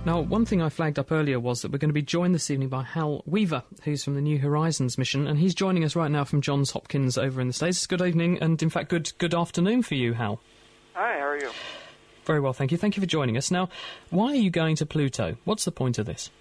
Now, 0.06 0.22
one 0.22 0.46
thing 0.46 0.62
I 0.62 0.70
flagged 0.70 0.98
up 0.98 1.12
earlier 1.12 1.40
was 1.42 1.62
that 1.62 1.72
we're 1.72 1.78
going 1.78 1.90
to 1.90 1.94
be 1.94 2.02
joined 2.02 2.34
this 2.34 2.50
evening 2.50 2.70
by 2.70 2.84
Hal 2.84 3.22
Weaver, 3.26 3.64
who's 3.84 4.02
from 4.02 4.16
the 4.16 4.22
New 4.22 4.40
Horizons 4.40 4.98
mission, 4.98 5.28
and 5.28 5.38
he's 5.38 5.54
joining 5.54 5.84
us 5.84 5.96
right 5.96 6.10
now 6.10 6.24
from 6.24 6.40
Johns 6.40 6.72
Hopkins 6.72 7.18
over 7.18 7.42
in 7.42 7.48
the 7.48 7.54
States. 7.54 7.86
Good 7.86 8.02
evening, 8.02 8.40
and 8.42 8.62
in 8.64 8.70
fact, 8.70 8.90
good 8.90 9.12
good 9.18 9.36
afternoon 9.36 9.84
for 9.84 9.96
you, 9.96 10.14
Hal. 10.14 10.40
Hi, 10.94 11.20
how 11.20 11.28
are 11.28 11.38
you? 11.38 11.52
Very 12.24 12.40
well, 12.40 12.54
thank 12.54 12.72
you. 12.72 12.78
Thank 12.78 12.96
you 12.96 13.02
for 13.02 13.08
joining 13.08 13.36
us. 13.36 13.52
Now, 13.52 13.70
why 14.10 14.32
are 14.32 14.36
you 14.36 14.50
going 14.50 14.78
to 14.78 14.86
Pluto? 14.86 15.36
What's 15.44 15.66
the 15.66 15.72
point 15.72 16.00
of 16.00 16.06
this? 16.06 16.32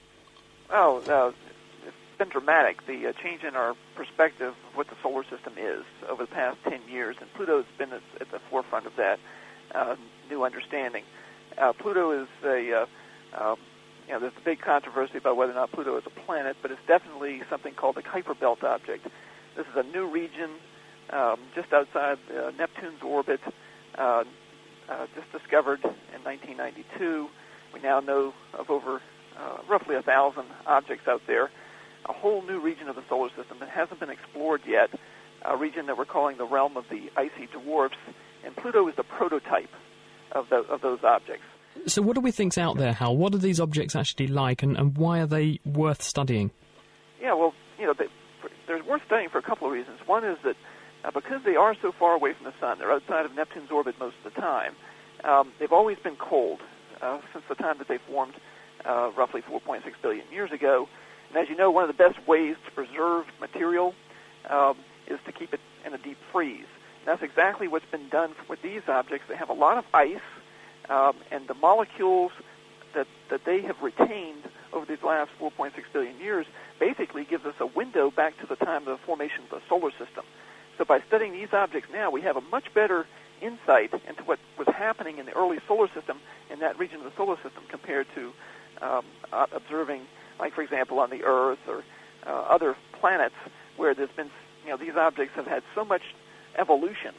Oh, 0.70 1.02
uh, 1.08 1.32
it's 1.84 1.96
been 2.16 2.28
dramatic, 2.28 2.86
the 2.86 3.08
uh, 3.08 3.12
change 3.22 3.42
in 3.42 3.56
our 3.56 3.74
perspective 3.96 4.54
of 4.70 4.76
what 4.76 4.86
the 4.86 4.96
solar 5.02 5.24
system 5.24 5.54
is 5.58 5.84
over 6.08 6.24
the 6.24 6.30
past 6.30 6.58
10 6.62 6.82
years, 6.88 7.16
and 7.20 7.28
Pluto's 7.34 7.66
been 7.76 7.92
at, 7.92 8.02
at 8.20 8.30
the 8.30 8.38
forefront 8.50 8.86
of 8.86 8.94
that 8.96 9.18
uh, 9.74 9.96
new 10.30 10.44
understanding. 10.44 11.02
Uh, 11.60 11.72
Pluto 11.72 12.22
is 12.22 12.28
a 12.44 12.86
uh, 13.36 13.56
you 14.06 14.14
know, 14.14 14.20
there's 14.20 14.32
a 14.40 14.44
big 14.44 14.60
controversy 14.60 15.18
about 15.18 15.36
whether 15.36 15.52
or 15.52 15.56
not 15.56 15.70
Pluto 15.72 15.96
is 15.98 16.04
a 16.06 16.20
planet, 16.24 16.56
but 16.62 16.70
it's 16.70 16.80
definitely 16.86 17.42
something 17.50 17.74
called 17.74 17.96
the 17.96 18.02
Kuiper 18.02 18.38
Belt 18.38 18.64
object. 18.64 19.04
This 19.56 19.66
is 19.66 19.76
a 19.76 19.82
new 19.82 20.10
region 20.10 20.50
um, 21.10 21.36
just 21.54 21.72
outside 21.72 22.18
uh, 22.30 22.50
Neptune's 22.56 23.02
orbit, 23.04 23.40
uh, 23.98 24.24
uh, 24.88 25.06
just 25.14 25.30
discovered 25.32 25.80
in 25.84 26.24
1992. 26.24 27.28
We 27.74 27.80
now 27.80 28.00
know 28.00 28.32
of 28.58 28.70
over 28.70 29.02
uh, 29.38 29.58
roughly 29.68 29.96
a 29.96 30.02
thousand 30.02 30.46
objects 30.66 31.06
out 31.06 31.22
there. 31.26 31.50
A 32.06 32.12
whole 32.12 32.42
new 32.42 32.60
region 32.60 32.88
of 32.88 32.96
the 32.96 33.04
solar 33.08 33.28
system 33.36 33.58
that 33.60 33.68
hasn't 33.68 34.00
been 34.00 34.10
explored 34.10 34.62
yet, 34.66 34.88
a 35.44 35.56
region 35.56 35.86
that 35.86 35.98
we're 35.98 36.06
calling 36.06 36.38
the 36.38 36.46
realm 36.46 36.76
of 36.76 36.84
the 36.90 37.10
icy 37.16 37.46
dwarfs, 37.52 37.96
and 38.44 38.56
Pluto 38.56 38.88
is 38.88 38.96
the 38.96 39.02
prototype 39.02 39.70
of, 40.32 40.48
the, 40.48 40.56
of 40.56 40.80
those 40.80 41.00
objects. 41.04 41.44
So, 41.86 42.02
what 42.02 42.14
do 42.14 42.20
we 42.20 42.30
think's 42.30 42.58
out 42.58 42.76
there, 42.76 42.92
Hal? 42.92 43.16
What 43.16 43.34
are 43.34 43.38
these 43.38 43.60
objects 43.60 43.96
actually 43.96 44.26
like, 44.26 44.62
and, 44.62 44.76
and 44.76 44.96
why 44.96 45.20
are 45.20 45.26
they 45.26 45.60
worth 45.64 46.02
studying? 46.02 46.50
Yeah, 47.20 47.34
well, 47.34 47.54
you 47.78 47.86
know, 47.86 47.94
they, 47.94 48.06
they're 48.66 48.82
worth 48.84 49.02
studying 49.06 49.30
for 49.30 49.38
a 49.38 49.42
couple 49.42 49.66
of 49.66 49.72
reasons. 49.72 49.98
One 50.06 50.24
is 50.24 50.38
that 50.44 50.56
uh, 51.04 51.10
because 51.10 51.42
they 51.44 51.56
are 51.56 51.74
so 51.80 51.92
far 51.92 52.14
away 52.14 52.34
from 52.34 52.44
the 52.44 52.54
sun, 52.60 52.78
they're 52.78 52.92
outside 52.92 53.24
of 53.24 53.34
Neptune's 53.34 53.70
orbit 53.70 53.94
most 53.98 54.16
of 54.24 54.32
the 54.34 54.40
time. 54.40 54.74
Um, 55.24 55.52
they've 55.58 55.72
always 55.72 55.98
been 55.98 56.16
cold 56.16 56.60
uh, 57.00 57.20
since 57.32 57.44
the 57.48 57.54
time 57.54 57.78
that 57.78 57.88
they 57.88 57.98
formed, 57.98 58.34
uh, 58.84 59.10
roughly 59.16 59.42
4.6 59.42 59.82
billion 60.02 60.24
years 60.32 60.52
ago. 60.52 60.88
And 61.28 61.38
as 61.38 61.48
you 61.48 61.56
know, 61.56 61.70
one 61.70 61.88
of 61.88 61.88
the 61.88 62.02
best 62.02 62.26
ways 62.26 62.56
to 62.66 62.70
preserve 62.72 63.26
material 63.40 63.94
um, 64.48 64.76
is 65.06 65.18
to 65.26 65.32
keep 65.32 65.52
it 65.52 65.60
in 65.86 65.94
a 65.94 65.98
deep 65.98 66.18
freeze. 66.32 66.66
And 67.00 67.06
that's 67.06 67.22
exactly 67.22 67.68
what's 67.68 67.90
been 67.90 68.08
done 68.08 68.34
with 68.48 68.62
these 68.62 68.82
objects. 68.88 69.26
They 69.28 69.36
have 69.36 69.50
a 69.50 69.54
lot 69.54 69.78
of 69.78 69.84
ice 69.94 70.20
um, 70.88 71.16
and 71.30 71.46
the 71.48 71.54
molecules 71.54 72.32
that, 72.94 73.06
that 73.30 73.44
they 73.44 73.62
have 73.62 73.76
retained 73.82 74.44
over 74.72 74.86
these 74.86 75.02
last 75.02 75.30
4.6 75.40 75.72
billion 75.92 76.18
years 76.18 76.46
basically 76.78 77.24
gives 77.24 77.44
us 77.44 77.54
a 77.60 77.66
window 77.66 78.10
back 78.10 78.38
to 78.40 78.46
the 78.46 78.56
time 78.56 78.86
of 78.88 78.98
the 78.98 79.04
formation 79.04 79.44
of 79.44 79.50
the 79.50 79.60
solar 79.68 79.90
system. 79.92 80.24
So 80.76 80.84
by 80.84 81.00
studying 81.06 81.32
these 81.32 81.52
objects 81.52 81.88
now, 81.92 82.10
we 82.10 82.22
have 82.22 82.36
a 82.36 82.40
much 82.40 82.72
better 82.74 83.06
insight 83.40 83.92
into 84.08 84.22
what 84.24 84.38
was 84.58 84.68
happening 84.68 85.18
in 85.18 85.26
the 85.26 85.32
early 85.32 85.58
solar 85.66 85.88
system 85.94 86.18
in 86.50 86.60
that 86.60 86.78
region 86.78 86.98
of 86.98 87.04
the 87.04 87.12
solar 87.16 87.36
system 87.36 87.64
compared 87.68 88.06
to 88.14 88.32
um, 88.80 89.04
uh, 89.32 89.46
observing, 89.52 90.02
like 90.38 90.54
for 90.54 90.62
example, 90.62 90.98
on 91.00 91.10
the 91.10 91.24
Earth 91.24 91.58
or 91.66 91.82
uh, 92.26 92.30
other 92.30 92.76
planets 93.00 93.34
where 93.76 93.94
there's 93.94 94.10
been, 94.16 94.30
you 94.64 94.70
know, 94.70 94.76
these 94.76 94.96
objects 94.96 95.34
have 95.34 95.46
had 95.46 95.62
so 95.74 95.84
much 95.84 96.02
evolution 96.56 97.14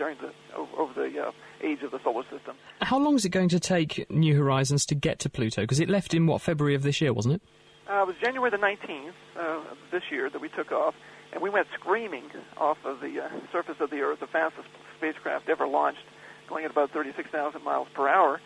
during 0.00 0.16
the 0.16 0.32
over, 0.56 0.94
the 0.94 1.26
uh, 1.26 1.30
age 1.62 1.82
of 1.82 1.90
the 1.90 2.00
solar 2.02 2.22
system. 2.22 2.56
How 2.80 2.98
long 2.98 3.16
is 3.16 3.26
it 3.26 3.28
going 3.28 3.50
to 3.50 3.60
take 3.60 4.10
New 4.10 4.34
Horizons 4.34 4.86
to 4.86 4.94
get 4.94 5.18
to 5.20 5.28
Pluto? 5.28 5.60
Because 5.60 5.78
it 5.78 5.90
left 5.90 6.14
in 6.14 6.26
what 6.26 6.40
February 6.40 6.74
of 6.74 6.82
this 6.82 7.02
year, 7.02 7.12
wasn't 7.12 7.34
it? 7.34 7.42
Uh, 7.86 8.02
it 8.02 8.06
was 8.06 8.16
January 8.22 8.50
the 8.50 8.56
19th 8.56 9.12
uh, 9.38 9.60
this 9.92 10.02
year 10.10 10.30
that 10.30 10.40
we 10.40 10.48
took 10.48 10.72
off, 10.72 10.94
and 11.34 11.42
we 11.42 11.50
went 11.50 11.66
screaming 11.78 12.24
off 12.56 12.78
of 12.86 13.00
the 13.00 13.20
uh, 13.20 13.28
surface 13.52 13.76
of 13.78 13.90
the 13.90 14.00
Earth, 14.00 14.20
the 14.20 14.26
fastest 14.26 14.68
spacecraft 14.96 15.50
ever 15.50 15.66
launched, 15.66 16.06
going 16.48 16.64
at 16.64 16.70
about 16.70 16.90
36,000 16.92 17.62
miles 17.62 17.88
per 17.94 18.08
hour. 18.08 18.40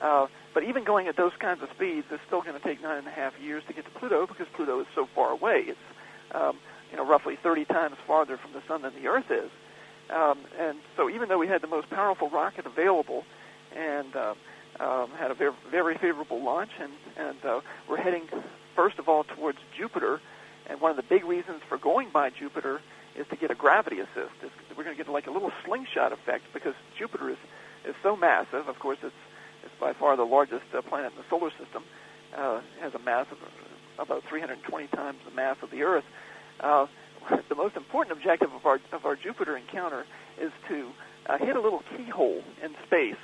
Uh, 0.00 0.26
but 0.52 0.62
even 0.62 0.84
going 0.84 1.08
at 1.08 1.16
those 1.16 1.32
kinds 1.40 1.62
of 1.62 1.70
speeds, 1.74 2.06
it's 2.10 2.22
still 2.26 2.42
going 2.42 2.54
to 2.54 2.62
take 2.62 2.82
nine 2.82 2.98
and 2.98 3.06
a 3.06 3.10
half 3.10 3.32
years 3.40 3.62
to 3.66 3.72
get 3.72 3.86
to 3.86 3.90
Pluto 3.92 4.26
because 4.26 4.46
Pluto 4.54 4.78
is 4.80 4.86
so 4.94 5.08
far 5.14 5.30
away. 5.30 5.64
It's 5.68 5.78
um, 6.34 6.58
you 6.90 6.98
know 6.98 7.08
roughly 7.08 7.38
30 7.42 7.64
times 7.64 7.96
farther 8.06 8.36
from 8.36 8.52
the 8.52 8.60
sun 8.68 8.82
than 8.82 8.92
the 8.94 9.08
Earth 9.08 9.30
is. 9.30 9.50
Um, 10.10 10.38
and 10.58 10.78
so 10.96 11.10
even 11.10 11.28
though 11.28 11.38
we 11.38 11.48
had 11.48 11.62
the 11.62 11.68
most 11.68 11.90
powerful 11.90 12.30
rocket 12.30 12.66
available 12.66 13.24
and 13.76 14.14
uh, 14.16 14.34
um, 14.80 15.10
had 15.10 15.30
a 15.30 15.34
very, 15.34 15.52
very 15.70 15.96
favorable 15.98 16.42
launch, 16.42 16.70
and, 16.80 16.92
and 17.16 17.44
uh, 17.44 17.60
we're 17.88 17.98
heading 17.98 18.24
first 18.74 18.98
of 18.98 19.08
all 19.08 19.24
towards 19.24 19.58
Jupiter. 19.76 20.20
And 20.68 20.80
one 20.80 20.90
of 20.90 20.96
the 20.96 21.02
big 21.02 21.24
reasons 21.24 21.62
for 21.68 21.78
going 21.78 22.10
by 22.12 22.30
Jupiter 22.30 22.80
is 23.16 23.26
to 23.30 23.36
get 23.36 23.50
a 23.50 23.54
gravity 23.54 24.00
assist. 24.00 24.32
We're 24.76 24.84
going 24.84 24.96
to 24.96 25.02
get 25.02 25.10
like 25.10 25.26
a 25.26 25.30
little 25.30 25.50
slingshot 25.64 26.12
effect 26.12 26.44
because 26.52 26.74
Jupiter 26.98 27.30
is, 27.30 27.38
is 27.86 27.94
so 28.02 28.16
massive. 28.16 28.68
Of 28.68 28.78
course, 28.78 28.98
it's, 29.02 29.14
it's 29.64 29.74
by 29.80 29.92
far 29.94 30.16
the 30.16 30.24
largest 30.24 30.64
uh, 30.76 30.82
planet 30.82 31.12
in 31.12 31.18
the 31.18 31.24
solar 31.28 31.50
system. 31.50 31.84
Uh, 32.36 32.60
it 32.78 32.82
has 32.82 32.94
a 32.94 32.98
mass 32.98 33.26
of 33.32 33.38
about 33.98 34.22
320 34.28 34.86
times 34.88 35.18
the 35.28 35.34
mass 35.34 35.56
of 35.62 35.70
the 35.70 35.82
Earth. 35.82 36.04
Uh, 36.60 36.86
the 37.48 37.54
most 37.54 37.76
important 37.76 38.16
objective 38.16 38.52
of 38.52 38.66
our 38.66 38.80
of 38.92 39.04
our 39.04 39.16
Jupiter 39.16 39.56
encounter 39.56 40.04
is 40.40 40.52
to 40.68 40.90
uh, 41.26 41.38
hit 41.38 41.56
a 41.56 41.60
little 41.60 41.82
keyhole 41.96 42.42
in 42.62 42.74
space, 42.86 43.20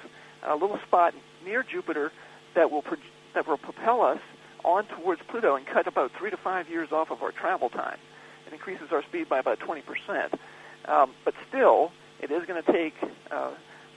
a 0.47 0.55
little 0.55 0.79
spot 0.87 1.15
near 1.45 1.63
Jupiter 1.63 2.13
that 2.55 2.71
will 2.71 2.83
pro- 2.83 2.97
that 3.35 3.47
will 3.47 3.59
propel 3.59 4.03
us 4.03 4.21
on 4.65 4.87
towards 4.87 5.21
Pluto 5.29 5.57
and 5.57 5.67
cut 5.67 5.87
about 5.87 6.11
three 6.19 6.31
to 6.31 6.37
five 6.37 6.69
years 6.69 6.91
off 6.93 7.11
of 7.11 7.23
our 7.23 7.33
travel 7.33 7.69
time. 7.69 7.99
It 8.47 8.53
increases 8.53 8.89
our 8.93 9.03
speed 9.03 9.29
by 9.29 9.39
about 9.39 9.61
20 9.61 9.83
percent. 9.83 10.41
Um, 10.87 11.15
but 11.25 11.35
still, 11.49 11.91
it 12.21 12.31
is 12.31 12.45
going 12.47 12.63
to 12.63 12.73
take 12.73 12.95
uh, 13.31 13.53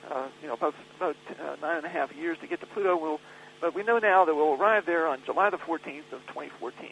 uh, 0.09 0.27
you 0.41 0.47
know 0.47 0.53
about 0.53 0.73
about 0.97 1.15
uh, 1.31 1.55
nine 1.61 1.77
and 1.77 1.85
a 1.85 1.89
half 1.89 2.13
years 2.15 2.37
to 2.41 2.47
get 2.47 2.59
to 2.61 2.65
Pluto. 2.65 2.97
We'll 2.97 3.19
but 3.59 3.73
we 3.73 3.83
know 3.83 3.99
now 3.99 4.25
that 4.25 4.35
we'll 4.35 4.53
arrive 4.53 4.85
there 4.85 5.07
on 5.07 5.19
July 5.25 5.49
the 5.49 5.57
14th 5.57 6.11
of 6.11 6.21
2014. 6.27 6.89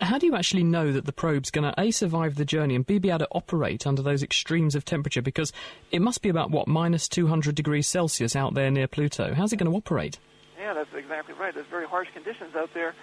How 0.00 0.18
do 0.18 0.26
you 0.26 0.34
actually 0.34 0.64
know 0.64 0.92
that 0.92 1.06
the 1.06 1.12
probe's 1.12 1.50
going 1.50 1.70
to 1.70 1.80
A, 1.80 1.90
survive 1.90 2.36
the 2.36 2.44
journey 2.44 2.74
and 2.74 2.86
B, 2.86 2.98
be 2.98 3.10
able 3.10 3.20
to 3.20 3.28
operate 3.32 3.86
under 3.86 4.02
those 4.02 4.22
extremes 4.22 4.74
of 4.74 4.84
temperature? 4.84 5.22
Because 5.22 5.52
it 5.90 6.00
must 6.00 6.22
be 6.22 6.28
about, 6.28 6.50
what, 6.50 6.68
minus 6.68 7.08
200 7.08 7.54
degrees 7.54 7.86
Celsius 7.86 8.34
out 8.34 8.54
there 8.54 8.70
near 8.70 8.88
Pluto. 8.88 9.34
How's 9.34 9.52
it 9.52 9.56
going 9.56 9.70
to 9.70 9.76
operate? 9.76 10.18
Yeah, 10.58 10.74
that's 10.74 10.92
exactly 10.94 11.34
right. 11.34 11.54
There's 11.54 11.66
very 11.66 11.86
harsh 11.86 12.08
conditions 12.12 12.54
out 12.56 12.70
there. 12.74 12.94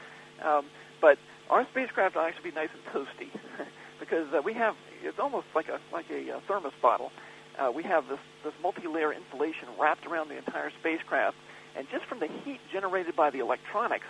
Um, 0.44 0.66
but 1.02 1.18
our 1.50 1.66
spacecraft 1.72 2.16
will 2.16 2.24
actually 2.24 2.52
be 2.52 2.56
nice 2.56 2.70
and 2.74 2.94
toasty 2.94 3.30
because 4.00 4.34
uh, 4.34 4.42
we 4.44 4.54
have, 4.54 4.76
it's 5.04 5.20
almost 5.20 5.48
like 5.54 5.70
a, 5.70 5.80
like 5.94 6.10
a 6.10 6.38
uh, 6.38 6.40
thermos 6.48 6.74
bottle. 6.82 7.12
Uh, 7.58 7.72
we 7.72 7.84
have 7.84 8.08
this, 8.08 8.20
this 8.44 8.54
multi-layer 8.62 9.14
insulation 9.14 9.70
wrapped 9.80 10.06
around 10.06 10.30
the 10.30 10.38
entire 10.38 10.72
spacecraft 10.80 11.38
and 11.78 11.88
just 11.92 12.06
from 12.06 12.20
the 12.20 12.28
heat 12.44 12.60
generated 12.72 13.16
by 13.16 13.30
the 13.30 13.40
electronics, 13.40 14.08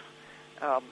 um, 0.62 0.84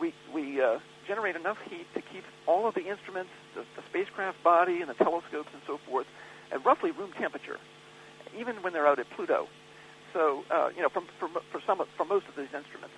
we, 0.00 0.14
we 0.34 0.60
uh, 0.60 0.78
generate 1.06 1.36
enough 1.36 1.58
heat 1.68 1.86
to 1.94 2.00
keep 2.00 2.24
all 2.46 2.66
of 2.66 2.74
the 2.74 2.88
instruments, 2.88 3.30
the, 3.54 3.64
the 3.76 3.82
spacecraft 3.88 4.42
body 4.42 4.80
and 4.80 4.88
the 4.88 4.94
telescopes 4.94 5.48
and 5.52 5.62
so 5.66 5.78
forth, 5.88 6.06
at 6.50 6.64
roughly 6.64 6.90
room 6.90 7.10
temperature, 7.18 7.58
even 8.38 8.56
when 8.62 8.72
they're 8.72 8.86
out 8.86 8.98
at 8.98 9.06
Pluto. 9.10 9.46
So, 10.12 10.44
uh, 10.50 10.70
you 10.74 10.82
know, 10.82 10.88
from, 10.88 11.06
for, 11.18 11.28
for, 11.50 11.60
some, 11.66 11.80
for 11.96 12.04
most 12.04 12.26
of 12.28 12.36
these 12.36 12.52
instruments. 12.54 12.94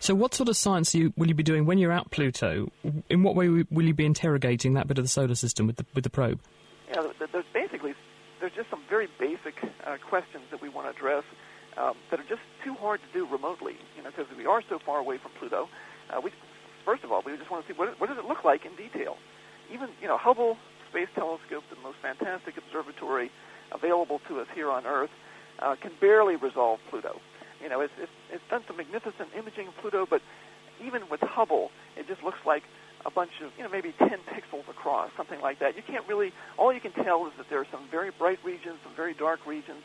So, 0.00 0.14
what 0.14 0.32
sort 0.32 0.48
of 0.48 0.56
science 0.56 0.94
you, 0.94 1.12
will 1.16 1.26
you 1.26 1.34
be 1.34 1.42
doing 1.42 1.66
when 1.66 1.78
you're 1.78 1.92
out 1.92 2.10
Pluto? 2.10 2.70
In 3.10 3.22
what 3.22 3.34
way 3.34 3.48
will 3.48 3.84
you 3.84 3.94
be 3.94 4.06
interrogating 4.06 4.74
that 4.74 4.86
bit 4.86 4.98
of 4.98 5.04
the 5.04 5.08
solar 5.08 5.34
system 5.34 5.66
with 5.66 5.76
the, 5.76 5.86
with 5.94 6.04
the 6.04 6.10
probe? 6.10 6.40
Yeah, 6.88 7.02
there's 7.32 7.44
basically 7.52 7.94
there's 8.40 8.52
just 8.52 8.70
some 8.70 8.82
very 8.88 9.08
basic 9.18 9.54
uh, 9.84 9.96
questions 10.08 10.44
that 10.50 10.62
we 10.62 10.68
want 10.68 10.86
to 10.86 10.96
address 10.96 11.24
um, 11.78 11.94
that 12.10 12.18
are 12.20 12.28
just 12.28 12.42
too 12.64 12.74
hard 12.74 13.00
to 13.00 13.10
do 13.14 13.26
remotely. 13.30 13.78
You 13.96 14.02
know, 14.02 14.10
because 14.10 14.26
we 14.36 14.46
are 14.46 14.62
so 14.68 14.78
far 14.84 14.98
away 14.98 15.18
from 15.18 15.30
Pluto. 15.38 15.68
Uh, 16.10 16.20
we 16.20 16.30
first 16.84 17.04
of 17.04 17.12
all, 17.12 17.22
we 17.24 17.36
just 17.36 17.50
want 17.50 17.66
to 17.66 17.72
see 17.72 17.78
what, 17.78 17.94
what 18.00 18.08
does 18.08 18.18
it 18.18 18.24
look 18.24 18.44
like 18.44 18.66
in 18.66 18.74
detail. 18.74 19.16
Even 19.72 19.88
you 20.00 20.08
know, 20.08 20.18
Hubble 20.18 20.56
Space 20.90 21.08
Telescope, 21.14 21.62
the 21.70 21.80
most 21.82 21.98
fantastic 22.02 22.56
observatory 22.56 23.30
available 23.72 24.20
to 24.28 24.40
us 24.40 24.48
here 24.54 24.70
on 24.70 24.86
Earth, 24.86 25.12
uh, 25.60 25.76
can 25.80 25.92
barely 26.00 26.36
resolve 26.36 26.80
Pluto. 26.90 27.20
You 27.62 27.68
know, 27.68 27.80
it's, 27.80 27.92
it's 27.98 28.12
it's 28.30 28.44
done 28.50 28.62
some 28.66 28.76
magnificent 28.76 29.28
imaging 29.36 29.68
of 29.68 29.74
Pluto, 29.80 30.06
but 30.08 30.22
even 30.84 31.02
with 31.10 31.20
Hubble, 31.20 31.70
it 31.96 32.06
just 32.06 32.22
looks 32.22 32.38
like 32.46 32.62
a 33.06 33.10
bunch 33.10 33.30
of, 33.44 33.50
you 33.56 33.62
know, 33.62 33.70
maybe 33.70 33.94
10 33.98 34.10
pixels 34.30 34.66
across, 34.68 35.10
something 35.16 35.40
like 35.40 35.58
that. 35.60 35.76
You 35.76 35.82
can't 35.86 36.06
really, 36.08 36.32
all 36.56 36.72
you 36.72 36.80
can 36.80 36.92
tell 36.92 37.26
is 37.26 37.32
that 37.38 37.46
there 37.50 37.60
are 37.60 37.66
some 37.70 37.86
very 37.90 38.10
bright 38.10 38.38
regions, 38.44 38.78
some 38.82 38.94
very 38.96 39.14
dark 39.14 39.46
regions, 39.46 39.82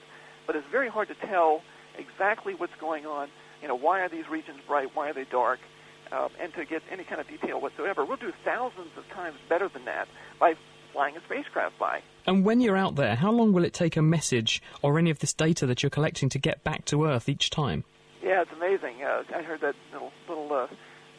but 0.47 0.55
it's 0.55 0.65
very 0.71 0.89
hard 0.89 1.07
to 1.09 1.15
tell 1.27 1.61
exactly 1.97 2.53
what's 2.55 2.75
going 2.79 3.05
on. 3.05 3.29
You 3.61 3.67
know, 3.67 3.75
why 3.75 4.01
are 4.01 4.09
these 4.09 4.27
regions 4.29 4.59
bright? 4.67 4.95
Why 4.95 5.09
are 5.09 5.13
they 5.13 5.25
dark? 5.25 5.59
Um, 6.11 6.29
and 6.39 6.53
to 6.53 6.65
get 6.65 6.83
any 6.91 7.03
kind 7.03 7.19
of 7.19 7.27
detail 7.27 7.59
whatsoever. 7.59 8.05
We'll 8.05 8.17
do 8.17 8.33
thousands 8.45 8.89
of 8.97 9.07
times 9.09 9.37
better 9.49 9.67
than 9.67 9.85
that 9.85 10.07
by 10.39 10.55
flying 10.91 11.17
a 11.17 11.21
spacecraft 11.21 11.79
by. 11.79 12.03
And 12.27 12.45
when 12.45 12.61
you're 12.61 12.77
out 12.77 12.95
there, 12.95 13.15
how 13.15 13.31
long 13.31 13.51
will 13.51 13.65
it 13.65 13.73
take 13.73 13.97
a 13.97 14.01
message 14.01 14.61
or 14.81 14.99
any 14.99 15.09
of 15.09 15.19
this 15.19 15.33
data 15.33 15.65
that 15.65 15.81
you're 15.81 15.89
collecting 15.89 16.29
to 16.29 16.39
get 16.39 16.63
back 16.63 16.85
to 16.85 17.05
Earth 17.05 17.27
each 17.27 17.49
time? 17.49 17.83
Yeah, 18.21 18.43
it's 18.43 18.51
amazing. 18.51 19.03
Uh, 19.03 19.23
I 19.35 19.41
heard 19.41 19.61
that 19.61 19.75
little 19.91 20.11
little 20.29 20.53
uh, 20.53 20.67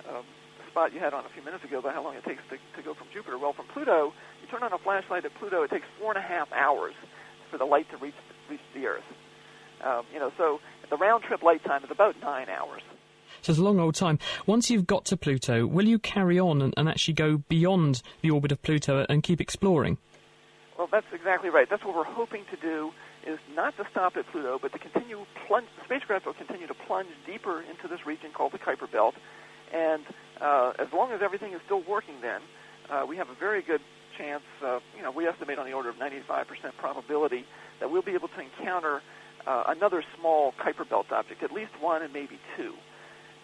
um, 0.09 0.25
spot 0.71 0.93
you 0.93 1.01
had 1.01 1.13
on 1.13 1.25
a 1.25 1.29
few 1.29 1.43
minutes 1.45 1.65
ago 1.65 1.79
about 1.79 1.95
how 1.95 2.03
long 2.03 2.15
it 2.15 2.25
takes 2.25 2.43
to, 2.51 2.57
to 2.77 2.83
go 2.83 2.95
from 2.95 3.09
Jupiter. 3.13 3.37
Well, 3.37 3.53
from 3.53 3.67
Pluto, 3.67 4.15
you 4.43 4.49
turn 4.49 4.63
on 4.63 4.73
a 4.73 4.79
flashlight 4.79 5.25
at 5.25 5.35
Pluto, 5.35 5.63
it 5.63 5.71
takes 5.71 5.87
four 6.01 6.13
and 6.13 6.19
a 6.19 6.27
half 6.27 6.51
hours 6.53 6.95
for 7.51 7.59
the 7.59 7.65
light 7.65 7.91
to 7.91 7.97
reach 7.99 8.15
reach 8.49 8.61
the 8.75 8.87
Earth. 8.87 9.05
Um, 9.85 10.05
you 10.13 10.19
know, 10.19 10.33
so 10.37 10.61
the 10.91 10.97
round 10.97 11.25
trip 11.25 11.43
light 11.43 11.65
time 11.65 11.85
is 11.85 11.91
about 11.91 12.17
nine 12.21 12.49
hours. 12.49 12.83
So 13.43 13.51
it's 13.51 13.59
a 13.59 13.63
long 13.63 13.79
old 13.79 13.95
time. 13.95 14.19
Once 14.47 14.71
you've 14.71 14.87
got 14.87 15.05
to 15.07 15.17
Pluto, 15.17 15.67
will 15.67 15.87
you 15.87 15.99
carry 15.99 16.39
on 16.39 16.63
and, 16.63 16.73
and 16.77 16.89
actually 16.89 17.15
go 17.15 17.39
beyond 17.49 18.03
the 18.23 18.31
orbit 18.31 18.53
of 18.53 18.63
Pluto 18.63 19.05
and 19.09 19.23
keep 19.23 19.41
exploring? 19.41 19.99
Well, 20.79 20.89
that's 20.91 21.07
exactly 21.13 21.51
right. 21.51 21.69
That's 21.69 21.85
what 21.85 21.95
we're 21.95 22.05
hoping 22.05 22.45
to 22.51 22.57
do 22.57 22.93
is 23.27 23.39
not 23.55 23.77
to 23.77 23.85
stop 23.91 24.17
at 24.17 24.27
Pluto, 24.33 24.59
but 24.61 24.73
to 24.73 24.79
continue 24.79 25.25
plunge. 25.47 25.67
The 25.79 25.85
spacecraft 25.85 26.27
will 26.27 26.35
continue 26.35 26.67
to 26.67 26.75
plunge 26.75 27.09
deeper 27.27 27.63
into 27.63 27.89
this 27.89 28.05
region 28.07 28.31
called 28.33 28.53
the 28.53 28.59
Kuiper 28.59 28.91
Belt, 28.91 29.15
and 29.73 30.05
uh, 30.41 30.73
as 30.79 30.89
long 30.93 31.13
as 31.13 31.23
everything 31.23 31.53
is 31.53 31.61
still 31.65 31.83
working, 31.89 32.21
then 32.21 32.41
uh, 32.91 33.05
we 33.09 33.17
have 33.17 33.29
a 33.31 33.35
very 33.35 33.63
good 33.63 33.81
chance. 34.19 34.43
Uh, 34.63 34.81
you 34.97 35.03
know, 35.03 35.11
we 35.11 35.27
estimate 35.27 35.59
on 35.59 35.67
the 35.67 35.73
order 35.73 35.89
of 35.89 35.97
95% 35.97 36.47
probability 36.79 37.47
that 37.81 37.91
we'll 37.91 38.03
be 38.03 38.13
able 38.13 38.29
to 38.29 38.41
encounter 38.41 39.01
uh, 39.47 39.65
another 39.69 40.03
small 40.19 40.53
Kuiper 40.53 40.89
Belt 40.89 41.07
object, 41.13 41.43
at 41.43 41.53
least 41.53 41.73
one 41.81 42.03
and 42.03 42.13
maybe 42.13 42.39
two. 42.57 42.75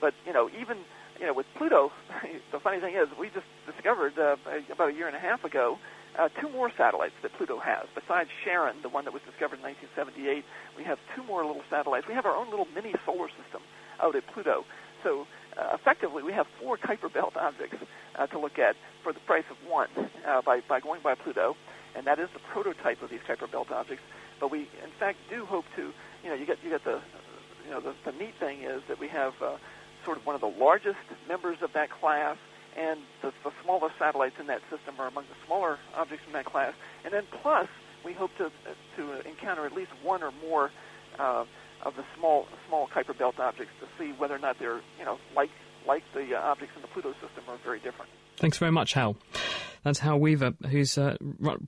But 0.01 0.15
you 0.27 0.33
know, 0.33 0.49
even 0.59 0.79
you 1.19 1.27
know, 1.27 1.35
with 1.35 1.47
Pluto, 1.57 1.93
the 2.53 2.61
funny 2.61 2.81
thing 2.81 2.95
is, 2.95 3.09
we 3.19 3.29
just 3.29 3.47
discovered 3.67 4.19
uh, 4.19 4.37
about 4.73 4.89
a 4.89 4.93
year 4.93 5.07
and 5.07 5.17
a 5.17 5.21
half 5.21 5.45
ago 5.45 5.79
uh, 6.19 6.29
two 6.41 6.49
more 6.49 6.73
satellites 6.77 7.15
that 7.23 7.33
Pluto 7.35 7.59
has. 7.59 7.87
Besides 7.95 8.31
Charon, 8.45 8.77
the 8.83 8.89
one 8.89 9.05
that 9.05 9.13
was 9.13 9.23
discovered 9.23 9.61
in 9.61 9.63
1978, 9.63 10.45
we 10.77 10.85
have 10.85 10.99
two 11.15 11.23
more 11.23 11.45
little 11.45 11.63
satellites. 11.71 12.07
We 12.09 12.15
have 12.15 12.27
our 12.27 12.35
own 12.35 12.51
little 12.51 12.67
mini 12.75 12.95
solar 13.07 13.29
system 13.29 13.63
out 14.03 14.17
at 14.17 14.27
Pluto. 14.33 14.65
So 15.05 15.27
uh, 15.57 15.77
effectively, 15.77 16.23
we 16.23 16.33
have 16.33 16.47
four 16.61 16.77
Kuiper 16.77 17.13
Belt 17.13 17.37
objects 17.37 17.79
uh, 18.19 18.27
to 18.29 18.39
look 18.39 18.59
at 18.59 18.77
for 19.03 19.13
the 19.13 19.21
price 19.21 19.45
of 19.51 19.57
one 19.69 19.89
uh, 20.27 20.43
by, 20.43 20.61
by 20.69 20.81
going 20.81 21.01
by 21.03 21.15
Pluto, 21.15 21.57
and 21.97 22.07
that 22.07 22.19
is 22.19 22.29
the 22.35 22.41
prototype 22.53 23.03
of 23.03 23.11
these 23.11 23.21
Kuiper 23.29 23.51
Belt 23.51 23.71
objects. 23.71 24.03
But 24.41 24.51
we, 24.51 24.61
in 24.61 24.91
fact, 24.99 25.19
do 25.29 25.45
hope 25.45 25.67
to, 25.77 25.93
you 26.25 26.29
know, 26.31 26.35
you 26.35 26.47
get 26.47 26.59
you 26.65 26.71
get 26.71 26.85
the, 26.85 27.01
you 27.65 27.71
know, 27.71 27.81
the, 27.81 27.95
the 28.05 28.13
neat 28.13 28.35
thing 28.41 28.63
is 28.63 28.83
that 28.89 28.99
we 28.99 29.09
have 29.09 29.35
uh, 29.43 29.57
sort 30.05 30.17
of 30.17 30.27
one 30.27 30.35
of 30.35 30.41
the 30.41 30.49
largest 30.49 30.99
members 31.29 31.59
of 31.63 31.73
that 31.75 31.91
class, 31.91 32.37
and 32.77 33.01
the, 33.23 33.33
the 33.45 33.53
smallest 33.63 33.99
satellites 33.99 34.37
in 34.41 34.47
that 34.47 34.63
system 34.71 34.95
are 34.99 35.09
among 35.09 35.25
the 35.25 35.37
smaller 35.47 35.79
objects 35.95 36.25
in 36.27 36.33
that 36.33 36.47
class. 36.47 36.73
And 37.05 37.13
then 37.13 37.25
plus, 37.43 37.69
we 38.05 38.13
hope 38.13 38.31
to 38.39 38.51
to 38.97 39.29
encounter 39.29 39.67
at 39.67 39.73
least 39.73 39.91
one 40.03 40.23
or 40.23 40.33
more 40.43 40.71
uh, 41.19 41.45
of 41.83 41.97
the 41.97 42.05
small 42.17 42.49
small 42.67 42.89
Kuiper 42.89 43.17
Belt 43.17 43.39
objects 43.39 43.73
to 43.81 43.87
see 43.99 44.13
whether 44.13 44.35
or 44.35 44.39
not 44.39 44.59
they're, 44.59 44.81
you 44.99 45.05
know, 45.05 45.19
like 45.37 45.51
like 45.87 46.03
the 46.15 46.35
uh, 46.35 46.41
objects 46.41 46.75
in 46.77 46.83
the 46.83 46.89
Pluto 46.89 47.13
system 47.13 47.45
are 47.49 47.59
very 47.65 47.81
different. 47.81 48.11
Thanks 48.37 48.59
very 48.59 48.73
much, 48.73 48.95
Hal. 48.95 49.17
That's 49.83 49.99
Hal 50.01 50.19
Weaver, 50.21 50.55
who's 50.69 50.99
uh, 50.99 51.17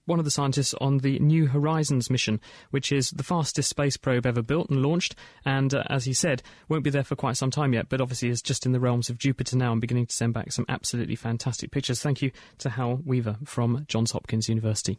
one 0.07 0.19
of 0.19 0.25
the 0.25 0.31
scientists 0.31 0.75
on 0.81 0.99
the 0.99 1.19
New 1.19 1.47
Horizons 1.47 2.11
mission, 2.11 2.41
which 2.71 2.93
is 2.93 3.11
the 3.11 3.23
fastest 3.23 3.69
space 3.69 3.97
probe 3.97 4.27
ever 4.27 4.43
built 4.43 4.71
and 4.71 4.83
launched. 4.83 5.15
And 5.45 5.75
uh, 5.75 5.85
as 5.89 6.05
he 6.05 6.13
said, 6.13 6.43
won't 6.69 6.85
be 6.85 6.91
there 6.91 7.05
for 7.05 7.17
quite 7.17 7.37
some 7.37 7.51
time 7.51 7.73
yet, 7.73 7.89
but 7.89 8.01
obviously 8.01 8.29
is 8.29 8.43
just 8.43 8.67
in 8.67 8.73
the 8.73 8.81
realms 8.81 9.09
of 9.09 9.19
Jupiter 9.19 9.57
now 9.57 9.73
and 9.73 9.81
beginning 9.81 10.07
to 10.07 10.15
send 10.15 10.35
back 10.35 10.53
some 10.53 10.67
absolutely 10.69 11.17
fantastic 11.17 11.71
pictures. 11.71 12.03
Thank 12.03 12.23
you 12.23 12.33
to 12.59 12.71
Hal 12.71 13.01
Weaver 13.05 13.39
from 13.45 13.85
Johns 13.89 14.13
Hopkins 14.13 14.49
University. 14.49 14.99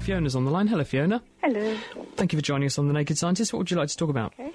Fiona's 0.00 0.34
on 0.34 0.44
the 0.44 0.50
line. 0.50 0.66
Hello, 0.66 0.82
Fiona. 0.82 1.22
Hello. 1.42 1.76
Thank 2.16 2.32
you 2.32 2.38
for 2.38 2.42
joining 2.42 2.66
us 2.66 2.78
on 2.78 2.88
The 2.88 2.92
Naked 2.92 3.18
Scientist. 3.18 3.52
What 3.52 3.58
would 3.58 3.70
you 3.70 3.76
like 3.76 3.88
to 3.88 3.96
talk 3.96 4.10
about? 4.10 4.32
Okay. 4.38 4.52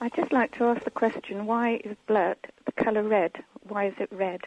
I'd 0.00 0.14
just 0.14 0.32
like 0.32 0.56
to 0.58 0.64
ask 0.64 0.84
the 0.84 0.90
question 0.90 1.46
why 1.46 1.80
is 1.84 1.96
blood 2.06 2.36
the 2.66 2.72
colour 2.72 3.02
red? 3.02 3.32
Why 3.66 3.86
is 3.86 3.94
it 3.98 4.10
red? 4.12 4.40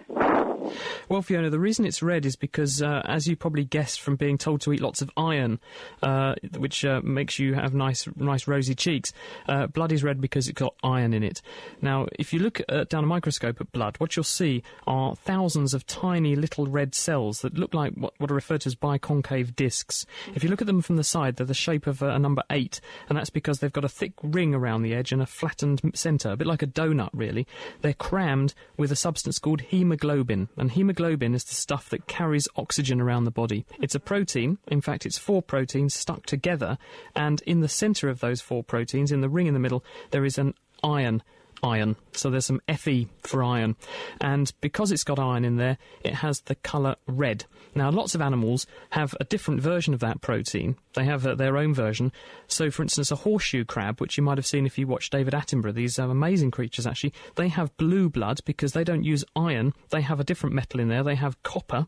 Well, 1.09 1.21
Fiona, 1.21 1.49
the 1.49 1.59
reason 1.59 1.85
it's 1.85 2.03
red 2.03 2.25
is 2.25 2.35
because, 2.35 2.81
uh, 2.81 3.01
as 3.05 3.27
you 3.27 3.35
probably 3.35 3.63
guessed 3.63 4.01
from 4.01 4.15
being 4.15 4.37
told 4.37 4.61
to 4.61 4.73
eat 4.73 4.81
lots 4.81 5.01
of 5.01 5.09
iron, 5.17 5.59
uh, 6.03 6.35
which 6.57 6.85
uh, 6.85 7.01
makes 7.03 7.39
you 7.39 7.53
have 7.55 7.73
nice, 7.73 8.07
nice 8.15 8.47
rosy 8.47 8.75
cheeks, 8.75 9.13
uh, 9.47 9.67
blood 9.67 9.91
is 9.91 10.03
red 10.03 10.21
because 10.21 10.47
it's 10.47 10.59
got 10.59 10.75
iron 10.83 11.13
in 11.13 11.23
it. 11.23 11.41
Now, 11.81 12.07
if 12.19 12.31
you 12.31 12.39
look 12.39 12.61
down 12.89 13.03
a 13.03 13.07
microscope 13.07 13.59
at 13.59 13.71
blood, 13.71 13.95
what 13.97 14.15
you'll 14.15 14.23
see 14.23 14.61
are 14.85 15.15
thousands 15.15 15.73
of 15.73 15.87
tiny 15.87 16.35
little 16.35 16.67
red 16.67 16.93
cells 16.93 17.41
that 17.41 17.55
look 17.55 17.73
like 17.73 17.93
what, 17.93 18.13
what 18.19 18.29
are 18.29 18.35
referred 18.35 18.61
to 18.61 18.67
as 18.67 18.75
biconcave 18.75 19.55
discs. 19.55 20.05
If 20.35 20.43
you 20.43 20.49
look 20.49 20.61
at 20.61 20.67
them 20.67 20.81
from 20.81 20.97
the 20.97 21.03
side, 21.03 21.37
they're 21.37 21.45
the 21.45 21.53
shape 21.53 21.87
of 21.87 22.01
a 22.01 22.19
number 22.19 22.43
eight, 22.51 22.81
and 23.09 23.17
that's 23.17 23.29
because 23.29 23.59
they've 23.59 23.73
got 23.73 23.85
a 23.85 23.89
thick 23.89 24.13
ring 24.21 24.53
around 24.53 24.83
the 24.83 24.93
edge 24.93 25.11
and 25.11 25.21
a 25.21 25.25
flattened 25.25 25.81
centre, 25.95 26.31
a 26.31 26.37
bit 26.37 26.47
like 26.47 26.61
a 26.61 26.67
donut, 26.67 27.09
really. 27.13 27.47
They're 27.81 27.93
crammed 27.93 28.53
with 28.75 28.91
a 28.91 28.95
substance 29.07 29.39
called 29.39 29.61
hemoglobin, 29.61 30.49
and 30.57 30.71
hemoglobin 30.71 31.33
is 31.33 31.45
the 31.45 31.55
stuff 31.55 31.87
that 31.87 32.07
carries 32.07 32.49
oxygen 32.57 32.99
around 32.99 33.23
the 33.23 33.31
body. 33.31 33.65
It's 33.79 33.95
a 33.95 34.01
protein, 34.01 34.57
in 34.67 34.81
fact, 34.81 35.05
it's 35.05 35.17
four 35.17 35.41
proteins 35.41 35.93
stuck 35.93 36.25
together, 36.25 36.77
and 37.15 37.41
in 37.43 37.61
the 37.61 37.69
centre 37.69 38.09
of 38.09 38.19
those 38.19 38.41
four 38.41 38.65
proteins, 38.65 39.13
in 39.13 39.21
the 39.21 39.29
ring 39.29 39.47
in 39.47 39.53
the 39.53 39.61
middle, 39.61 39.81
there 40.11 40.25
is 40.25 40.37
an 40.37 40.55
iron 40.83 41.23
iron. 41.63 41.95
So 42.13 42.29
there's 42.29 42.45
some 42.45 42.61
Fe 42.67 43.07
for 43.21 43.43
iron. 43.43 43.75
And 44.21 44.51
because 44.61 44.91
it's 44.91 45.03
got 45.03 45.19
iron 45.19 45.45
in 45.45 45.57
there, 45.57 45.77
it 46.03 46.15
has 46.15 46.41
the 46.41 46.55
colour 46.55 46.95
red. 47.07 47.45
Now, 47.75 47.91
lots 47.91 48.15
of 48.15 48.21
animals 48.21 48.65
have 48.91 49.15
a 49.19 49.25
different 49.25 49.61
version 49.61 49.93
of 49.93 49.99
that 49.99 50.21
protein. 50.21 50.77
They 50.93 51.05
have 51.05 51.27
uh, 51.27 51.35
their 51.35 51.57
own 51.57 51.75
version. 51.75 52.11
So, 52.47 52.71
for 52.71 52.81
instance, 52.81 53.11
a 53.11 53.15
horseshoe 53.15 53.65
crab, 53.65 54.01
which 54.01 54.17
you 54.17 54.23
might 54.23 54.39
have 54.39 54.47
seen 54.47 54.65
if 54.65 54.79
you 54.79 54.87
watched 54.87 55.11
David 55.11 55.33
Attenborough, 55.33 55.75
these 55.75 55.99
um, 55.99 56.09
amazing 56.09 56.49
creatures 56.49 56.87
actually, 56.87 57.13
they 57.35 57.49
have 57.49 57.75
blue 57.77 58.09
blood 58.09 58.39
because 58.45 58.73
they 58.73 58.83
don't 58.83 59.03
use 59.03 59.23
iron. 59.35 59.73
They 59.91 60.01
have 60.01 60.19
a 60.19 60.23
different 60.23 60.55
metal 60.55 60.79
in 60.79 60.87
there. 60.87 61.03
They 61.03 61.15
have 61.15 61.41
copper. 61.43 61.85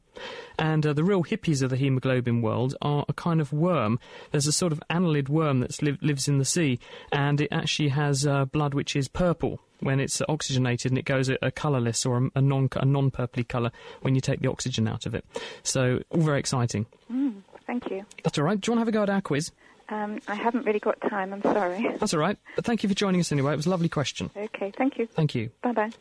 And 0.60 0.86
uh, 0.86 0.94
the 0.94 1.04
real 1.04 1.24
hippies 1.24 1.64
of 1.64 1.72
the 1.72 1.78
hemoglobin 1.78 2.42
world 2.42 2.76
are 2.82 3.06
a 3.08 3.14
kind 3.14 3.42
of 3.42 3.52
worm. 3.52 4.00
There's 4.32 4.48
a 4.48 4.52
sort 4.52 4.72
of 4.72 4.84
annelid 4.90 5.30
worm 5.30 5.62
that 5.62 5.82
li- 5.82 5.98
lives 6.02 6.28
in 6.28 6.38
the 6.38 6.46
sea, 6.46 6.80
and 7.12 7.42
it 7.42 7.50
actually 7.52 7.90
has 7.90 8.28
uh, 8.28 8.46
blood 8.46 8.74
which 8.74 8.96
is 8.96 9.08
purple 9.08 9.59
when 9.80 10.00
it's 10.00 10.22
oxygenated 10.28 10.92
and 10.92 10.98
it 10.98 11.06
goes 11.06 11.30
a, 11.30 11.38
a 11.42 11.52
colourless 11.52 12.06
or 12.06 12.18
a, 12.18 12.30
a 12.36 12.42
non 12.42 12.70
a 12.74 12.86
non 12.86 13.12
purpley 13.12 13.48
colour 13.48 13.72
when 14.02 14.16
you 14.16 14.22
take 14.22 14.42
the 14.42 14.50
oxygen 14.50 14.88
out 14.88 15.06
of 15.06 15.16
it. 15.16 15.26
So 15.64 16.02
all 16.10 16.22
very 16.22 16.40
exciting. 16.40 16.86
Mm, 17.12 17.42
thank 17.66 17.90
you. 17.90 18.06
That's 18.24 18.38
all 18.38 18.44
right. 18.44 18.60
Do 18.60 18.70
you 18.70 18.76
want 18.76 18.80
to 18.80 18.82
have 18.82 18.88
a 18.88 18.92
go 18.92 19.04
at 19.04 19.10
our 19.10 19.22
quiz? 19.22 19.52
Um, 19.90 20.20
I 20.28 20.36
haven't 20.36 20.66
really 20.66 20.80
got 20.80 21.02
time. 21.02 21.34
I'm 21.34 21.42
sorry. 21.42 21.88
That's 22.00 22.14
all 22.14 22.20
right. 22.20 22.38
But 22.56 22.66
thank 22.66 22.84
you 22.84 22.90
for 22.90 22.96
joining 22.96 23.22
us 23.22 23.32
anyway. 23.32 23.54
It 23.54 23.58
was 23.58 23.66
a 23.66 23.72
lovely 23.72 23.90
question. 23.90 24.30
Okay. 24.36 24.72
Thank 24.78 24.98
you. 24.98 25.08
Thank 25.08 25.34
you. 25.34 25.50
Bye 25.64 25.72
bye. 25.72 25.92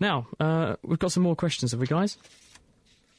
Now 0.00 0.26
uh, 0.40 0.76
we've 0.82 0.98
got 0.98 1.12
some 1.12 1.22
more 1.22 1.36
questions, 1.36 1.72
have 1.72 1.80
we, 1.80 1.86
guys? 1.86 2.16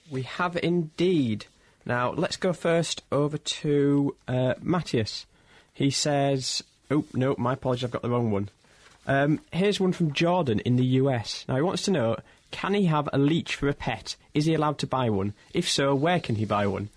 We 0.09 0.23
have 0.23 0.57
indeed. 0.57 1.45
Now, 1.85 2.11
let's 2.11 2.37
go 2.37 2.53
first 2.53 3.03
over 3.11 3.37
to 3.37 4.15
uh, 4.27 4.53
Matthias. 4.61 5.25
He 5.73 5.89
says, 5.91 6.63
Oh, 6.91 7.05
no, 7.13 7.35
my 7.37 7.53
apologies, 7.53 7.85
I've 7.85 7.91
got 7.91 8.01
the 8.01 8.09
wrong 8.09 8.31
one. 8.31 8.49
Um, 9.07 9.39
here's 9.51 9.79
one 9.79 9.93
from 9.93 10.13
Jordan 10.13 10.59
in 10.59 10.75
the 10.75 10.85
US. 10.85 11.45
Now, 11.47 11.55
he 11.55 11.61
wants 11.61 11.83
to 11.83 11.91
know 11.91 12.17
can 12.51 12.73
he 12.73 12.85
have 12.85 13.07
a 13.13 13.17
leech 13.17 13.55
for 13.55 13.67
a 13.67 13.73
pet? 13.73 14.15
Is 14.33 14.45
he 14.45 14.53
allowed 14.53 14.79
to 14.79 14.87
buy 14.87 15.09
one? 15.09 15.33
If 15.53 15.69
so, 15.69 15.93
where 15.93 16.19
can 16.19 16.35
he 16.35 16.45
buy 16.45 16.67
one? 16.67 16.89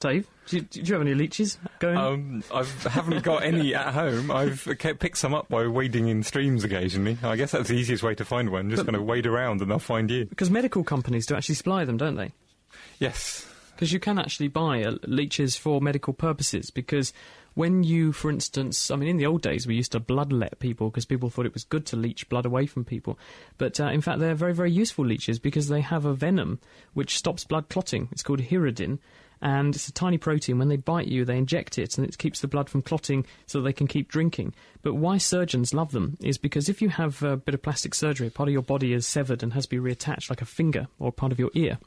Dave, 0.00 0.26
do 0.48 0.56
you, 0.56 0.62
do 0.62 0.80
you 0.80 0.92
have 0.94 1.02
any 1.02 1.14
leeches 1.14 1.58
going? 1.78 1.96
Um, 1.96 2.44
I 2.52 2.64
haven't 2.88 3.22
got 3.22 3.44
any 3.44 3.72
at 3.74 3.94
home. 3.94 4.32
I've 4.32 4.66
kept, 4.78 4.98
picked 4.98 5.18
some 5.18 5.32
up 5.32 5.48
by 5.48 5.68
wading 5.68 6.08
in 6.08 6.24
streams 6.24 6.64
occasionally. 6.64 7.18
I 7.22 7.36
guess 7.36 7.52
that's 7.52 7.68
the 7.68 7.76
easiest 7.76 8.02
way 8.02 8.16
to 8.16 8.24
find 8.24 8.50
one. 8.50 8.68
Just 8.68 8.84
kind 8.84 8.96
of 8.96 9.04
wade 9.04 9.26
around 9.26 9.60
and 9.60 9.70
they'll 9.70 9.78
find 9.78 10.10
you. 10.10 10.24
Because 10.24 10.50
medical 10.50 10.82
companies 10.82 11.26
do 11.26 11.36
actually 11.36 11.54
supply 11.54 11.84
them, 11.84 11.96
don't 11.96 12.16
they? 12.16 12.32
Yes. 12.98 13.46
Because 13.74 13.92
you 13.92 14.00
can 14.00 14.18
actually 14.18 14.48
buy 14.48 14.82
uh, 14.82 14.96
leeches 15.04 15.56
for 15.56 15.80
medical 15.80 16.12
purposes. 16.12 16.70
Because 16.70 17.12
when 17.54 17.84
you, 17.84 18.12
for 18.12 18.30
instance, 18.30 18.90
I 18.90 18.96
mean, 18.96 19.08
in 19.08 19.16
the 19.16 19.26
old 19.26 19.42
days 19.42 19.66
we 19.66 19.74
used 19.74 19.92
to 19.92 20.00
bloodlet 20.00 20.58
people 20.58 20.90
because 20.90 21.04
people 21.04 21.30
thought 21.30 21.46
it 21.46 21.54
was 21.54 21.64
good 21.64 21.86
to 21.86 21.96
leech 21.96 22.28
blood 22.28 22.46
away 22.46 22.66
from 22.66 22.84
people. 22.84 23.18
But 23.58 23.80
uh, 23.80 23.86
in 23.86 24.00
fact, 24.00 24.20
they're 24.20 24.34
very, 24.34 24.54
very 24.54 24.70
useful 24.70 25.04
leeches 25.04 25.38
because 25.38 25.68
they 25.68 25.80
have 25.80 26.04
a 26.04 26.14
venom 26.14 26.60
which 26.94 27.18
stops 27.18 27.44
blood 27.44 27.68
clotting. 27.68 28.08
It's 28.12 28.22
called 28.22 28.40
hirudin. 28.40 28.98
And 29.44 29.74
it's 29.74 29.88
a 29.88 29.92
tiny 29.92 30.18
protein. 30.18 30.58
When 30.58 30.68
they 30.68 30.76
bite 30.76 31.08
you, 31.08 31.24
they 31.24 31.36
inject 31.36 31.76
it, 31.76 31.98
and 31.98 32.06
it 32.06 32.16
keeps 32.16 32.40
the 32.40 32.46
blood 32.46 32.70
from 32.70 32.80
clotting 32.80 33.26
so 33.46 33.60
they 33.60 33.72
can 33.72 33.88
keep 33.88 34.08
drinking. 34.08 34.54
But 34.82 34.94
why 34.94 35.18
surgeons 35.18 35.74
love 35.74 35.90
them 35.90 36.16
is 36.20 36.38
because 36.38 36.68
if 36.68 36.80
you 36.80 36.90
have 36.90 37.24
a 37.24 37.36
bit 37.36 37.52
of 37.52 37.60
plastic 37.60 37.92
surgery, 37.92 38.30
part 38.30 38.48
of 38.48 38.52
your 38.52 38.62
body 38.62 38.92
is 38.92 39.04
severed 39.04 39.42
and 39.42 39.52
has 39.52 39.64
to 39.66 39.70
be 39.70 39.78
reattached, 39.78 40.30
like 40.30 40.42
a 40.42 40.46
finger 40.46 40.86
or 41.00 41.10
part 41.10 41.32
of 41.32 41.40
your 41.40 41.50
ear, 41.54 41.78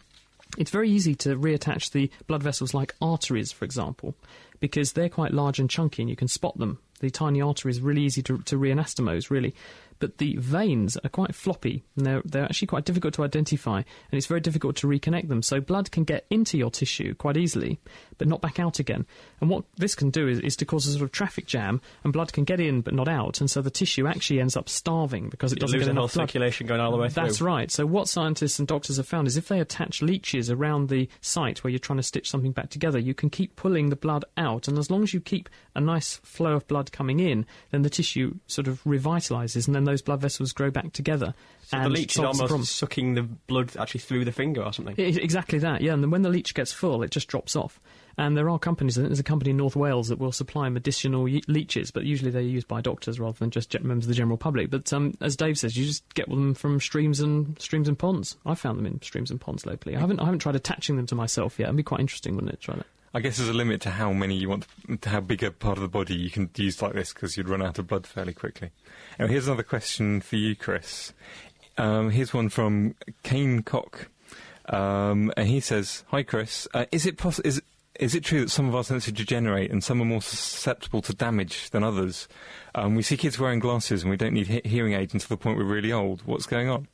it's 0.58 0.72
very 0.72 0.89
easy 0.89 1.16
to 1.16 1.36
reattach 1.36 1.91
the 1.91 2.10
blood 2.28 2.43
vessels 2.43 2.74
like 2.74 2.95
arteries, 3.01 3.51
for 3.51 3.66
example, 3.66 4.16
because 4.60 4.93
they're 4.93 5.10
quite 5.10 5.34
large 5.34 5.60
and 5.60 5.70
chunky 5.70 6.01
and 6.01 6.10
you 6.10 6.16
can 6.16 6.28
spot 6.28 6.58
them. 6.58 6.80
The 6.99 7.10
tiny 7.10 7.41
arteries 7.41 7.82
really 7.82 8.03
easy 8.03 8.24
to, 8.24 8.38
to 8.39 8.58
reanastomose, 8.58 9.30
really. 9.30 9.53
But 10.00 10.18
the 10.18 10.36
veins 10.38 10.98
are 10.98 11.10
quite 11.10 11.34
floppy 11.34 11.84
and 11.96 12.06
they're, 12.06 12.22
they're 12.26 12.43
actually 12.43 12.68
quite 12.68 12.86
difficult 12.86 13.14
to 13.16 13.24
identify 13.24 13.78
and 13.78 13.86
it's 14.12 14.28
very 14.28 14.41
difficult 14.41 14.76
to 14.78 14.88
reconnect 14.88 15.30
them. 15.30 15.41
So 15.41 15.62
blood 15.62 15.91
can 15.91 16.04
get 16.04 16.26
into 16.30 16.58
your 16.58 16.70
tissue 16.70 17.14
quite 17.16 17.38
easily, 17.38 17.80
but 18.18 18.28
not 18.28 18.41
back 18.41 18.60
out 18.60 18.80
again. 18.80 19.06
And 19.41 19.50
what 19.50 19.64
this 19.78 19.96
can 19.96 20.10
do 20.10 20.28
is, 20.28 20.39
is 20.39 20.56
to 20.58 20.66
cause 20.66 20.86
a 20.88 20.91
sort 20.91 21.04
of 21.04 21.12
traffic 21.12 21.46
jam 21.46 21.82
and 22.04 22.12
blood 22.12 22.34
can 22.34 22.43
get 22.43 22.60
in 22.60 22.82
but 22.82 22.93
not 22.93 23.08
out. 23.08 23.39
And 23.39 23.50
so 23.50 23.62
the 23.62 23.72
tissue 23.72 24.08
actually 24.08 24.39
ends 24.41 24.58
up 24.58 24.68
starving 24.68 25.30
because 25.30 25.54
it 25.54 25.60
doesn't 25.60 25.80
get 25.80 25.88
enough 25.88 26.14
blood. 26.14 26.28
circulation 26.28 26.68
going 26.68 26.82
all 26.82 26.91
the 26.91 26.98
way 26.98 27.10
through. 27.10 27.24
That's 27.24 27.41
right. 27.41 27.72
So 27.72 27.86
what 27.86 28.10
scientists 28.10 28.60
and 28.60 28.68
doctors 28.68 28.98
have 28.98 29.08
found 29.08 29.28
is 29.28 29.38
if 29.38 29.48
they 29.48 29.60
attach 29.60 30.02
leeches 30.02 30.52
around 30.52 30.89
the 30.89 31.08
site 31.22 31.64
where 31.64 31.72
you're 31.72 31.80
trying 31.80 31.98
to 31.98 32.04
stitch 32.04 32.30
something 32.30 32.52
back 32.52 32.70
together, 32.70 33.00
you 33.00 33.14
can 33.14 33.30
keep 33.30 33.56
pulling 33.56 33.89
the 33.89 33.96
blood 33.96 34.26
out, 34.38 34.68
and 34.68 34.78
as 34.78 34.91
long 34.91 35.04
as 35.04 35.14
you 35.14 35.22
keep 35.22 35.50
a 35.76 35.82
nice 35.82 36.18
flow 36.18 36.54
of 36.54 36.68
blood 36.68 36.91
coming 36.91 37.20
in, 37.20 37.46
then 37.72 37.82
the 37.82 37.89
tissue 37.89 38.36
sort 38.48 38.68
of 38.68 38.84
revitalizes, 38.84 39.68
and 39.68 39.76
then 39.76 39.85
those 39.86 40.02
blood 40.02 40.22
vessels 40.22 40.52
grow 40.54 40.70
back 40.72 40.92
together. 40.94 41.34
So 41.68 41.78
and 41.78 41.86
the 41.86 41.90
leech 41.90 42.18
is 42.18 42.20
almost 42.20 42.76
sucking 42.76 43.16
the 43.16 43.24
blood 43.24 43.76
actually 43.78 44.02
through 44.02 44.26
the 44.26 44.32
finger 44.32 44.62
or 44.62 44.72
something. 44.74 44.96
I- 44.98 45.02
exactly 45.20 45.60
that, 45.60 45.82
yeah. 45.82 45.94
And 45.94 46.04
then 46.04 46.12
when 46.12 46.22
the 46.22 46.30
leech 46.30 46.54
gets 46.54 46.72
full, 46.72 47.02
it 47.04 47.12
just 47.12 47.28
drops 47.28 47.56
off. 47.56 47.80
And 48.18 48.38
there 48.38 48.50
are 48.50 48.58
companies, 48.58 48.96
there's 48.96 49.20
a 49.20 49.24
company 49.24 49.52
in 49.52 49.58
North 49.58 49.76
Wales 49.76 50.08
that 50.08 50.20
will 50.20 50.32
supply 50.32 50.70
medicinal 50.70 51.28
ye- 51.28 51.44
leeches, 51.50 51.92
but 51.92 52.06
usually 52.06 52.32
they're 52.32 52.42
used 52.42 52.68
by 52.68 52.80
doctors 52.80 53.20
rather 53.20 53.38
than 53.38 53.50
just 53.50 53.74
members 53.84 54.06
of 54.06 54.08
the 54.08 54.14
general 54.14 54.38
public. 54.38 54.70
But 54.70 54.92
um, 54.94 55.16
as 55.20 55.36
Dave 55.36 55.58
says, 55.60 55.76
you 55.76 55.86
just 55.86 56.14
get 56.14 56.30
them 56.30 56.54
from 56.54 56.80
streams 56.80 57.20
and 57.20 57.60
streams 57.60 57.90
and 57.90 58.00
ponds. 58.00 58.38
I've 58.46 58.60
found 58.60 58.78
them 58.78 58.86
in 58.86 59.02
streams 59.02 59.32
and 59.32 59.42
ponds 59.42 59.66
locally. 59.66 59.98
I 59.98 60.00
haven't, 60.00 60.20
I 60.22 60.26
haven't 60.26 60.40
tried 60.40 60.56
attaching 60.56 60.96
them 60.96 61.08
to 61.08 61.16
myself 61.16 61.60
yet. 61.60 61.66
It'd 61.66 61.76
be 61.76 61.84
quite 61.84 62.00
interesting, 62.00 62.36
wouldn't 62.36 62.54
it? 62.54 62.62
Try 62.62 62.76
that. 62.76 62.86
I 63.16 63.22
guess 63.22 63.38
there's 63.38 63.47
a 63.47 63.53
limit 63.53 63.80
to 63.84 63.91
how 63.91 64.11
many 64.11 64.36
you 64.36 64.49
want, 64.49 64.68
to 64.99 65.09
how 65.09 65.22
big 65.22 65.41
a 65.41 65.49
part 65.49 65.78
of 65.78 65.82
the 65.82 65.88
body 65.88 66.16
you 66.16 66.30
can 66.30 66.49
use 66.57 66.82
like 66.82 66.91
this 66.91 67.13
because 67.13 67.38
you'd 67.38 67.47
run 67.47 67.61
out 67.61 67.80
of 67.80 67.88
blood 67.88 68.05
fairly 68.05 68.34
quickly. 68.34 68.72
Now, 69.18 69.28
here's 69.28 69.47
another 69.47 69.63
question 69.63 70.20
for 70.20 70.36
you, 70.36 70.53
Chris. 70.53 71.13
Um, 71.78 72.09
here's 72.09 72.34
one 72.34 72.49
from 72.49 72.93
Kane 73.24 73.63
Cock, 73.63 74.09
um, 74.68 75.32
and 75.38 75.47
he 75.47 75.61
says, 75.61 76.03
"Hi, 76.07 76.24
Chris. 76.24 76.68
Uh, 76.74 76.88
is 76.91 77.05
it 77.05 77.18
poss- 77.18 77.39
is 77.39 77.61
is 77.97 78.16
it 78.16 78.26
true 78.26 78.41
that 78.41 78.49
some 78.49 78.68
of 78.68 78.76
our 78.76 78.84
senses 78.84 79.13
degenerate 79.13 79.72
and 79.72 79.82
some 79.82 80.01
are 80.01 80.05
more 80.05 80.22
susceptible 80.22 81.01
to 81.03 81.13
damage 81.13 81.70
than 81.70 81.86
others? 81.86 82.28
Um, 82.76 82.95
we 82.95 83.01
see 83.01 83.16
kids 83.16 83.39
wearing 83.39 83.59
glasses 83.59 84.01
and 84.01 84.11
we 84.11 84.18
don't 84.18 84.34
need 84.34 84.47
he- 84.47 84.61
hearing 84.66 84.91
aids 84.91 85.13
until 85.13 85.30
the 85.30 85.41
point 85.41 85.57
we're 85.57 85.63
really 85.63 85.93
old. 85.93 86.22
What's 86.26 86.45
going 86.45 86.68
on?" 86.68 86.89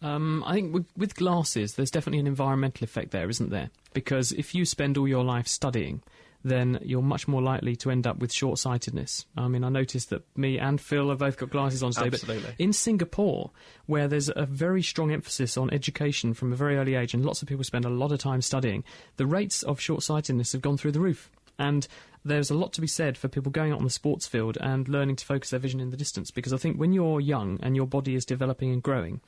Um, 0.00 0.44
I 0.46 0.54
think 0.54 0.72
with, 0.72 0.86
with 0.96 1.16
glasses, 1.16 1.74
there's 1.74 1.90
definitely 1.90 2.20
an 2.20 2.28
environmental 2.28 2.84
effect 2.84 3.10
there, 3.10 3.28
isn't 3.28 3.50
there? 3.50 3.70
Because 3.92 4.32
if 4.32 4.54
you 4.54 4.64
spend 4.64 4.98
all 4.98 5.08
your 5.08 5.24
life 5.24 5.48
studying, 5.48 6.02
then 6.44 6.78
you're 6.82 7.02
much 7.02 7.26
more 7.26 7.42
likely 7.42 7.74
to 7.76 7.90
end 7.90 8.06
up 8.06 8.18
with 8.18 8.32
short 8.32 8.58
sightedness. 8.58 9.26
I 9.36 9.48
mean, 9.48 9.64
I 9.64 9.68
noticed 9.68 10.10
that 10.10 10.22
me 10.36 10.58
and 10.58 10.80
Phil 10.80 11.08
have 11.10 11.18
both 11.18 11.36
got 11.36 11.50
glasses 11.50 11.82
on 11.82 11.92
today, 11.92 12.06
Absolutely. 12.06 12.44
but 12.44 12.54
in 12.58 12.72
Singapore, 12.72 13.50
where 13.86 14.08
there's 14.08 14.30
a 14.34 14.46
very 14.46 14.82
strong 14.82 15.10
emphasis 15.10 15.56
on 15.56 15.72
education 15.72 16.34
from 16.34 16.52
a 16.52 16.56
very 16.56 16.76
early 16.76 16.94
age, 16.94 17.14
and 17.14 17.24
lots 17.24 17.42
of 17.42 17.48
people 17.48 17.64
spend 17.64 17.84
a 17.84 17.90
lot 17.90 18.12
of 18.12 18.18
time 18.18 18.40
studying, 18.40 18.84
the 19.16 19.26
rates 19.26 19.62
of 19.62 19.80
short 19.80 20.02
sightedness 20.02 20.52
have 20.52 20.62
gone 20.62 20.76
through 20.76 20.92
the 20.92 21.00
roof. 21.00 21.30
And 21.58 21.88
there's 22.24 22.50
a 22.50 22.54
lot 22.54 22.72
to 22.74 22.80
be 22.80 22.86
said 22.86 23.16
for 23.16 23.28
people 23.28 23.50
going 23.50 23.72
out 23.72 23.78
on 23.78 23.84
the 23.84 23.90
sports 23.90 24.26
field 24.26 24.58
and 24.60 24.88
learning 24.88 25.16
to 25.16 25.24
focus 25.24 25.50
their 25.50 25.60
vision 25.60 25.80
in 25.80 25.90
the 25.90 25.96
distance. 25.96 26.30
Because 26.30 26.52
I 26.52 26.56
think 26.56 26.76
when 26.76 26.92
you're 26.92 27.20
young 27.20 27.58
and 27.62 27.76
your 27.76 27.86
body 27.86 28.14
is 28.14 28.24
developing 28.24 28.72
and 28.72 28.82
growing, 28.82 29.20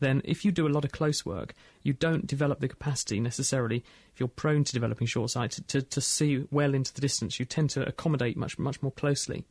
then 0.00 0.22
if 0.24 0.44
you 0.44 0.52
do 0.52 0.66
a 0.66 0.70
lot 0.70 0.84
of 0.84 0.92
close 0.92 1.24
work, 1.26 1.54
you 1.82 1.92
don't 1.92 2.26
develop 2.26 2.60
the 2.60 2.68
capacity 2.68 3.20
necessarily, 3.20 3.84
if 4.12 4.20
you're 4.20 4.28
prone 4.28 4.64
to 4.64 4.72
developing 4.72 5.06
short 5.06 5.30
sight, 5.30 5.52
to, 5.52 5.62
to, 5.62 5.82
to 5.82 6.00
see 6.00 6.46
well 6.50 6.74
into 6.74 6.92
the 6.94 7.00
distance. 7.00 7.38
You 7.38 7.46
tend 7.46 7.70
to 7.70 7.86
accommodate 7.86 8.36
much, 8.36 8.58
much 8.58 8.82
more 8.82 8.92
closely. 8.92 9.44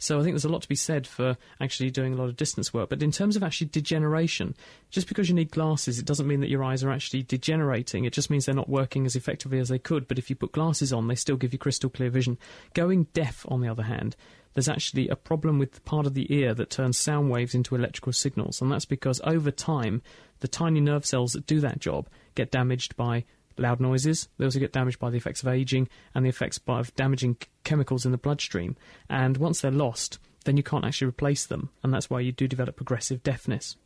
So 0.00 0.18
I 0.18 0.22
think 0.22 0.32
there's 0.32 0.46
a 0.46 0.48
lot 0.48 0.62
to 0.62 0.68
be 0.68 0.74
said 0.74 1.06
for 1.06 1.36
actually 1.60 1.90
doing 1.90 2.14
a 2.14 2.16
lot 2.16 2.30
of 2.30 2.36
distance 2.36 2.72
work. 2.72 2.88
But 2.88 3.02
in 3.02 3.12
terms 3.12 3.36
of 3.36 3.42
actually 3.42 3.68
degeneration, 3.68 4.56
just 4.90 5.06
because 5.06 5.28
you 5.28 5.34
need 5.34 5.50
glasses, 5.50 5.98
it 5.98 6.06
doesn't 6.06 6.26
mean 6.26 6.40
that 6.40 6.48
your 6.48 6.64
eyes 6.64 6.82
are 6.82 6.90
actually 6.90 7.22
degenerating. 7.22 8.06
It 8.06 8.14
just 8.14 8.30
means 8.30 8.46
they're 8.46 8.54
not 8.54 8.68
working 8.68 9.04
as 9.04 9.14
effectively 9.14 9.58
as 9.58 9.68
they 9.68 9.78
could. 9.78 10.08
But 10.08 10.18
if 10.18 10.30
you 10.30 10.36
put 10.36 10.52
glasses 10.52 10.90
on, 10.90 11.06
they 11.06 11.14
still 11.14 11.36
give 11.36 11.52
you 11.52 11.58
crystal 11.58 11.90
clear 11.90 12.08
vision. 12.08 12.38
Going 12.72 13.04
deaf, 13.12 13.44
on 13.48 13.60
the 13.60 13.68
other 13.68 13.82
hand, 13.82 14.16
there's 14.54 14.70
actually 14.70 15.08
a 15.08 15.16
problem 15.16 15.58
with 15.58 15.72
the 15.72 15.80
part 15.82 16.06
of 16.06 16.14
the 16.14 16.34
ear 16.34 16.54
that 16.54 16.70
turns 16.70 16.96
sound 16.96 17.30
waves 17.30 17.54
into 17.54 17.74
electrical 17.74 18.14
signals. 18.14 18.62
And 18.62 18.72
that's 18.72 18.86
because 18.86 19.20
over 19.24 19.50
time, 19.50 20.00
the 20.38 20.48
tiny 20.48 20.80
nerve 20.80 21.04
cells 21.04 21.34
that 21.34 21.46
do 21.46 21.60
that 21.60 21.78
job 21.78 22.08
get 22.34 22.50
damaged 22.50 22.96
by 22.96 23.26
loud 23.56 23.80
noises. 23.80 24.28
They 24.38 24.44
also 24.44 24.58
get 24.58 24.72
damaged 24.72 24.98
by 24.98 25.10
the 25.10 25.16
effects 25.16 25.42
of 25.42 25.48
aging 25.48 25.88
and 26.14 26.24
the 26.24 26.28
effects 26.28 26.58
by, 26.58 26.80
of 26.80 26.94
damaging 26.96 27.36
c- 27.40 27.48
chemicals 27.64 28.04
in 28.04 28.12
the 28.12 28.18
bloodstream. 28.18 28.76
And 29.08 29.36
once 29.36 29.60
they're 29.60 29.70
lost, 29.70 30.18
then 30.44 30.56
you 30.56 30.62
can't 30.62 30.84
actually 30.84 31.08
replace 31.08 31.46
them. 31.46 31.70
And 31.82 31.92
that's 31.92 32.10
why 32.10 32.20
you 32.20 32.32
do 32.32 32.48
develop 32.48 32.76
progressive 32.76 33.22
deafness. 33.22 33.76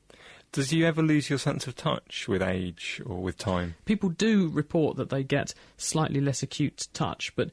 Does 0.53 0.73
you 0.73 0.87
ever 0.87 1.03
lose 1.03 1.29
your 1.29 1.39
sense 1.39 1.67
of 1.67 1.75
touch 1.75 2.29
with 2.29 2.41
age 2.41 3.03
or 3.05 3.21
with 3.21 3.37
time? 3.37 3.75
People 3.87 4.11
do 4.11 4.49
report 4.49 4.97
that 4.97 5.11
they 5.11 5.25
get 5.25 5.53
slightly 5.77 6.21
less 6.21 6.45
acute 6.45 6.87
touch, 6.93 7.35
but 7.35 7.51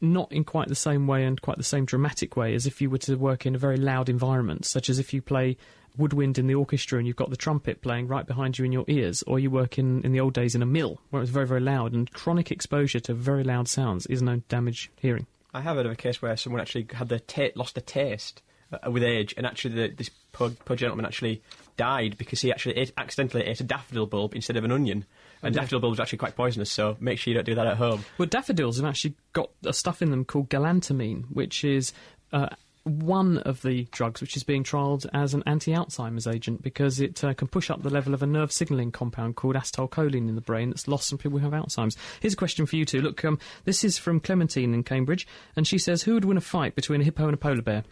not 0.00 0.30
in 0.30 0.44
quite 0.44 0.68
the 0.68 0.74
same 0.74 1.06
way 1.06 1.24
and 1.24 1.40
quite 1.42 1.56
the 1.56 1.64
same 1.64 1.84
dramatic 1.84 2.36
way 2.36 2.54
as 2.54 2.66
if 2.66 2.80
you 2.80 2.90
were 2.90 2.98
to 2.98 3.16
work 3.16 3.44
in 3.44 3.54
a 3.54 3.58
very 3.58 3.76
loud 3.76 4.08
environment, 4.08 4.64
such 4.64 4.88
as 4.88 4.98
if 4.98 5.12
you 5.12 5.20
play 5.20 5.56
woodwind 5.96 6.38
in 6.38 6.46
the 6.46 6.54
orchestra 6.54 6.98
and 6.98 7.06
you've 7.06 7.16
got 7.16 7.30
the 7.30 7.36
trumpet 7.36 7.80
playing 7.80 8.08
right 8.08 8.26
behind 8.26 8.58
you 8.58 8.64
in 8.64 8.72
your 8.72 8.84
ears, 8.88 9.22
or 9.26 9.38
you 9.38 9.50
work 9.50 9.78
in, 9.78 10.02
in 10.02 10.12
the 10.12 10.20
old 10.20 10.34
days 10.34 10.54
in 10.54 10.62
a 10.62 10.66
mill 10.66 11.00
where 11.10 11.20
it 11.20 11.24
was 11.24 11.30
very, 11.30 11.46
very 11.46 11.60
loud, 11.60 11.92
and 11.92 12.12
chronic 12.12 12.50
exposure 12.50 13.00
to 13.00 13.14
very 13.14 13.44
loud 13.44 13.68
sounds 13.68 14.06
is 14.06 14.22
known 14.22 14.40
to 14.40 14.48
damage 14.48 14.90
hearing. 14.96 15.26
I 15.52 15.60
have 15.60 15.76
heard 15.76 15.86
of 15.86 15.92
a 15.92 15.96
case 15.96 16.20
where 16.20 16.36
someone 16.36 16.60
actually 16.60 16.88
had 16.92 17.08
their 17.08 17.20
ta- 17.20 17.54
lost 17.54 17.76
their 17.76 17.82
taste 17.82 18.42
uh, 18.72 18.90
with 18.90 19.04
age, 19.04 19.34
and 19.36 19.46
actually 19.46 19.74
the, 19.74 19.94
this 19.94 20.10
poor, 20.32 20.50
poor 20.50 20.76
gentleman 20.76 21.06
actually 21.06 21.42
died 21.76 22.16
because 22.18 22.40
he 22.40 22.50
actually 22.50 22.76
ate, 22.76 22.92
accidentally 22.96 23.44
ate 23.44 23.60
a 23.60 23.64
daffodil 23.64 24.06
bulb 24.06 24.34
instead 24.34 24.56
of 24.56 24.64
an 24.64 24.72
onion. 24.72 25.04
And 25.42 25.54
dear. 25.54 25.62
daffodil 25.62 25.80
bulbs 25.80 26.00
are 26.00 26.02
actually 26.02 26.18
quite 26.18 26.36
poisonous, 26.36 26.70
so 26.70 26.96
make 27.00 27.18
sure 27.18 27.30
you 27.30 27.36
don't 27.36 27.44
do 27.44 27.54
that 27.54 27.66
at 27.66 27.76
home. 27.76 28.04
Well, 28.18 28.26
daffodils 28.26 28.78
have 28.78 28.86
actually 28.86 29.14
got 29.32 29.50
a 29.64 29.72
stuff 29.72 30.02
in 30.02 30.10
them 30.10 30.24
called 30.24 30.48
galantamine, 30.48 31.26
which 31.30 31.64
is 31.64 31.92
uh, 32.32 32.48
one 32.84 33.38
of 33.38 33.62
the 33.62 33.84
drugs 33.90 34.20
which 34.20 34.36
is 34.36 34.44
being 34.44 34.62
trialled 34.62 35.06
as 35.14 35.32
an 35.32 35.42
anti-Alzheimer's 35.46 36.26
agent 36.26 36.62
because 36.62 37.00
it 37.00 37.24
uh, 37.24 37.32
can 37.32 37.48
push 37.48 37.70
up 37.70 37.82
the 37.82 37.90
level 37.90 38.12
of 38.12 38.22
a 38.22 38.26
nerve 38.26 38.52
signalling 38.52 38.92
compound 38.92 39.36
called 39.36 39.56
acetylcholine 39.56 40.28
in 40.28 40.34
the 40.34 40.40
brain 40.42 40.68
that's 40.68 40.86
lost 40.86 41.10
in 41.10 41.16
people 41.16 41.38
who 41.38 41.48
have 41.48 41.64
Alzheimer's. 41.64 41.96
Here's 42.20 42.34
a 42.34 42.36
question 42.36 42.66
for 42.66 42.76
you 42.76 42.84
two. 42.84 43.00
Look, 43.00 43.24
um, 43.24 43.38
this 43.64 43.84
is 43.84 43.96
from 43.96 44.20
Clementine 44.20 44.74
in 44.74 44.82
Cambridge, 44.82 45.26
and 45.56 45.66
she 45.66 45.78
says, 45.78 46.02
"Who 46.02 46.14
would 46.14 46.26
win 46.26 46.36
a 46.36 46.42
fight 46.42 46.74
between 46.74 47.00
a 47.00 47.04
hippo 47.04 47.24
and 47.24 47.34
a 47.34 47.38
polar 47.38 47.62
bear?" 47.62 47.84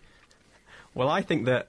Well, 0.95 1.09
I 1.09 1.23
think 1.23 1.47
that 1.47 1.69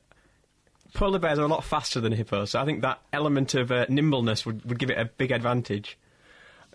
polar 0.94 1.20
bears 1.20 1.40
are 1.40 1.46
a 1.46 1.48
lot 1.48 1.64
faster 1.64 2.02
than 2.02 2.12
hippos, 2.12 2.52
so 2.52 2.62
I 2.62 2.66
think 2.66 2.82
that 2.82 3.00
element 3.14 3.56
of 3.56 3.72
uh, 3.72 3.86
nimbleness 3.88 4.46
would, 4.46 4.66
would 4.66 4.80
give 4.80 4.90
it 4.90 5.00
a 5.00 5.06
big 5.06 5.32
advantage. 5.32 5.98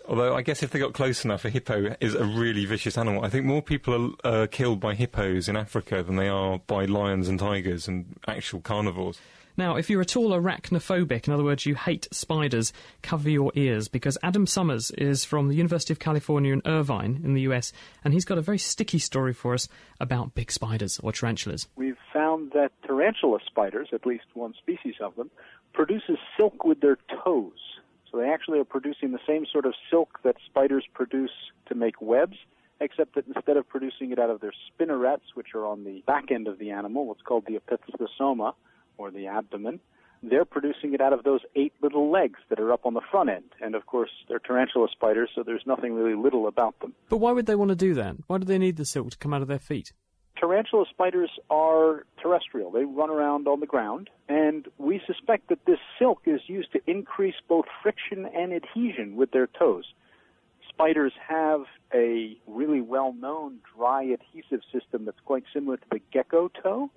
Although 0.09 0.35
I 0.35 0.41
guess 0.41 0.63
if 0.63 0.71
they 0.71 0.79
got 0.79 0.93
close 0.93 1.23
enough, 1.23 1.45
a 1.45 1.51
hippo 1.51 1.95
is 2.01 2.15
a 2.15 2.25
really 2.25 2.65
vicious 2.65 2.97
animal. 2.97 3.23
I 3.23 3.29
think 3.29 3.45
more 3.45 3.61
people 3.61 4.15
are 4.23 4.41
uh, 4.41 4.47
killed 4.47 4.79
by 4.79 4.95
hippos 4.95 5.47
in 5.47 5.55
Africa 5.55 6.01
than 6.01 6.15
they 6.15 6.27
are 6.27 6.57
by 6.65 6.85
lions 6.85 7.29
and 7.29 7.37
tigers 7.37 7.87
and 7.87 8.17
actual 8.27 8.59
carnivores. 8.59 9.19
Now, 9.55 9.75
if 9.75 9.87
you're 9.87 10.01
at 10.01 10.15
all 10.15 10.31
arachnophobic, 10.31 11.27
in 11.27 11.33
other 11.33 11.43
words, 11.43 11.67
you 11.67 11.75
hate 11.75 12.07
spiders, 12.11 12.73
cover 13.03 13.29
your 13.29 13.51
ears 13.53 13.87
because 13.87 14.17
Adam 14.23 14.47
Summers 14.47 14.89
is 14.91 15.25
from 15.25 15.47
the 15.47 15.55
University 15.55 15.93
of 15.93 15.99
California 15.99 16.53
in 16.53 16.63
Irvine 16.65 17.21
in 17.23 17.35
the 17.35 17.41
US, 17.41 17.71
and 18.03 18.11
he's 18.11 18.25
got 18.25 18.39
a 18.39 18.41
very 18.41 18.57
sticky 18.57 18.97
story 18.97 19.33
for 19.33 19.53
us 19.53 19.67
about 19.99 20.33
big 20.33 20.51
spiders 20.51 20.99
or 21.03 21.11
tarantulas. 21.11 21.67
We've 21.75 21.97
found 22.11 22.53
that 22.53 22.71
tarantula 22.87 23.39
spiders, 23.45 23.89
at 23.93 24.07
least 24.07 24.25
one 24.33 24.55
species 24.55 24.95
of 25.01 25.15
them, 25.15 25.29
produces 25.73 26.17
silk 26.35 26.63
with 26.63 26.81
their 26.81 26.97
toes. 27.23 27.68
So 28.11 28.17
they 28.17 28.29
actually 28.29 28.59
are 28.59 28.65
producing 28.65 29.11
the 29.11 29.19
same 29.27 29.45
sort 29.51 29.65
of 29.65 29.73
silk 29.89 30.19
that 30.23 30.35
spiders 30.45 30.85
produce 30.93 31.31
to 31.67 31.75
make 31.75 32.01
webs, 32.01 32.37
except 32.79 33.15
that 33.15 33.25
instead 33.27 33.57
of 33.57 33.67
producing 33.67 34.11
it 34.11 34.19
out 34.19 34.29
of 34.29 34.41
their 34.41 34.53
spinnerets, 34.67 35.35
which 35.35 35.53
are 35.53 35.65
on 35.65 35.83
the 35.83 36.03
back 36.07 36.31
end 36.31 36.47
of 36.47 36.59
the 36.59 36.71
animal, 36.71 37.05
what's 37.05 37.21
called 37.21 37.45
the 37.45 37.59
opisthosoma, 37.59 38.53
or 38.97 39.11
the 39.11 39.27
abdomen, 39.27 39.79
they're 40.21 40.45
producing 40.45 40.93
it 40.93 41.01
out 41.01 41.13
of 41.13 41.23
those 41.23 41.41
eight 41.55 41.73
little 41.81 42.11
legs 42.11 42.39
that 42.49 42.59
are 42.59 42.73
up 42.73 42.85
on 42.85 42.93
the 42.93 43.01
front 43.09 43.29
end. 43.29 43.45
And 43.61 43.75
of 43.75 43.85
course, 43.85 44.09
they're 44.27 44.39
tarantula 44.39 44.87
spiders, 44.91 45.29
so 45.33 45.43
there's 45.43 45.63
nothing 45.65 45.93
really 45.93 46.15
little 46.15 46.47
about 46.47 46.79
them. 46.81 46.93
But 47.09 47.17
why 47.17 47.31
would 47.31 47.45
they 47.45 47.55
want 47.55 47.69
to 47.69 47.75
do 47.75 47.93
that? 47.93 48.15
Why 48.27 48.37
do 48.37 48.45
they 48.45 48.57
need 48.57 48.77
the 48.77 48.85
silk 48.85 49.11
to 49.11 49.17
come 49.17 49.33
out 49.33 49.41
of 49.41 49.47
their 49.47 49.59
feet? 49.59 49.93
Tarantula 50.39 50.85
spiders 50.89 51.29
are 51.49 52.05
terrestrial. 52.21 52.71
They 52.71 52.85
run 52.85 53.09
around 53.09 53.47
on 53.47 53.59
the 53.59 53.65
ground, 53.65 54.09
and 54.27 54.67
we 54.77 55.01
suspect 55.05 55.49
that 55.49 55.65
this 55.65 55.79
silk 55.97 56.21
is 56.25 56.41
used 56.47 56.71
to 56.73 56.79
increase 56.87 57.35
both 57.47 57.65
friction 57.83 58.25
and 58.25 58.53
adhesion 58.53 59.15
with 59.15 59.31
their 59.31 59.47
toes. 59.47 59.85
Spiders 60.69 61.13
have 61.27 61.65
a 61.93 62.37
really 62.47 62.79
well 62.79 63.13
known 63.13 63.57
dry 63.75 64.03
adhesive 64.03 64.61
system 64.71 65.05
that's 65.05 65.19
quite 65.25 65.43
similar 65.53 65.77
to 65.77 65.85
the 65.91 65.99
gecko 66.11 66.49
toe, 66.63 66.89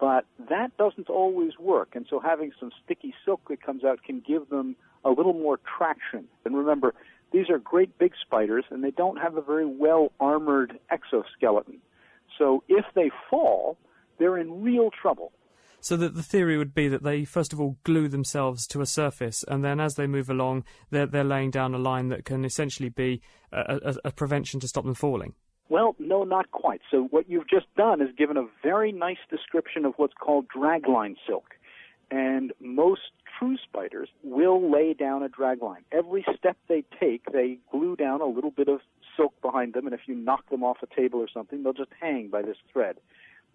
but 0.00 0.24
that 0.48 0.76
doesn't 0.76 1.08
always 1.08 1.52
work, 1.58 1.90
and 1.94 2.06
so 2.08 2.18
having 2.18 2.52
some 2.58 2.70
sticky 2.84 3.14
silk 3.24 3.40
that 3.48 3.62
comes 3.62 3.84
out 3.84 4.02
can 4.02 4.22
give 4.26 4.48
them 4.48 4.76
a 5.04 5.10
little 5.10 5.34
more 5.34 5.58
traction. 5.78 6.26
And 6.44 6.56
remember, 6.56 6.94
these 7.32 7.50
are 7.50 7.58
great 7.58 7.96
big 7.98 8.12
spiders, 8.20 8.64
and 8.70 8.82
they 8.82 8.90
don't 8.90 9.18
have 9.18 9.36
a 9.36 9.42
very 9.42 9.66
well 9.66 10.12
armored 10.18 10.78
exoskeleton. 10.90 11.80
So 12.38 12.62
if 12.68 12.84
they 12.94 13.10
fall, 13.28 13.76
they're 14.18 14.38
in 14.38 14.62
real 14.62 14.90
trouble. 14.90 15.32
So 15.80 15.96
that 15.96 16.14
the 16.14 16.22
theory 16.22 16.58
would 16.58 16.74
be 16.74 16.88
that 16.88 17.04
they 17.04 17.24
first 17.24 17.52
of 17.52 17.60
all 17.60 17.76
glue 17.84 18.08
themselves 18.08 18.66
to 18.68 18.80
a 18.80 18.86
surface, 18.86 19.44
and 19.46 19.64
then 19.64 19.78
as 19.78 19.94
they 19.94 20.06
move 20.06 20.28
along, 20.28 20.64
they're, 20.90 21.06
they're 21.06 21.22
laying 21.22 21.50
down 21.50 21.74
a 21.74 21.78
line 21.78 22.08
that 22.08 22.24
can 22.24 22.44
essentially 22.44 22.88
be 22.88 23.20
a, 23.52 23.78
a, 23.84 23.94
a 24.06 24.10
prevention 24.10 24.58
to 24.60 24.68
stop 24.68 24.84
them 24.84 24.94
falling. 24.94 25.34
Well, 25.68 25.94
no, 25.98 26.24
not 26.24 26.50
quite. 26.50 26.80
So 26.90 27.04
what 27.10 27.28
you've 27.28 27.48
just 27.48 27.66
done 27.76 28.00
is 28.00 28.08
given 28.16 28.36
a 28.36 28.46
very 28.62 28.90
nice 28.90 29.18
description 29.30 29.84
of 29.84 29.92
what's 29.96 30.14
called 30.14 30.46
dragline 30.48 31.16
silk. 31.26 31.54
And 32.10 32.52
most 32.58 33.02
true 33.38 33.56
spiders 33.68 34.08
will 34.24 34.72
lay 34.72 34.94
down 34.94 35.22
a 35.22 35.28
dragline. 35.28 35.84
Every 35.92 36.24
step 36.38 36.56
they 36.68 36.84
take, 36.98 37.30
they 37.30 37.58
glue 37.70 37.96
down 37.96 38.22
a 38.22 38.26
little 38.26 38.50
bit 38.50 38.68
of 38.68 38.80
silk 39.18 39.34
behind 39.42 39.74
them, 39.74 39.86
and 39.86 39.94
if 39.94 40.02
you 40.06 40.14
knock 40.14 40.48
them 40.48 40.64
off 40.64 40.78
a 40.82 40.94
table 40.94 41.20
or 41.20 41.28
something, 41.28 41.62
they'll 41.62 41.74
just 41.74 41.92
hang 42.00 42.28
by 42.28 42.40
this 42.40 42.56
thread. 42.72 42.96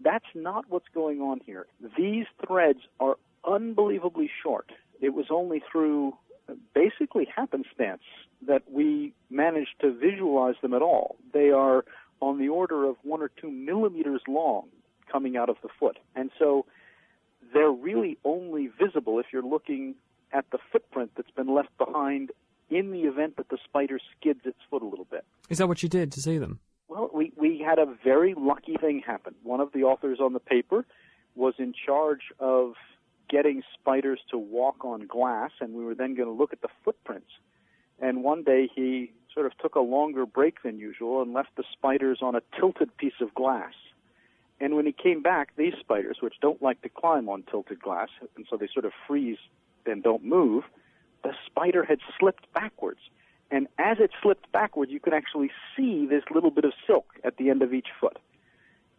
That's 0.04 0.26
not 0.36 0.66
what's 0.70 0.90
going 0.94 1.22
on 1.22 1.40
here. 1.46 1.66
These 1.98 2.26
threads 2.46 2.82
are 3.00 3.16
unbelievably 3.48 4.30
short. 4.44 4.72
It 5.02 5.14
was 5.14 5.28
only 5.32 5.64
through 5.72 6.14
basically 6.76 7.26
happenstance 7.34 8.04
that 8.46 8.64
we 8.70 9.14
managed 9.30 9.80
to 9.82 9.94
visualize 9.94 10.56
them 10.62 10.74
at 10.74 10.82
all. 10.82 11.16
They 11.34 11.50
are 11.52 11.86
on 12.20 12.40
the 12.40 12.50
order 12.50 12.86
of 12.86 12.98
one 13.04 13.22
or 13.22 13.30
two 13.30 13.50
millimeters 13.50 14.22
long 14.28 14.68
coming 15.12 15.38
out 15.38 15.50
of 15.50 15.58
the 15.64 15.70
foot. 15.80 15.98
And 16.16 16.32
so 16.38 16.66
they're 17.54 17.72
really 17.72 18.18
only 18.24 18.68
visible 18.68 19.20
if 19.20 19.28
you're 19.32 19.44
looking 19.44 19.96
at 20.32 20.46
the 20.52 20.58
footprint 20.72 21.12
that's 21.16 21.32
been 21.32 21.54
left 21.54 21.78
behind 21.78 22.32
in 22.76 22.92
the 22.92 23.02
event 23.02 23.38
that 23.38 23.50
the 23.50 23.58
spider 23.64 24.00
skids 24.18 24.42
its 24.46 24.60
foot 24.70 24.82
a 24.82 24.86
little 24.86 25.08
bit. 25.10 25.26
Is 25.50 25.58
that 25.58 25.68
what 25.68 25.84
you 25.84 25.90
did 25.90 26.12
to 26.14 26.22
see 26.22 26.38
them? 26.38 26.60
Well, 26.88 27.10
we, 27.14 27.32
we 27.38 27.60
had 27.66 27.80
a 27.80 27.86
very 28.04 28.34
lucky 28.38 28.76
thing 28.78 29.02
happen. 29.06 29.36
One 29.44 29.60
of 29.60 29.72
the 29.74 29.84
authors 29.84 30.20
on 30.20 30.34
the 30.34 30.40
paper 30.40 30.86
was 31.36 31.56
in 31.58 31.74
charge 31.74 32.32
of 32.40 32.74
getting 33.30 33.64
spiders 33.74 34.20
to 34.30 34.38
walk 34.38 34.86
on 34.86 35.08
glass, 35.08 35.52
and 35.60 35.74
we 35.74 35.84
were 35.84 35.96
then 35.96 36.16
going 36.16 36.28
to 36.28 36.34
look 36.34 36.54
at 36.54 36.62
the 36.62 36.68
footprints. 36.84 37.32
And 38.00 38.24
one 38.24 38.44
day 38.44 38.70
he 38.74 39.12
sort 39.34 39.46
of 39.46 39.58
took 39.58 39.76
a 39.76 39.80
longer 39.80 40.26
break 40.26 40.62
than 40.64 40.78
usual 40.78 41.22
and 41.22 41.34
left 41.34 41.56
the 41.56 41.64
spiders 41.72 42.20
on 42.22 42.36
a 42.36 42.42
tilted 42.60 42.96
piece 42.98 43.20
of 43.22 43.34
glass. 43.34 43.74
And 44.60 44.76
when 44.76 44.86
he 44.86 44.92
came 44.92 45.22
back, 45.22 45.56
these 45.58 45.74
spiders, 45.80 46.18
which 46.22 46.36
don't 46.42 46.62
like 46.62 46.82
to 46.84 46.90
climb 46.90 47.28
on 47.28 47.44
tilted 47.50 47.82
glass, 47.82 48.10
and 48.36 48.46
so 48.50 48.58
they 48.58 48.68
sort 48.72 48.86
of 48.86 48.92
freeze 49.08 49.38
and 49.86 50.04
don't 50.04 50.24
move, 50.24 50.64
the 51.24 51.34
spider 51.46 51.84
had 51.84 52.00
slipped 52.20 52.52
backwards. 52.54 53.00
And 53.52 53.68
as 53.78 53.98
it 54.00 54.12
slipped 54.22 54.52
backwards, 54.52 54.92
you 54.92 55.00
could 55.00 55.14
actually 55.14 55.52
see 55.76 56.06
this 56.06 56.24
little 56.34 56.52
bit 56.52 56.66
of 56.66 56.74
silk 56.88 57.06
at 57.24 57.38
the 57.38 57.50
end 57.50 57.62
of 57.62 57.74
each 57.74 57.90
foot. 58.00 58.18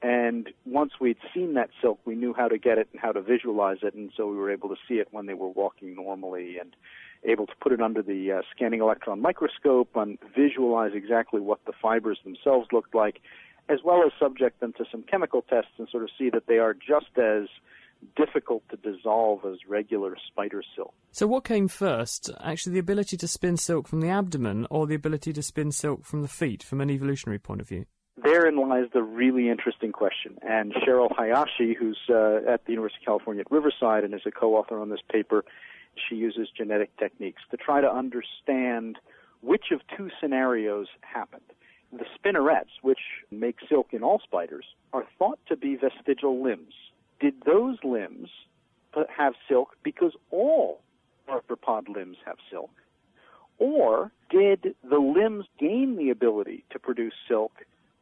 And 0.00 0.50
once 0.66 0.92
we'd 1.00 1.16
seen 1.32 1.54
that 1.54 1.70
silk, 1.80 1.98
we 2.04 2.14
knew 2.14 2.34
how 2.34 2.46
to 2.48 2.58
get 2.58 2.76
it 2.76 2.88
and 2.92 3.00
how 3.00 3.12
to 3.12 3.22
visualize 3.22 3.78
it, 3.82 3.94
and 3.94 4.12
so 4.14 4.26
we 4.26 4.36
were 4.36 4.50
able 4.50 4.68
to 4.68 4.76
see 4.86 4.96
it 4.96 5.08
when 5.12 5.24
they 5.24 5.32
were 5.32 5.48
walking 5.48 5.94
normally 5.94 6.58
and 6.58 6.76
able 7.24 7.46
to 7.46 7.54
put 7.58 7.72
it 7.72 7.80
under 7.80 8.02
the 8.02 8.32
uh, 8.32 8.42
scanning 8.54 8.80
electron 8.80 9.22
microscope 9.22 9.88
and 9.94 10.18
visualize 10.36 10.92
exactly 10.94 11.40
what 11.40 11.64
the 11.64 11.72
fibers 11.80 12.18
themselves 12.22 12.68
looked 12.70 12.94
like, 12.94 13.22
as 13.70 13.78
well 13.82 14.02
as 14.04 14.12
subject 14.18 14.60
them 14.60 14.74
to 14.74 14.84
some 14.92 15.02
chemical 15.02 15.40
tests 15.40 15.72
and 15.78 15.88
sort 15.88 16.02
of 16.02 16.10
see 16.18 16.28
that 16.28 16.46
they 16.46 16.58
are 16.58 16.74
just 16.74 17.16
as 17.16 17.48
difficult 18.16 18.62
to 18.70 18.76
dissolve 18.76 19.44
as 19.44 19.58
regular 19.68 20.16
spider 20.26 20.62
silk. 20.74 20.94
So, 21.12 21.26
what 21.26 21.44
came 21.44 21.68
first? 21.68 22.30
Actually, 22.42 22.74
the 22.74 22.80
ability 22.80 23.16
to 23.18 23.28
spin 23.28 23.56
silk 23.56 23.88
from 23.88 24.00
the 24.00 24.08
abdomen 24.08 24.66
or 24.70 24.86
the 24.86 24.94
ability 24.94 25.32
to 25.32 25.42
spin 25.42 25.72
silk 25.72 26.04
from 26.04 26.22
the 26.22 26.28
feet 26.28 26.62
from 26.62 26.80
an 26.80 26.90
evolutionary 26.90 27.38
point 27.38 27.60
of 27.60 27.68
view? 27.68 27.86
Therein 28.22 28.56
lies 28.56 28.86
the 28.92 29.02
really 29.02 29.48
interesting 29.48 29.92
question. 29.92 30.38
And 30.42 30.72
Cheryl 30.72 31.14
Hayashi, 31.14 31.74
who's 31.74 31.98
uh, 32.08 32.40
at 32.48 32.64
the 32.64 32.72
University 32.72 33.02
of 33.02 33.06
California 33.06 33.40
at 33.40 33.50
Riverside 33.50 34.04
and 34.04 34.14
is 34.14 34.22
a 34.24 34.30
co 34.30 34.54
author 34.56 34.78
on 34.78 34.88
this 34.88 35.00
paper, 35.10 35.44
she 36.08 36.16
uses 36.16 36.48
genetic 36.56 36.96
techniques 36.96 37.42
to 37.50 37.56
try 37.56 37.80
to 37.80 37.90
understand 37.90 38.98
which 39.42 39.66
of 39.72 39.80
two 39.96 40.10
scenarios 40.20 40.86
happened. 41.02 41.42
The 41.92 42.06
spinnerets, 42.16 42.70
which 42.82 42.98
make 43.30 43.56
silk 43.68 43.88
in 43.92 44.02
all 44.02 44.20
spiders, 44.24 44.64
are 44.92 45.04
thought 45.18 45.38
to 45.48 45.56
be 45.56 45.76
vestigial 45.76 46.42
limbs. 46.42 46.72
Did 47.24 47.40
those 47.46 47.78
limbs 47.82 48.28
have 49.16 49.32
silk 49.48 49.78
because 49.82 50.12
all 50.30 50.82
arthropod 51.26 51.88
limbs 51.88 52.18
have 52.26 52.36
silk? 52.50 52.68
Or 53.56 54.12
did 54.28 54.74
the 54.86 54.98
limbs 54.98 55.46
gain 55.58 55.96
the 55.96 56.10
ability 56.10 56.66
to 56.72 56.78
produce 56.78 57.14
silk 57.26 57.52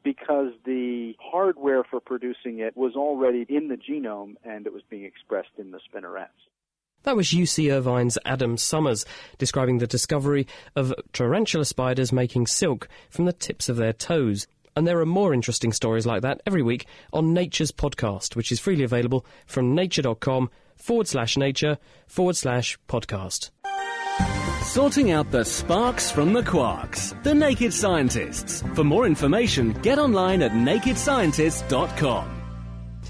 because 0.02 0.50
the 0.64 1.14
hardware 1.20 1.84
for 1.84 2.00
producing 2.00 2.58
it 2.58 2.76
was 2.76 2.96
already 2.96 3.46
in 3.48 3.68
the 3.68 3.76
genome 3.76 4.34
and 4.42 4.66
it 4.66 4.72
was 4.72 4.82
being 4.90 5.04
expressed 5.04 5.56
in 5.56 5.70
the 5.70 5.78
spinnerets? 5.78 6.50
That 7.04 7.14
was 7.14 7.28
UC 7.28 7.72
Irvine's 7.72 8.18
Adam 8.24 8.56
Summers 8.56 9.04
describing 9.38 9.78
the 9.78 9.86
discovery 9.86 10.48
of 10.74 10.92
tarantula 11.12 11.64
spiders 11.64 12.10
making 12.10 12.48
silk 12.48 12.88
from 13.08 13.26
the 13.26 13.32
tips 13.32 13.68
of 13.68 13.76
their 13.76 13.92
toes. 13.92 14.48
And 14.74 14.86
there 14.86 15.00
are 15.00 15.06
more 15.06 15.34
interesting 15.34 15.72
stories 15.72 16.06
like 16.06 16.22
that 16.22 16.40
every 16.46 16.62
week 16.62 16.86
on 17.12 17.34
Nature's 17.34 17.72
podcast, 17.72 18.36
which 18.36 18.50
is 18.50 18.60
freely 18.60 18.84
available 18.84 19.26
from 19.46 19.74
nature.com 19.74 20.50
forward 20.76 21.08
slash 21.08 21.36
nature 21.36 21.78
forward 22.06 22.36
slash 22.36 22.78
podcast. 22.88 23.50
Sorting 24.62 25.10
out 25.10 25.30
the 25.30 25.44
sparks 25.44 26.10
from 26.10 26.32
the 26.32 26.42
quarks. 26.42 27.20
The 27.24 27.34
Naked 27.34 27.72
Scientists. 27.72 28.62
For 28.74 28.84
more 28.84 29.06
information, 29.06 29.72
get 29.82 29.98
online 29.98 30.42
at 30.42 30.52
nakedscientists.com. 30.52 32.31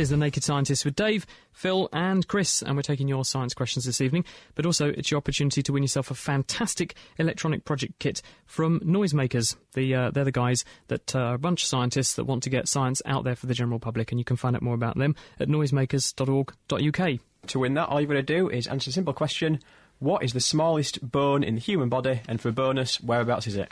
is 0.03 0.11
The 0.11 0.17
Naked 0.17 0.43
Scientist 0.43 0.85
with 0.85 0.97
Dave, 0.97 1.25
Phil, 1.53 1.89
and 1.93 2.27
Chris, 2.27 2.61
and 2.61 2.75
we're 2.75 2.83
taking 2.83 3.07
your 3.07 3.25
science 3.25 3.55
questions 3.55 3.85
this 3.85 4.01
evening. 4.01 4.25
But 4.57 4.67
also, 4.67 4.89
it's 4.89 5.13
your 5.13 5.19
opportunity 5.19 5.63
to 5.63 5.73
win 5.73 5.85
yourself 5.85 6.11
a 6.11 6.15
fantastic 6.15 6.97
electronic 7.19 7.65
project 7.65 8.01
kit 8.01 8.21
from 8.45 8.81
Noisemakers. 8.81 9.55
The, 9.75 9.95
uh, 9.95 10.11
they're 10.11 10.25
the 10.25 10.33
guys 10.33 10.65
that 10.89 11.15
uh, 11.15 11.21
are 11.21 11.35
a 11.35 11.39
bunch 11.39 11.63
of 11.63 11.69
scientists 11.69 12.15
that 12.15 12.25
want 12.25 12.43
to 12.43 12.51
get 12.51 12.67
science 12.67 13.01
out 13.07 13.23
there 13.23 13.37
for 13.37 13.47
the 13.47 13.55
general 13.55 13.79
public, 13.79 14.11
and 14.11 14.19
you 14.19 14.25
can 14.25 14.37
find 14.37 14.57
out 14.57 14.63
more 14.63 14.75
about 14.75 14.99
them 14.99 15.15
at 15.39 15.49
noisemakers.org.uk. 15.49 17.21
To 17.47 17.59
win 17.61 17.75
that, 17.75 17.89
all 17.89 18.01
you've 18.01 18.11
got 18.11 18.15
to 18.15 18.23
do 18.23 18.51
is 18.51 18.67
answer 18.67 18.91
a 18.91 18.93
simple 18.93 19.15
question 19.15 19.61
What 20.03 20.25
is 20.25 20.33
the 20.33 20.41
smallest 20.41 21.13
bone 21.13 21.45
in 21.45 21.55
the 21.55 21.61
human 21.61 21.89
body? 21.89 22.23
And 22.27 22.41
for 22.41 22.49
a 22.49 22.53
bonus, 22.53 23.01
whereabouts 23.01 23.47
is 23.47 23.55
it? 23.55 23.71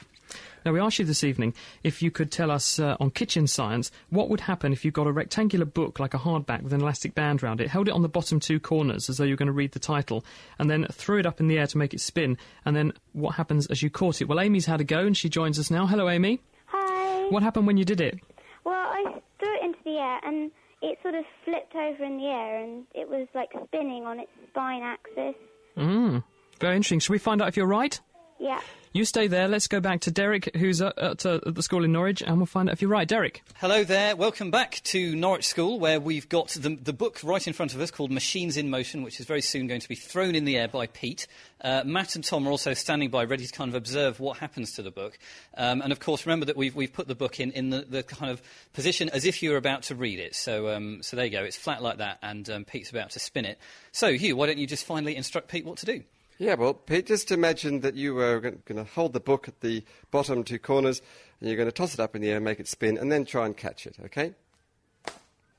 Now, 0.65 0.71
we 0.71 0.79
asked 0.79 1.01
you 1.01 1.05
this 1.05 1.25
evening 1.25 1.55
if 1.83 2.03
you 2.03 2.13
could 2.13 2.31
tell 2.31 2.53
us 2.53 2.79
uh, 2.79 2.97
on 3.01 3.11
kitchen 3.11 3.49
science 3.49 3.91
what 4.11 4.29
would 4.29 4.43
happen 4.43 4.73
if 4.73 4.85
you 4.85 4.93
got 4.93 5.09
a 5.09 5.13
rectangular 5.13 5.65
book 5.65 5.99
like 5.99 6.15
a 6.15 6.19
hardback 6.19 6.63
with 6.63 6.73
an 6.73 6.83
elastic 6.83 7.17
band 7.17 7.43
around 7.43 7.61
it, 7.61 7.69
held 7.69 7.89
it 7.89 7.95
on 7.95 8.03
the 8.03 8.09
bottom 8.09 8.39
two 8.39 8.61
corners 8.61 9.11
as 9.11 9.17
though 9.17 9.25
you 9.25 9.33
were 9.33 9.39
going 9.39 9.49
to 9.49 9.53
read 9.53 9.73
the 9.73 9.81
title, 9.81 10.25
and 10.61 10.71
then 10.71 10.87
threw 10.93 11.19
it 11.19 11.27
up 11.27 11.41
in 11.41 11.49
the 11.49 11.59
air 11.59 11.67
to 11.67 11.77
make 11.77 11.95
it 11.95 12.01
spin, 12.01 12.39
and 12.65 12.77
then 12.77 12.93
what 13.13 13.35
happens 13.35 13.67
as 13.67 13.83
you 13.83 13.91
caught 13.91 14.21
it? 14.21 14.29
Well, 14.29 14.39
Amy's 14.39 14.67
had 14.67 14.81
a 14.81 14.85
go 14.85 15.01
and 15.01 15.17
she 15.17 15.29
joins 15.29 15.59
us 15.59 15.69
now. 15.69 15.89
Hello, 15.89 16.09
Amy. 16.09 16.41
Hi. 16.67 17.27
What 17.31 17.43
happened 17.43 17.67
when 17.67 17.77
you 17.77 17.85
did 17.85 18.01
it? 18.01 18.21
Well, 18.63 18.77
I 18.77 19.21
threw 19.41 19.53
it 19.57 19.65
into 19.65 19.81
the 19.85 19.97
air 19.97 20.21
and 20.25 20.53
it 20.81 20.97
sort 21.03 21.17
of 21.17 21.25
flipped 21.45 21.75
over 21.75 22.05
in 22.05 22.19
the 22.19 22.27
air 22.27 22.63
and 22.63 22.85
it 22.95 23.09
was 23.09 23.27
like 23.35 23.49
spinning 23.67 24.05
on 24.05 24.21
its 24.21 24.31
spine 24.49 24.85
axis. 24.85 25.35
Mm, 25.81 26.23
very 26.61 26.77
interesting. 26.77 27.01
Should 27.01 27.13
we 27.13 27.19
find 27.19 27.41
out 27.41 27.49
if 27.49 27.57
you're 27.57 27.67
right? 27.67 27.99
Yeah. 28.39 28.61
You 28.93 29.05
stay 29.05 29.29
there. 29.29 29.47
Let's 29.47 29.69
go 29.69 29.79
back 29.79 30.01
to 30.01 30.11
Derek, 30.11 30.57
who's 30.57 30.83
uh, 30.83 30.91
at 30.97 31.21
the 31.21 31.63
school 31.63 31.85
in 31.85 31.93
Norwich, 31.93 32.23
and 32.23 32.39
we'll 32.39 32.47
find 32.47 32.69
out 32.69 32.73
if 32.73 32.83
you're 32.83 32.91
right. 32.91 33.07
Derek. 33.07 33.41
Hello 33.59 33.85
there. 33.85 34.17
Welcome 34.17 34.51
back 34.51 34.81
to 34.87 35.15
Norwich 35.15 35.47
School, 35.47 35.79
where 35.79 36.01
we've 36.01 36.29
got 36.29 36.49
the, 36.49 36.71
the 36.75 36.93
book 36.93 37.21
right 37.23 37.47
in 37.47 37.53
front 37.53 37.73
of 37.73 37.81
us 37.81 37.93
called 37.93 38.11
Machines 38.11 38.57
in 38.57 38.69
Motion, 38.69 39.05
which 39.05 39.21
is 39.21 39.27
very 39.27 39.43
soon 39.43 39.69
going 39.69 39.81
to 39.81 39.89
be 39.89 39.95
thrown 39.95 40.35
in 40.35 40.45
the 40.45 40.59
air 40.59 40.67
by 40.67 40.89
Pete. 40.89 41.29
Uh, 41.61 41.85
Matt 41.87 42.17
and 42.17 42.25
Tom 42.25 42.49
are 42.49 42.51
also 42.51 42.75
standing 42.75 43.11
by, 43.11 43.23
ready 43.23 43.47
to 43.47 43.53
kind 43.53 43.69
of 43.69 43.77
observe 43.77 44.19
what 44.19 44.39
happens 44.39 44.73
to 44.73 44.83
the 44.83 44.91
book. 44.91 45.17
Um, 45.57 45.83
and 45.83 45.93
of 45.93 46.01
course, 46.01 46.27
remember 46.27 46.47
that 46.47 46.57
we've, 46.57 46.75
we've 46.75 46.93
put 46.93 47.07
the 47.07 47.15
book 47.15 47.39
in, 47.39 47.53
in 47.53 47.71
the, 47.71 47.83
the 47.83 48.03
kind 48.03 48.33
of 48.33 48.43
position 48.73 49.09
as 49.11 49.25
if 49.25 49.41
you 49.41 49.51
were 49.51 49.57
about 49.57 49.85
to 49.85 49.95
read 49.95 50.19
it. 50.19 50.35
So, 50.35 50.69
um, 50.75 51.01
so 51.05 51.17
there 51.17 51.27
you 51.27 51.31
go. 51.31 51.45
It's 51.45 51.57
flat 51.57 51.81
like 51.81 51.99
that, 51.99 52.19
and 52.25 52.51
um, 52.51 52.65
Pete's 52.65 52.91
about 52.91 53.11
to 53.11 53.21
spin 53.21 53.45
it. 53.45 53.61
So, 53.93 54.15
Hugh, 54.15 54.35
why 54.35 54.47
don't 54.47 54.59
you 54.59 54.67
just 54.67 54.85
finally 54.85 55.15
instruct 55.15 55.47
Pete 55.47 55.65
what 55.65 55.79
to 55.79 55.87
do? 55.87 56.03
Yeah, 56.41 56.55
well, 56.55 56.73
Pete, 56.73 57.05
just 57.05 57.31
imagine 57.33 57.81
that 57.81 57.97
you 57.97 58.15
were 58.15 58.41
going 58.41 58.63
to 58.83 58.85
hold 58.85 59.13
the 59.13 59.21
book 59.21 59.47
at 59.47 59.61
the 59.61 59.85
bottom 60.11 60.43
two 60.43 60.59
corners, 60.59 61.03
and 61.39 61.51
you're 61.51 61.57
going 61.59 61.69
to 61.69 61.73
toss 61.73 61.93
it 61.93 62.01
up 62.01 62.17
in 62.17 62.23
the 62.23 62.31
air, 62.31 62.41
make 62.41 62.59
it 62.59 62.67
spin, 62.67 62.97
and 62.97 63.13
then 63.13 63.27
try 63.27 63.45
and 63.45 63.55
catch 63.55 63.87
it, 63.87 63.99
okay? 64.07 64.33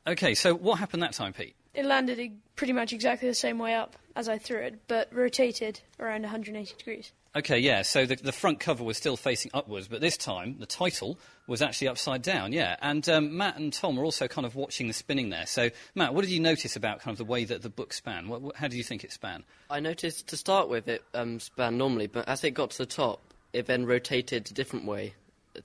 Okay, 0.07 0.33
so 0.33 0.55
what 0.55 0.79
happened 0.79 1.03
that 1.03 1.13
time, 1.13 1.33
Pete? 1.33 1.53
It 1.75 1.85
landed 1.85 2.31
pretty 2.55 2.73
much 2.73 2.93
exactly 2.93 3.27
the 3.27 3.35
same 3.35 3.59
way 3.59 3.75
up 3.75 3.95
as 4.15 4.27
I 4.27 4.39
threw 4.39 4.57
it, 4.57 4.79
but 4.87 5.07
rotated 5.13 5.81
around 5.99 6.23
180 6.23 6.73
degrees. 6.75 7.11
Okay, 7.35 7.59
yeah, 7.59 7.83
so 7.83 8.07
the, 8.07 8.15
the 8.15 8.31
front 8.31 8.59
cover 8.59 8.83
was 8.83 8.97
still 8.97 9.15
facing 9.15 9.51
upwards, 9.53 9.87
but 9.87 10.01
this 10.01 10.17
time 10.17 10.55
the 10.57 10.65
title 10.65 11.19
was 11.51 11.61
actually 11.61 11.89
upside 11.89 12.21
down, 12.21 12.53
yeah. 12.53 12.77
And 12.81 13.07
um, 13.09 13.37
Matt 13.37 13.57
and 13.57 13.71
Tom 13.71 13.97
were 13.97 14.05
also 14.05 14.27
kind 14.27 14.47
of 14.47 14.55
watching 14.55 14.87
the 14.87 14.93
spinning 14.93 15.29
there. 15.29 15.45
So, 15.45 15.69
Matt, 15.93 16.13
what 16.13 16.21
did 16.21 16.31
you 16.31 16.39
notice 16.39 16.75
about 16.75 17.01
kind 17.01 17.13
of 17.13 17.17
the 17.19 17.25
way 17.25 17.43
that 17.45 17.61
the 17.61 17.69
book 17.69 17.93
span? 17.93 18.29
What, 18.29 18.41
what, 18.41 18.55
how 18.55 18.67
did 18.67 18.77
you 18.77 18.83
think 18.83 19.03
it 19.03 19.11
span? 19.11 19.43
I 19.69 19.81
noticed 19.81 20.27
to 20.27 20.37
start 20.37 20.69
with 20.69 20.87
it 20.87 21.03
um, 21.13 21.39
span 21.39 21.77
normally, 21.77 22.07
but 22.07 22.27
as 22.27 22.43
it 22.43 22.51
got 22.51 22.71
to 22.71 22.77
the 22.79 22.85
top, 22.85 23.19
it 23.53 23.67
then 23.67 23.85
rotated 23.85 24.49
a 24.49 24.53
different 24.53 24.85
way 24.85 25.13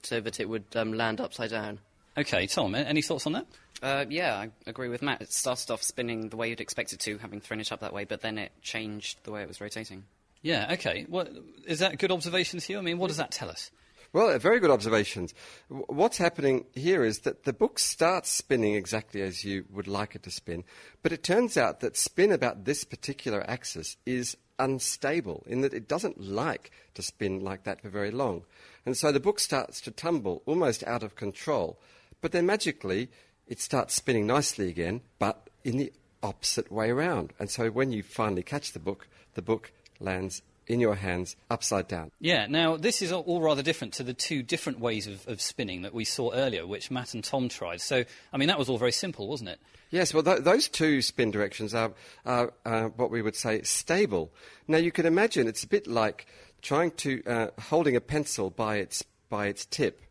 so 0.03 0.19
that 0.19 0.39
it 0.39 0.49
would 0.49 0.65
um, 0.75 0.93
land 0.93 1.21
upside 1.21 1.51
down. 1.51 1.79
Okay, 2.17 2.47
Tom, 2.47 2.75
any 2.75 3.01
thoughts 3.01 3.25
on 3.25 3.33
that? 3.33 3.45
Uh, 3.81 4.05
yeah, 4.09 4.35
I 4.35 4.49
agree 4.69 4.89
with 4.89 5.01
Matt. 5.01 5.21
It 5.21 5.31
started 5.31 5.71
off 5.71 5.83
spinning 5.83 6.29
the 6.29 6.35
way 6.35 6.49
you'd 6.49 6.59
expect 6.59 6.91
it 6.91 6.99
to, 7.01 7.17
having 7.19 7.39
thrown 7.39 7.61
it 7.61 7.71
up 7.71 7.79
that 7.81 7.93
way, 7.93 8.03
but 8.05 8.21
then 8.21 8.37
it 8.37 8.51
changed 8.61 9.19
the 9.23 9.31
way 9.31 9.41
it 9.43 9.47
was 9.47 9.61
rotating. 9.61 10.03
Yeah, 10.41 10.73
okay. 10.73 11.05
Well, 11.07 11.27
is 11.65 11.79
that 11.79 11.97
good 11.97 12.11
observations, 12.11 12.65
Hugh? 12.65 12.77
I 12.77 12.81
mean, 12.81 12.97
what 12.97 13.07
does 13.07 13.17
that 13.17 13.31
tell 13.31 13.49
us? 13.49 13.71
Well, 14.13 14.37
very 14.39 14.59
good 14.59 14.71
observations. 14.71 15.33
What's 15.67 16.17
happening 16.17 16.65
here 16.73 17.03
is 17.03 17.19
that 17.19 17.43
the 17.43 17.53
book 17.53 17.77
starts 17.77 18.29
spinning 18.29 18.75
exactly 18.75 19.21
as 19.21 19.43
you 19.43 19.65
would 19.69 19.87
like 19.87 20.15
it 20.15 20.23
to 20.23 20.31
spin, 20.31 20.63
but 21.03 21.11
it 21.11 21.23
turns 21.23 21.57
out 21.57 21.81
that 21.81 21.97
spin 21.97 22.31
about 22.31 22.65
this 22.65 22.83
particular 22.83 23.43
axis 23.49 23.97
is 24.05 24.37
unstable 24.59 25.43
in 25.45 25.61
that 25.61 25.73
it 25.73 25.87
doesn't 25.87 26.21
like 26.21 26.71
to 26.93 27.01
spin 27.01 27.43
like 27.43 27.63
that 27.63 27.81
for 27.81 27.89
very 27.89 28.11
long. 28.11 28.43
And 28.85 28.95
so 28.95 29.11
the 29.11 29.19
book 29.19 29.39
starts 29.39 29.81
to 29.81 29.91
tumble 29.91 30.41
almost 30.45 30.83
out 30.85 31.03
of 31.03 31.15
control. 31.15 31.77
But 32.21 32.31
then 32.31 32.45
magically, 32.45 33.09
it 33.45 33.59
starts 33.59 33.93
spinning 33.93 34.25
nicely 34.25 34.69
again, 34.69 35.01
but 35.19 35.49
in 35.63 35.77
the 35.77 35.91
opposite 36.23 36.71
way 36.71 36.89
around. 36.89 37.33
And 37.39 37.49
so 37.49 37.69
when 37.69 37.91
you 37.91 38.03
finally 38.03 38.43
catch 38.43 38.71
the 38.71 38.79
book, 38.79 39.07
the 39.33 39.41
book 39.41 39.71
lands 39.99 40.41
in 40.67 40.79
your 40.79 40.95
hands 40.95 41.35
upside 41.49 41.87
down. 41.87 42.11
Yeah, 42.19 42.45
now 42.47 42.77
this 42.77 43.01
is 43.01 43.11
all- 43.11 43.41
rather 43.41 43.63
different 43.63 43.93
to 43.95 44.03
the 44.03 44.13
two 44.13 44.43
different 44.43 44.79
ways 44.79 45.07
of, 45.07 45.27
of 45.27 45.41
spinning 45.41 45.81
that 45.83 45.93
we 45.93 46.03
saw 46.05 46.31
earlier, 46.33 46.67
which 46.67 46.91
Matt 46.91 47.13
and 47.13 47.23
Tom 47.23 47.49
tried. 47.49 47.81
So, 47.81 48.03
I 48.33 48.37
mean, 48.37 48.47
that 48.49 48.59
was 48.59 48.69
all 48.69 48.77
very 48.77 48.91
simple, 48.91 49.27
wasn't 49.27 49.49
it? 49.49 49.59
Yes, 49.89 50.13
well, 50.13 50.23
th- 50.23 50.39
those 50.39 50.67
two 50.67 51.01
spin 51.01 51.31
directions 51.31 51.73
are, 51.73 51.93
are 52.25 52.53
uh, 52.65 52.83
what 52.89 53.09
we 53.09 53.21
would 53.21 53.35
say 53.35 53.61
stable. 53.61 54.31
Now, 54.67 54.77
you 54.77 54.91
can 54.91 55.05
imagine 55.05 55.47
it's 55.47 55.63
a 55.63 55.67
bit 55.67 55.87
like 55.87 56.27
trying 56.61 56.91
to 56.91 57.23
uh, 57.25 57.47
holding 57.69 57.95
a 57.95 58.01
pencil 58.01 58.49
by 58.49 58.77
its 58.77 59.03
by 59.29 59.47
its 59.47 59.65
tip. 59.65 60.01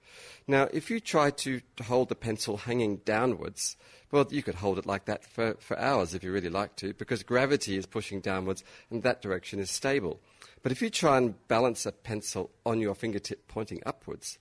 Now, 0.46 0.68
if 0.72 0.90
you 0.90 1.00
try 1.00 1.30
to, 1.30 1.60
to 1.76 1.82
hold 1.82 2.08
the 2.08 2.14
pencil 2.14 2.56
hanging 2.56 2.98
downwards, 2.98 3.76
well, 4.12 4.26
you 4.30 4.42
could 4.42 4.54
hold 4.54 4.78
it 4.78 4.86
like 4.86 5.06
that 5.06 5.24
for, 5.24 5.56
for 5.58 5.78
hours 5.78 6.14
if 6.14 6.22
you 6.22 6.30
really 6.30 6.48
like 6.48 6.76
to, 6.76 6.94
because 6.94 7.22
gravity 7.22 7.76
is 7.76 7.86
pushing 7.86 8.20
downwards 8.20 8.62
and 8.90 9.02
that 9.02 9.20
direction 9.20 9.58
is 9.58 9.70
stable. 9.70 10.20
But 10.66 10.72
if 10.72 10.82
you 10.82 10.90
try 10.90 11.16
and 11.16 11.36
balance 11.46 11.86
a 11.86 11.92
pencil 11.92 12.50
on 12.64 12.80
your 12.80 12.96
fingertip 12.96 13.46
pointing 13.46 13.80
upwards, 13.86 14.36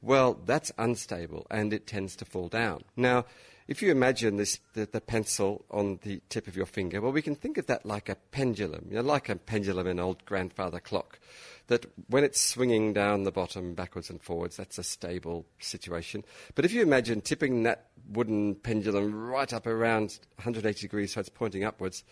well, 0.00 0.40
that's 0.46 0.72
unstable 0.78 1.46
and 1.50 1.70
it 1.70 1.86
tends 1.86 2.16
to 2.16 2.24
fall 2.24 2.48
down. 2.48 2.84
Now, 2.96 3.26
if 3.68 3.82
you 3.82 3.90
imagine 3.90 4.38
this, 4.38 4.58
the, 4.72 4.88
the 4.90 5.02
pencil 5.02 5.66
on 5.70 5.98
the 6.00 6.22
tip 6.30 6.48
of 6.48 6.56
your 6.56 6.64
finger, 6.64 7.02
well, 7.02 7.12
we 7.12 7.20
can 7.20 7.34
think 7.34 7.58
of 7.58 7.66
that 7.66 7.84
like 7.84 8.08
a 8.08 8.14
pendulum, 8.14 8.86
you 8.88 8.94
know, 8.94 9.02
like 9.02 9.28
a 9.28 9.36
pendulum 9.36 9.86
in 9.86 9.98
an 9.98 10.00
old 10.02 10.24
grandfather 10.24 10.80
clock. 10.80 11.18
That 11.66 11.84
when 12.08 12.24
it's 12.24 12.40
swinging 12.40 12.94
down 12.94 13.24
the 13.24 13.30
bottom 13.30 13.74
backwards 13.74 14.08
and 14.08 14.22
forwards, 14.22 14.56
that's 14.56 14.78
a 14.78 14.82
stable 14.82 15.44
situation. 15.58 16.24
But 16.54 16.64
if 16.64 16.72
you 16.72 16.80
imagine 16.80 17.20
tipping 17.20 17.64
that 17.64 17.88
wooden 18.08 18.54
pendulum 18.54 19.14
right 19.14 19.52
up 19.52 19.66
around 19.66 20.20
180 20.36 20.80
degrees 20.80 21.12
so 21.12 21.20
it's 21.20 21.28
pointing 21.28 21.64
upwards, 21.64 22.02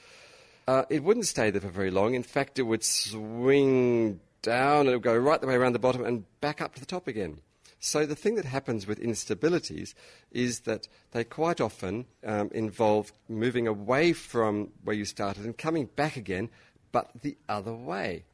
uh, 0.67 0.85
it 0.89 1.03
wouldn't 1.03 1.27
stay 1.27 1.51
there 1.51 1.61
for 1.61 1.69
very 1.69 1.91
long. 1.91 2.15
In 2.15 2.23
fact, 2.23 2.59
it 2.59 2.63
would 2.63 2.85
swing 2.85 4.21
down 4.43 4.81
and 4.81 4.91
it 4.91 4.95
would 4.95 5.03
go 5.03 5.17
right 5.17 5.41
the 5.41 5.47
way 5.47 5.55
around 5.55 5.73
the 5.73 5.79
bottom 5.79 6.05
and 6.05 6.25
back 6.41 6.61
up 6.61 6.75
to 6.75 6.81
the 6.81 6.87
top 6.87 7.07
again. 7.07 7.41
So 7.81 8.07
the 8.07 8.17
thing 8.17 8.37
that 8.37 8.47
happens 8.47 8.87
with 8.87 8.99
instabilities 8.99 9.93
is 10.31 10.61
that 10.61 10.89
they 11.13 11.23
quite 11.23 11.61
often 11.61 12.07
um, 12.25 12.51
involve 12.55 13.13
moving 13.29 13.67
away 13.67 14.15
from 14.15 14.71
where 14.85 14.97
you 14.97 15.05
started 15.05 15.45
and 15.45 15.57
coming 15.57 15.91
back 15.95 16.17
again, 16.17 16.49
but 16.93 17.11
the 17.21 17.37
other 17.47 17.75
way. 17.75 18.25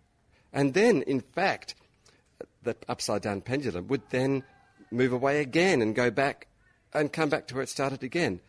And 0.52 0.74
then, 0.74 1.02
in 1.02 1.20
fact, 1.20 1.74
the 2.62 2.76
upside 2.88 3.22
down 3.22 3.40
pendulum 3.40 3.88
would 3.88 4.02
then 4.10 4.44
move 4.92 5.12
away 5.12 5.40
again 5.40 5.82
and 5.82 5.94
go 5.94 6.10
back 6.10 6.46
and 6.92 7.12
come 7.12 7.28
back 7.28 7.46
to 7.48 7.54
where 7.54 7.62
it 7.62 7.68
started 7.68 8.02
again, 8.02 8.40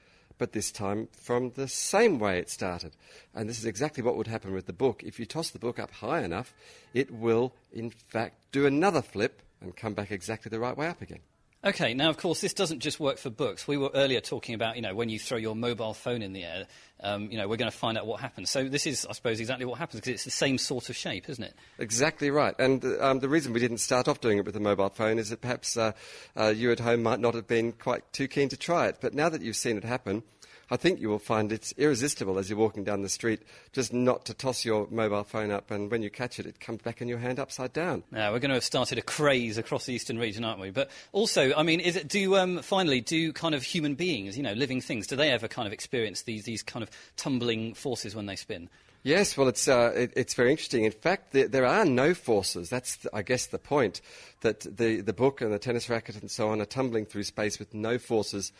but 0.41 0.53
this 0.53 0.71
time 0.71 1.07
from 1.11 1.51
the 1.51 1.67
same 1.67 2.17
way 2.17 2.39
it 2.39 2.49
started. 2.49 2.93
And 3.35 3.47
this 3.47 3.59
is 3.59 3.65
exactly 3.65 4.01
what 4.01 4.15
would 4.15 4.25
happen 4.25 4.53
with 4.53 4.65
the 4.65 4.73
book. 4.73 5.03
If 5.03 5.19
you 5.19 5.25
toss 5.27 5.51
the 5.51 5.59
book 5.59 5.77
up 5.77 5.91
high 5.91 6.23
enough, 6.23 6.51
it 6.95 7.11
will, 7.11 7.53
in 7.71 7.91
fact, 7.91 8.51
do 8.51 8.65
another 8.65 9.03
flip 9.03 9.43
and 9.61 9.75
come 9.75 9.93
back 9.93 10.09
exactly 10.09 10.49
the 10.49 10.59
right 10.59 10.75
way 10.75 10.87
up 10.87 10.99
again. 10.99 11.19
Okay, 11.63 11.93
now 11.93 12.09
of 12.09 12.17
course 12.17 12.41
this 12.41 12.55
doesn't 12.55 12.79
just 12.79 12.99
work 12.99 13.19
for 13.19 13.29
books. 13.29 13.67
We 13.67 13.77
were 13.77 13.91
earlier 13.93 14.19
talking 14.19 14.55
about, 14.55 14.77
you 14.77 14.81
know, 14.81 14.95
when 14.95 15.09
you 15.09 15.19
throw 15.19 15.37
your 15.37 15.55
mobile 15.55 15.93
phone 15.93 16.23
in 16.23 16.33
the 16.33 16.43
air, 16.43 16.65
um, 17.01 17.29
you 17.29 17.37
know, 17.37 17.47
we're 17.47 17.57
going 17.57 17.69
to 17.69 17.77
find 17.77 17.99
out 17.99 18.07
what 18.07 18.19
happens. 18.19 18.49
So 18.49 18.67
this 18.67 18.87
is, 18.87 19.05
I 19.07 19.11
suppose, 19.11 19.39
exactly 19.39 19.65
what 19.65 19.77
happens 19.77 19.99
because 20.01 20.13
it's 20.13 20.23
the 20.23 20.31
same 20.31 20.57
sort 20.57 20.89
of 20.89 20.95
shape, 20.95 21.29
isn't 21.29 21.43
it? 21.43 21.53
Exactly 21.77 22.31
right. 22.31 22.55
And 22.57 22.83
um, 22.99 23.19
the 23.19 23.29
reason 23.29 23.53
we 23.53 23.59
didn't 23.59 23.77
start 23.77 24.07
off 24.07 24.21
doing 24.21 24.39
it 24.39 24.45
with 24.45 24.55
a 24.55 24.59
mobile 24.59 24.89
phone 24.89 25.19
is 25.19 25.29
that 25.29 25.41
perhaps 25.41 25.77
uh, 25.77 25.91
uh, 26.35 26.47
you 26.47 26.71
at 26.71 26.79
home 26.79 27.03
might 27.03 27.19
not 27.19 27.35
have 27.35 27.45
been 27.45 27.73
quite 27.73 28.11
too 28.11 28.27
keen 28.27 28.49
to 28.49 28.57
try 28.57 28.87
it. 28.87 28.97
But 28.99 29.13
now 29.13 29.29
that 29.29 29.43
you've 29.43 29.55
seen 29.55 29.77
it 29.77 29.83
happen, 29.83 30.23
I 30.71 30.77
think 30.77 31.01
you 31.01 31.09
will 31.09 31.19
find 31.19 31.51
it's 31.51 31.73
irresistible 31.77 32.39
as 32.39 32.49
you're 32.49 32.57
walking 32.57 32.85
down 32.85 33.01
the 33.01 33.09
street 33.09 33.41
just 33.73 33.91
not 33.91 34.23
to 34.25 34.33
toss 34.33 34.63
your 34.63 34.87
mobile 34.89 35.25
phone 35.25 35.51
up, 35.51 35.69
and 35.69 35.91
when 35.91 36.01
you 36.01 36.09
catch 36.09 36.39
it, 36.39 36.45
it 36.45 36.61
comes 36.61 36.81
back 36.81 37.01
in 37.01 37.09
your 37.09 37.17
hand 37.17 37.39
upside 37.39 37.73
down. 37.73 38.03
Now 38.09 38.31
we're 38.31 38.39
going 38.39 38.49
to 38.49 38.55
have 38.55 38.63
started 38.63 38.97
a 38.97 39.01
craze 39.01 39.57
across 39.57 39.85
the 39.85 39.93
eastern 39.93 40.17
region, 40.17 40.45
aren't 40.45 40.61
we? 40.61 40.69
But 40.69 40.89
also, 41.11 41.53
I 41.55 41.63
mean, 41.63 41.81
is 41.81 41.97
it 41.97 42.07
do 42.07 42.37
um, 42.37 42.59
finally 42.61 43.01
do 43.01 43.33
kind 43.33 43.53
of 43.53 43.63
human 43.63 43.95
beings, 43.95 44.37
you 44.37 44.43
know, 44.43 44.53
living 44.53 44.79
things, 44.79 45.07
do 45.07 45.17
they 45.17 45.29
ever 45.29 45.49
kind 45.49 45.67
of 45.67 45.73
experience 45.73 46.21
these 46.21 46.45
these 46.45 46.63
kind 46.63 46.83
of 46.83 46.89
tumbling 47.17 47.73
forces 47.73 48.15
when 48.15 48.25
they 48.25 48.37
spin? 48.37 48.69
Yes, 49.03 49.35
well, 49.35 49.47
it's, 49.47 49.67
uh, 49.67 49.91
it, 49.95 50.13
it's 50.15 50.35
very 50.35 50.51
interesting. 50.51 50.83
In 50.85 50.91
fact, 50.91 51.31
there, 51.31 51.47
there 51.47 51.65
are 51.65 51.85
no 51.85 52.13
forces. 52.13 52.69
That's, 52.69 52.97
the, 52.97 53.09
I 53.15 53.23
guess, 53.23 53.47
the 53.47 53.57
point 53.57 53.99
that 54.41 54.59
the, 54.59 55.01
the 55.01 55.11
book 55.11 55.41
and 55.41 55.51
the 55.51 55.57
tennis 55.57 55.89
racket 55.89 56.21
and 56.21 56.29
so 56.29 56.49
on 56.49 56.61
are 56.61 56.65
tumbling 56.65 57.05
through 57.05 57.23
space 57.23 57.57
with 57.57 57.73
no 57.73 57.97
forces 57.97 58.51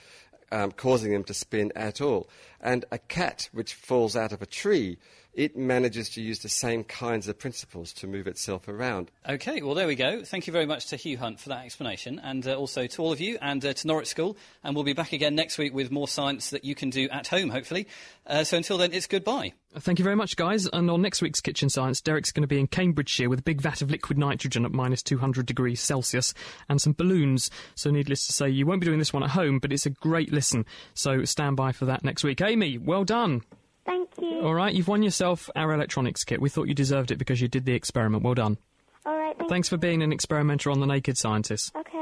um, 0.52 0.72
causing 0.72 1.12
them 1.12 1.24
to 1.26 1.34
spin 1.34 1.72
at 1.76 2.02
all. 2.02 2.30
And 2.60 2.86
a 2.91 2.97
cat 2.97 3.49
which 3.52 3.74
falls 3.74 4.16
out 4.16 4.32
of 4.32 4.41
a 4.41 4.45
tree, 4.45 4.97
it 5.34 5.56
manages 5.56 6.10
to 6.10 6.22
use 6.22 6.40
the 6.40 6.50
same 6.50 6.84
kinds 6.84 7.28
of 7.28 7.40
principles 7.40 7.94
to 7.94 8.08
move 8.08 8.28
itself 8.28 8.68
around. 8.68 9.12
Okay, 9.28 9.62
well, 9.62 9.76
there 9.76 9.88
we 9.88 9.96
go. 9.96 10.24
Thank 10.24 10.48
you 10.48 10.54
very 10.54 10.66
much 10.66 10.88
to 10.88 10.98
Hugh 10.98 11.18
Hunt 11.18 11.40
for 11.40 11.50
that 11.50 11.64
explanation, 11.66 12.20
and 12.20 12.46
uh, 12.48 12.56
also 12.56 12.88
to 12.88 13.02
all 13.02 13.12
of 13.12 13.22
you, 13.22 13.38
and 13.42 13.64
uh, 13.64 13.74
to 13.74 13.88
Norwich 13.88 14.08
School. 14.08 14.38
And 14.64 14.76
we'll 14.76 14.84
be 14.84 14.94
back 14.94 15.14
again 15.14 15.36
next 15.36 15.58
week 15.58 15.74
with 15.74 15.92
more 15.92 16.08
science 16.08 16.50
that 16.50 16.66
you 16.66 16.76
can 16.76 16.90
do 16.90 17.08
at 17.10 17.28
home, 17.28 17.50
hopefully. 17.50 17.88
Uh, 18.28 18.44
so 18.44 18.58
until 18.58 18.78
then, 18.78 18.94
it's 18.94 19.08
goodbye. 19.08 19.54
Thank 19.80 20.00
you 20.00 20.04
very 20.04 20.18
much, 20.18 20.36
guys. 20.36 20.68
And 20.68 20.92
on 20.92 21.02
next 21.02 21.22
week's 21.22 21.40
Kitchen 21.40 21.70
Science, 21.70 22.02
Derek's 22.02 22.34
going 22.34 22.44
to 22.44 22.48
be 22.48 22.60
in 22.60 22.68
Cambridgeshire 22.68 23.30
with 23.30 23.40
a 23.40 23.44
big 23.44 23.62
vat 23.62 23.82
of 23.82 23.90
liquid 23.90 24.18
nitrogen 24.18 24.66
at 24.66 24.72
minus 24.72 25.02
200 25.02 25.46
degrees 25.46 25.80
Celsius 25.80 26.34
and 26.68 26.82
some 26.82 26.94
balloons. 26.94 27.50
So, 27.76 27.90
needless 27.90 28.28
to 28.28 28.34
say, 28.34 28.50
you 28.50 28.66
won't 28.66 28.82
be 28.82 28.88
doing 28.88 29.00
this 29.00 29.14
one 29.14 29.24
at 29.24 29.30
home, 29.30 29.60
but 29.60 29.72
it's 29.72 29.86
a 29.86 29.92
great 29.92 30.34
listen. 30.34 30.66
So, 30.94 31.24
stand 31.24 31.56
by 31.56 31.72
for 31.72 31.86
that 31.86 32.04
next 32.04 32.26
week. 32.26 32.42
Amy, 32.42 32.78
well 32.78 33.06
done. 33.06 33.44
Thank 33.86 34.10
you. 34.22 34.42
All 34.42 34.54
right, 34.54 34.74
you've 34.74 34.88
won 34.88 35.04
yourself 35.04 35.50
our 35.56 35.74
electronics 35.74 36.24
kit. 36.24 36.42
We 36.42 36.50
thought 36.50 36.68
you 36.68 36.74
deserved 36.74 37.12
it 37.12 37.18
because 37.18 37.42
you 37.42 37.48
did 37.48 37.66
the 37.66 37.74
experiment. 37.74 38.24
Well 38.24 38.36
done. 38.36 38.58
All 39.06 39.18
right. 39.18 39.36
Thank 39.38 39.50
Thanks 39.50 39.70
for 39.70 39.78
being 39.78 40.04
an 40.04 40.12
experimenter 40.12 40.70
on 40.70 40.80
The 40.80 40.86
Naked 40.86 41.18
Scientist. 41.18 41.76
Okay. 41.76 42.01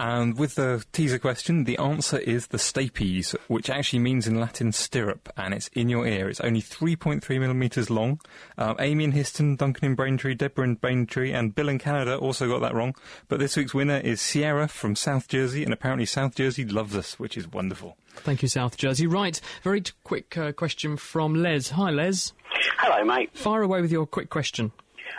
And 0.00 0.38
with 0.38 0.54
the 0.54 0.84
teaser 0.92 1.18
question, 1.18 1.64
the 1.64 1.76
answer 1.76 2.18
is 2.18 2.46
the 2.46 2.58
stapes, 2.58 3.34
which 3.48 3.68
actually 3.68 3.98
means 3.98 4.28
in 4.28 4.38
Latin 4.38 4.70
stirrup, 4.70 5.28
and 5.36 5.52
it's 5.52 5.66
in 5.72 5.88
your 5.88 6.06
ear. 6.06 6.28
It's 6.28 6.38
only 6.38 6.62
3.3 6.62 7.40
millimetres 7.40 7.90
long. 7.90 8.20
Um, 8.56 8.76
Amy 8.78 9.02
in 9.02 9.12
Histon, 9.12 9.56
Duncan 9.56 9.86
in 9.86 9.94
Braintree, 9.96 10.36
Deborah 10.36 10.62
in 10.62 10.76
Braintree, 10.76 11.32
and 11.32 11.52
Bill 11.52 11.68
in 11.68 11.80
Canada 11.80 12.16
also 12.16 12.46
got 12.46 12.60
that 12.60 12.76
wrong. 12.76 12.94
But 13.26 13.40
this 13.40 13.56
week's 13.56 13.74
winner 13.74 13.96
is 13.96 14.20
Sierra 14.20 14.68
from 14.68 14.94
South 14.94 15.26
Jersey, 15.26 15.64
and 15.64 15.72
apparently 15.72 16.06
South 16.06 16.36
Jersey 16.36 16.64
loves 16.64 16.94
us, 16.94 17.18
which 17.18 17.36
is 17.36 17.48
wonderful. 17.48 17.96
Thank 18.18 18.42
you, 18.42 18.48
South 18.48 18.76
Jersey. 18.76 19.08
Right, 19.08 19.40
very 19.64 19.80
t- 19.80 19.90
quick 20.04 20.38
uh, 20.38 20.52
question 20.52 20.96
from 20.96 21.34
Les. 21.34 21.70
Hi, 21.70 21.90
Les. 21.90 22.34
Hello, 22.78 23.04
mate. 23.04 23.36
Fire 23.36 23.62
away 23.62 23.80
with 23.80 23.90
your 23.90 24.06
quick 24.06 24.30
question. 24.30 24.70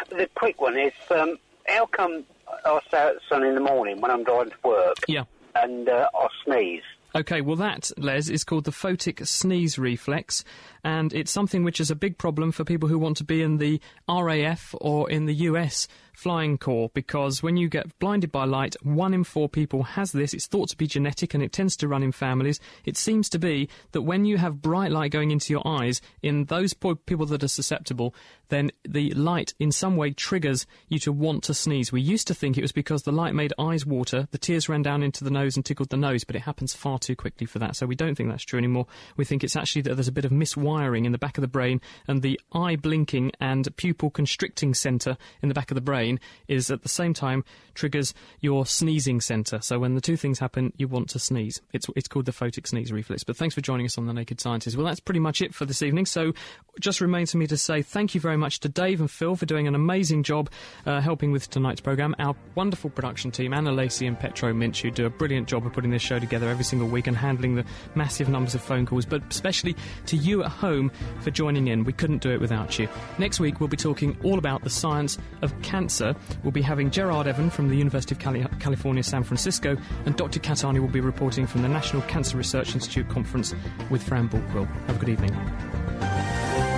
The 0.08 0.30
quick 0.36 0.62
one 0.62 0.80
is, 0.80 0.94
um, 1.12 1.38
how 1.68 1.86
come 1.88 2.24
I 2.66 2.80
stay 2.88 2.97
out 2.97 3.14
the 3.16 3.22
sun 3.30 3.43
in 3.43 3.55
the 3.55 3.62
morning 3.62 4.01
when 4.01 4.12
I'm 4.12 4.24
driving 4.24 4.51
to 4.51 4.57
work 4.68 4.95
Yeah. 5.07 5.24
and 5.55 5.88
uh, 5.89 6.10
I 6.14 6.28
sneeze? 6.45 6.84
Okay, 7.16 7.41
well, 7.41 7.55
that, 7.55 7.91
Les, 7.97 8.30
is 8.30 8.43
called 8.43 8.66
the 8.66 8.72
photic 8.72 9.26
sneeze 9.26 9.80
reflex, 9.80 10.43
and 10.84 11.12
it's 11.12 11.32
something 11.32 11.64
which 11.64 11.80
is 11.80 11.89
a 11.89 11.95
big 11.95 12.20
problem 12.20 12.51
for 12.51 12.64
people 12.64 12.88
who 12.88 12.99
want 12.99 13.18
to 13.18 13.24
be 13.24 13.41
in 13.41 13.57
the 13.57 13.82
RAF 14.07 14.76
or 14.80 15.10
in 15.10 15.26
the 15.26 15.34
US 15.34 15.88
Flying 16.20 16.57
Corps, 16.57 16.91
because 16.93 17.41
when 17.41 17.55
you 17.55 17.70
get 17.70 17.97
blinded 17.99 18.30
by 18.30 18.43
light, 18.43 18.76
one 18.84 19.13
in 19.13 19.24
four 19.24 19.47
people 19.47 19.84
has 19.84 20.11
this. 20.11 20.34
It's 20.34 20.47
thought 20.47 20.67
to 20.67 20.76
be 20.76 20.86
genetic, 20.86 21.34
and 21.34 21.41
it 21.41 21.53
tends 21.53 21.78
to 21.78 21.88
run 21.88 22.03
in 22.03 22.11
families. 22.11 22.59
It 22.84 22.97
seems 22.97 23.30
to 23.30 23.39
be 23.39 23.70
that 23.93 24.01
when 24.01 24.26
you 24.26 24.38
have 24.38 24.61
bright 24.61 24.91
light 24.91 25.11
going 25.11 25.32
into 25.32 25.53
your 25.53 25.65
eyes, 25.65 26.01
in 26.22 26.43
those 26.45 26.74
po- 26.74 26.95
people 26.95 27.26
that 27.28 27.41
are 27.41 27.47
susceptible, 27.47 28.13
then 28.49 28.70
the 28.84 29.11
light 29.11 29.53
in 29.59 29.72
some 29.72 29.95
way 29.95 30.11
triggers 30.11 30.67
you 30.89 30.99
to 30.99 31.13
want 31.13 31.43
to 31.43 31.53
sneeze. 31.53 31.93
We 31.93 32.01
used 32.01 32.28
to 32.28 32.34
think 32.34 32.57
it 32.57 32.63
was 32.63 32.74
because 32.74 33.03
the 33.03 33.13
light 33.13 33.34
made 33.34 33.53
eyes 33.57 33.86
water, 33.86 34.28
the 34.32 34.38
tears 34.38 34.67
ran 34.67 34.82
down 34.82 35.03
into 35.03 35.24
the 35.24 35.32
nose 35.32 35.55
and 35.55 35.63
tickled 35.63 35.89
the 35.89 35.95
nose, 35.95 36.26
but 36.26 36.36
it 36.36 36.41
happens 36.41 36.74
far 36.74 36.99
too 36.99 37.15
quickly 37.15 37.47
for 37.47 37.59
that. 37.59 37.78
So 37.78 37.86
we 37.86 37.95
don't 37.95 38.15
think 38.15 38.30
that's 38.30 38.43
true 38.43 38.59
anymore. 38.59 38.88
We 39.15 39.24
think 39.24 39.43
it's 39.43 39.55
actually 39.55 39.84
that 39.84 39.95
there's 39.95 40.09
a 40.09 40.11
bit 40.11 40.26
of 40.26 40.32
miswiring 40.32 41.05
in 41.05 41.13
the 41.13 41.17
back 41.17 41.38
of 41.38 41.43
the 41.43 41.47
brain, 41.47 41.80
and 42.09 42.22
the 42.22 42.41
eye 42.51 42.76
blinking 42.76 43.32
and 43.39 43.74
pupil 43.78 44.09
constricting 44.09 44.74
centre 44.74 45.15
in 45.41 45.47
the 45.47 45.55
back 45.55 45.72
of 45.72 45.76
the 45.76 45.82
brain 45.82 46.09
is 46.47 46.72
at 46.72 46.82
the 46.82 46.89
same 46.89 47.14
time 47.14 47.43
triggers 47.76 48.14
your 48.41 48.66
sneezing 48.66 49.22
centre. 49.22 49.60
So 49.62 49.80
when 49.80 49.95
the 49.95 50.01
two 50.01 50.18
things 50.18 50.39
happen, 50.39 50.74
you 50.78 50.88
want 50.88 51.10
to 51.10 51.20
sneeze. 51.20 51.62
It's 51.74 51.88
it's 51.95 52.07
called 52.07 52.26
the 52.26 52.32
photic 52.32 52.68
sneeze 52.68 52.91
reflex. 52.91 53.24
But 53.24 53.38
thanks 53.38 53.55
for 53.55 53.62
joining 53.62 53.86
us 53.86 53.97
on 53.97 54.07
the 54.07 54.14
Naked 54.14 54.41
Scientist. 54.41 54.76
Well, 54.76 54.86
that's 54.86 54.99
pretty 54.99 55.20
much 55.20 55.41
it 55.41 55.53
for 55.53 55.66
this 55.66 55.82
evening. 55.82 56.05
So 56.05 56.34
just 56.80 57.01
remains 57.01 57.32
for 57.32 57.38
me 57.38 57.47
to 57.47 57.57
say 57.57 57.82
thank 57.82 58.16
you 58.16 58.22
very 58.22 58.38
much 58.38 58.60
to 58.62 58.70
Dave 58.70 58.99
and 58.99 59.12
Phil 59.12 59.36
for 59.36 59.45
doing 59.45 59.68
an 59.68 59.76
amazing 59.76 60.24
job 60.24 60.49
uh, 60.86 61.01
helping 61.01 61.32
with 61.32 61.49
tonight's 61.49 61.82
programme. 61.82 62.16
Our 62.20 62.36
wonderful 62.55 62.89
production 62.89 63.32
team, 63.32 63.53
Anna 63.53 63.72
Lacey 63.72 64.07
and 64.07 64.20
Petro 64.20 64.53
Minch, 64.53 64.82
who 64.82 64.91
do 64.91 65.05
a 65.05 65.10
brilliant 65.10 65.47
job 65.47 65.66
of 65.66 65.74
putting 65.74 65.91
this 65.91 66.01
show 66.01 66.20
together 66.20 66.49
every 66.49 66.64
single 66.64 66.88
week 66.88 67.07
and 67.07 67.16
handling 67.16 67.55
the 67.55 67.66
massive 67.95 68.30
numbers 68.30 68.55
of 68.55 68.62
phone 68.62 68.86
calls, 68.86 69.05
but 69.05 69.22
especially 69.30 69.76
to 70.05 70.18
you 70.18 70.43
at 70.43 70.49
home 70.49 70.91
for 71.22 71.32
joining 71.32 71.68
in. 71.68 71.84
We 71.84 71.93
couldn't 71.93 72.22
do 72.22 72.32
it 72.32 72.39
without 72.39 72.78
you. 72.80 72.88
Next 73.18 73.39
week, 73.39 73.60
we'll 73.60 73.70
be 73.70 73.78
talking 73.78 74.18
all 74.24 74.38
about 74.38 74.64
the 74.64 74.70
science 74.70 75.18
of 75.41 75.60
cancer. 75.62 75.99
We'll 76.43 76.52
be 76.52 76.62
having 76.62 76.91
Gerard 76.91 77.28
Evan 77.28 77.50
from 77.50 77.70
the 77.70 77.76
University 77.76 78.16
of 78.16 78.20
Cali- 78.20 78.45
California, 78.60 79.04
San 79.04 79.24
Francisco, 79.24 79.78
and 80.06 80.16
Dr. 80.16 80.39
Kat 80.39 80.58
Arney 80.58 80.80
will 80.80 80.88
be 80.88 81.02
reporting 81.02 81.47
from 81.47 81.62
the 81.62 81.70
National 81.70 82.02
Cancer 82.04 82.38
Research 82.38 82.74
Institute 82.74 83.08
conference 83.10 83.54
with 83.89 84.04
Fran 84.04 84.30
Balkwill. 84.30 84.68
Have 84.88 84.95
a 84.95 85.00
good 85.00 85.10
evening. 85.10 86.68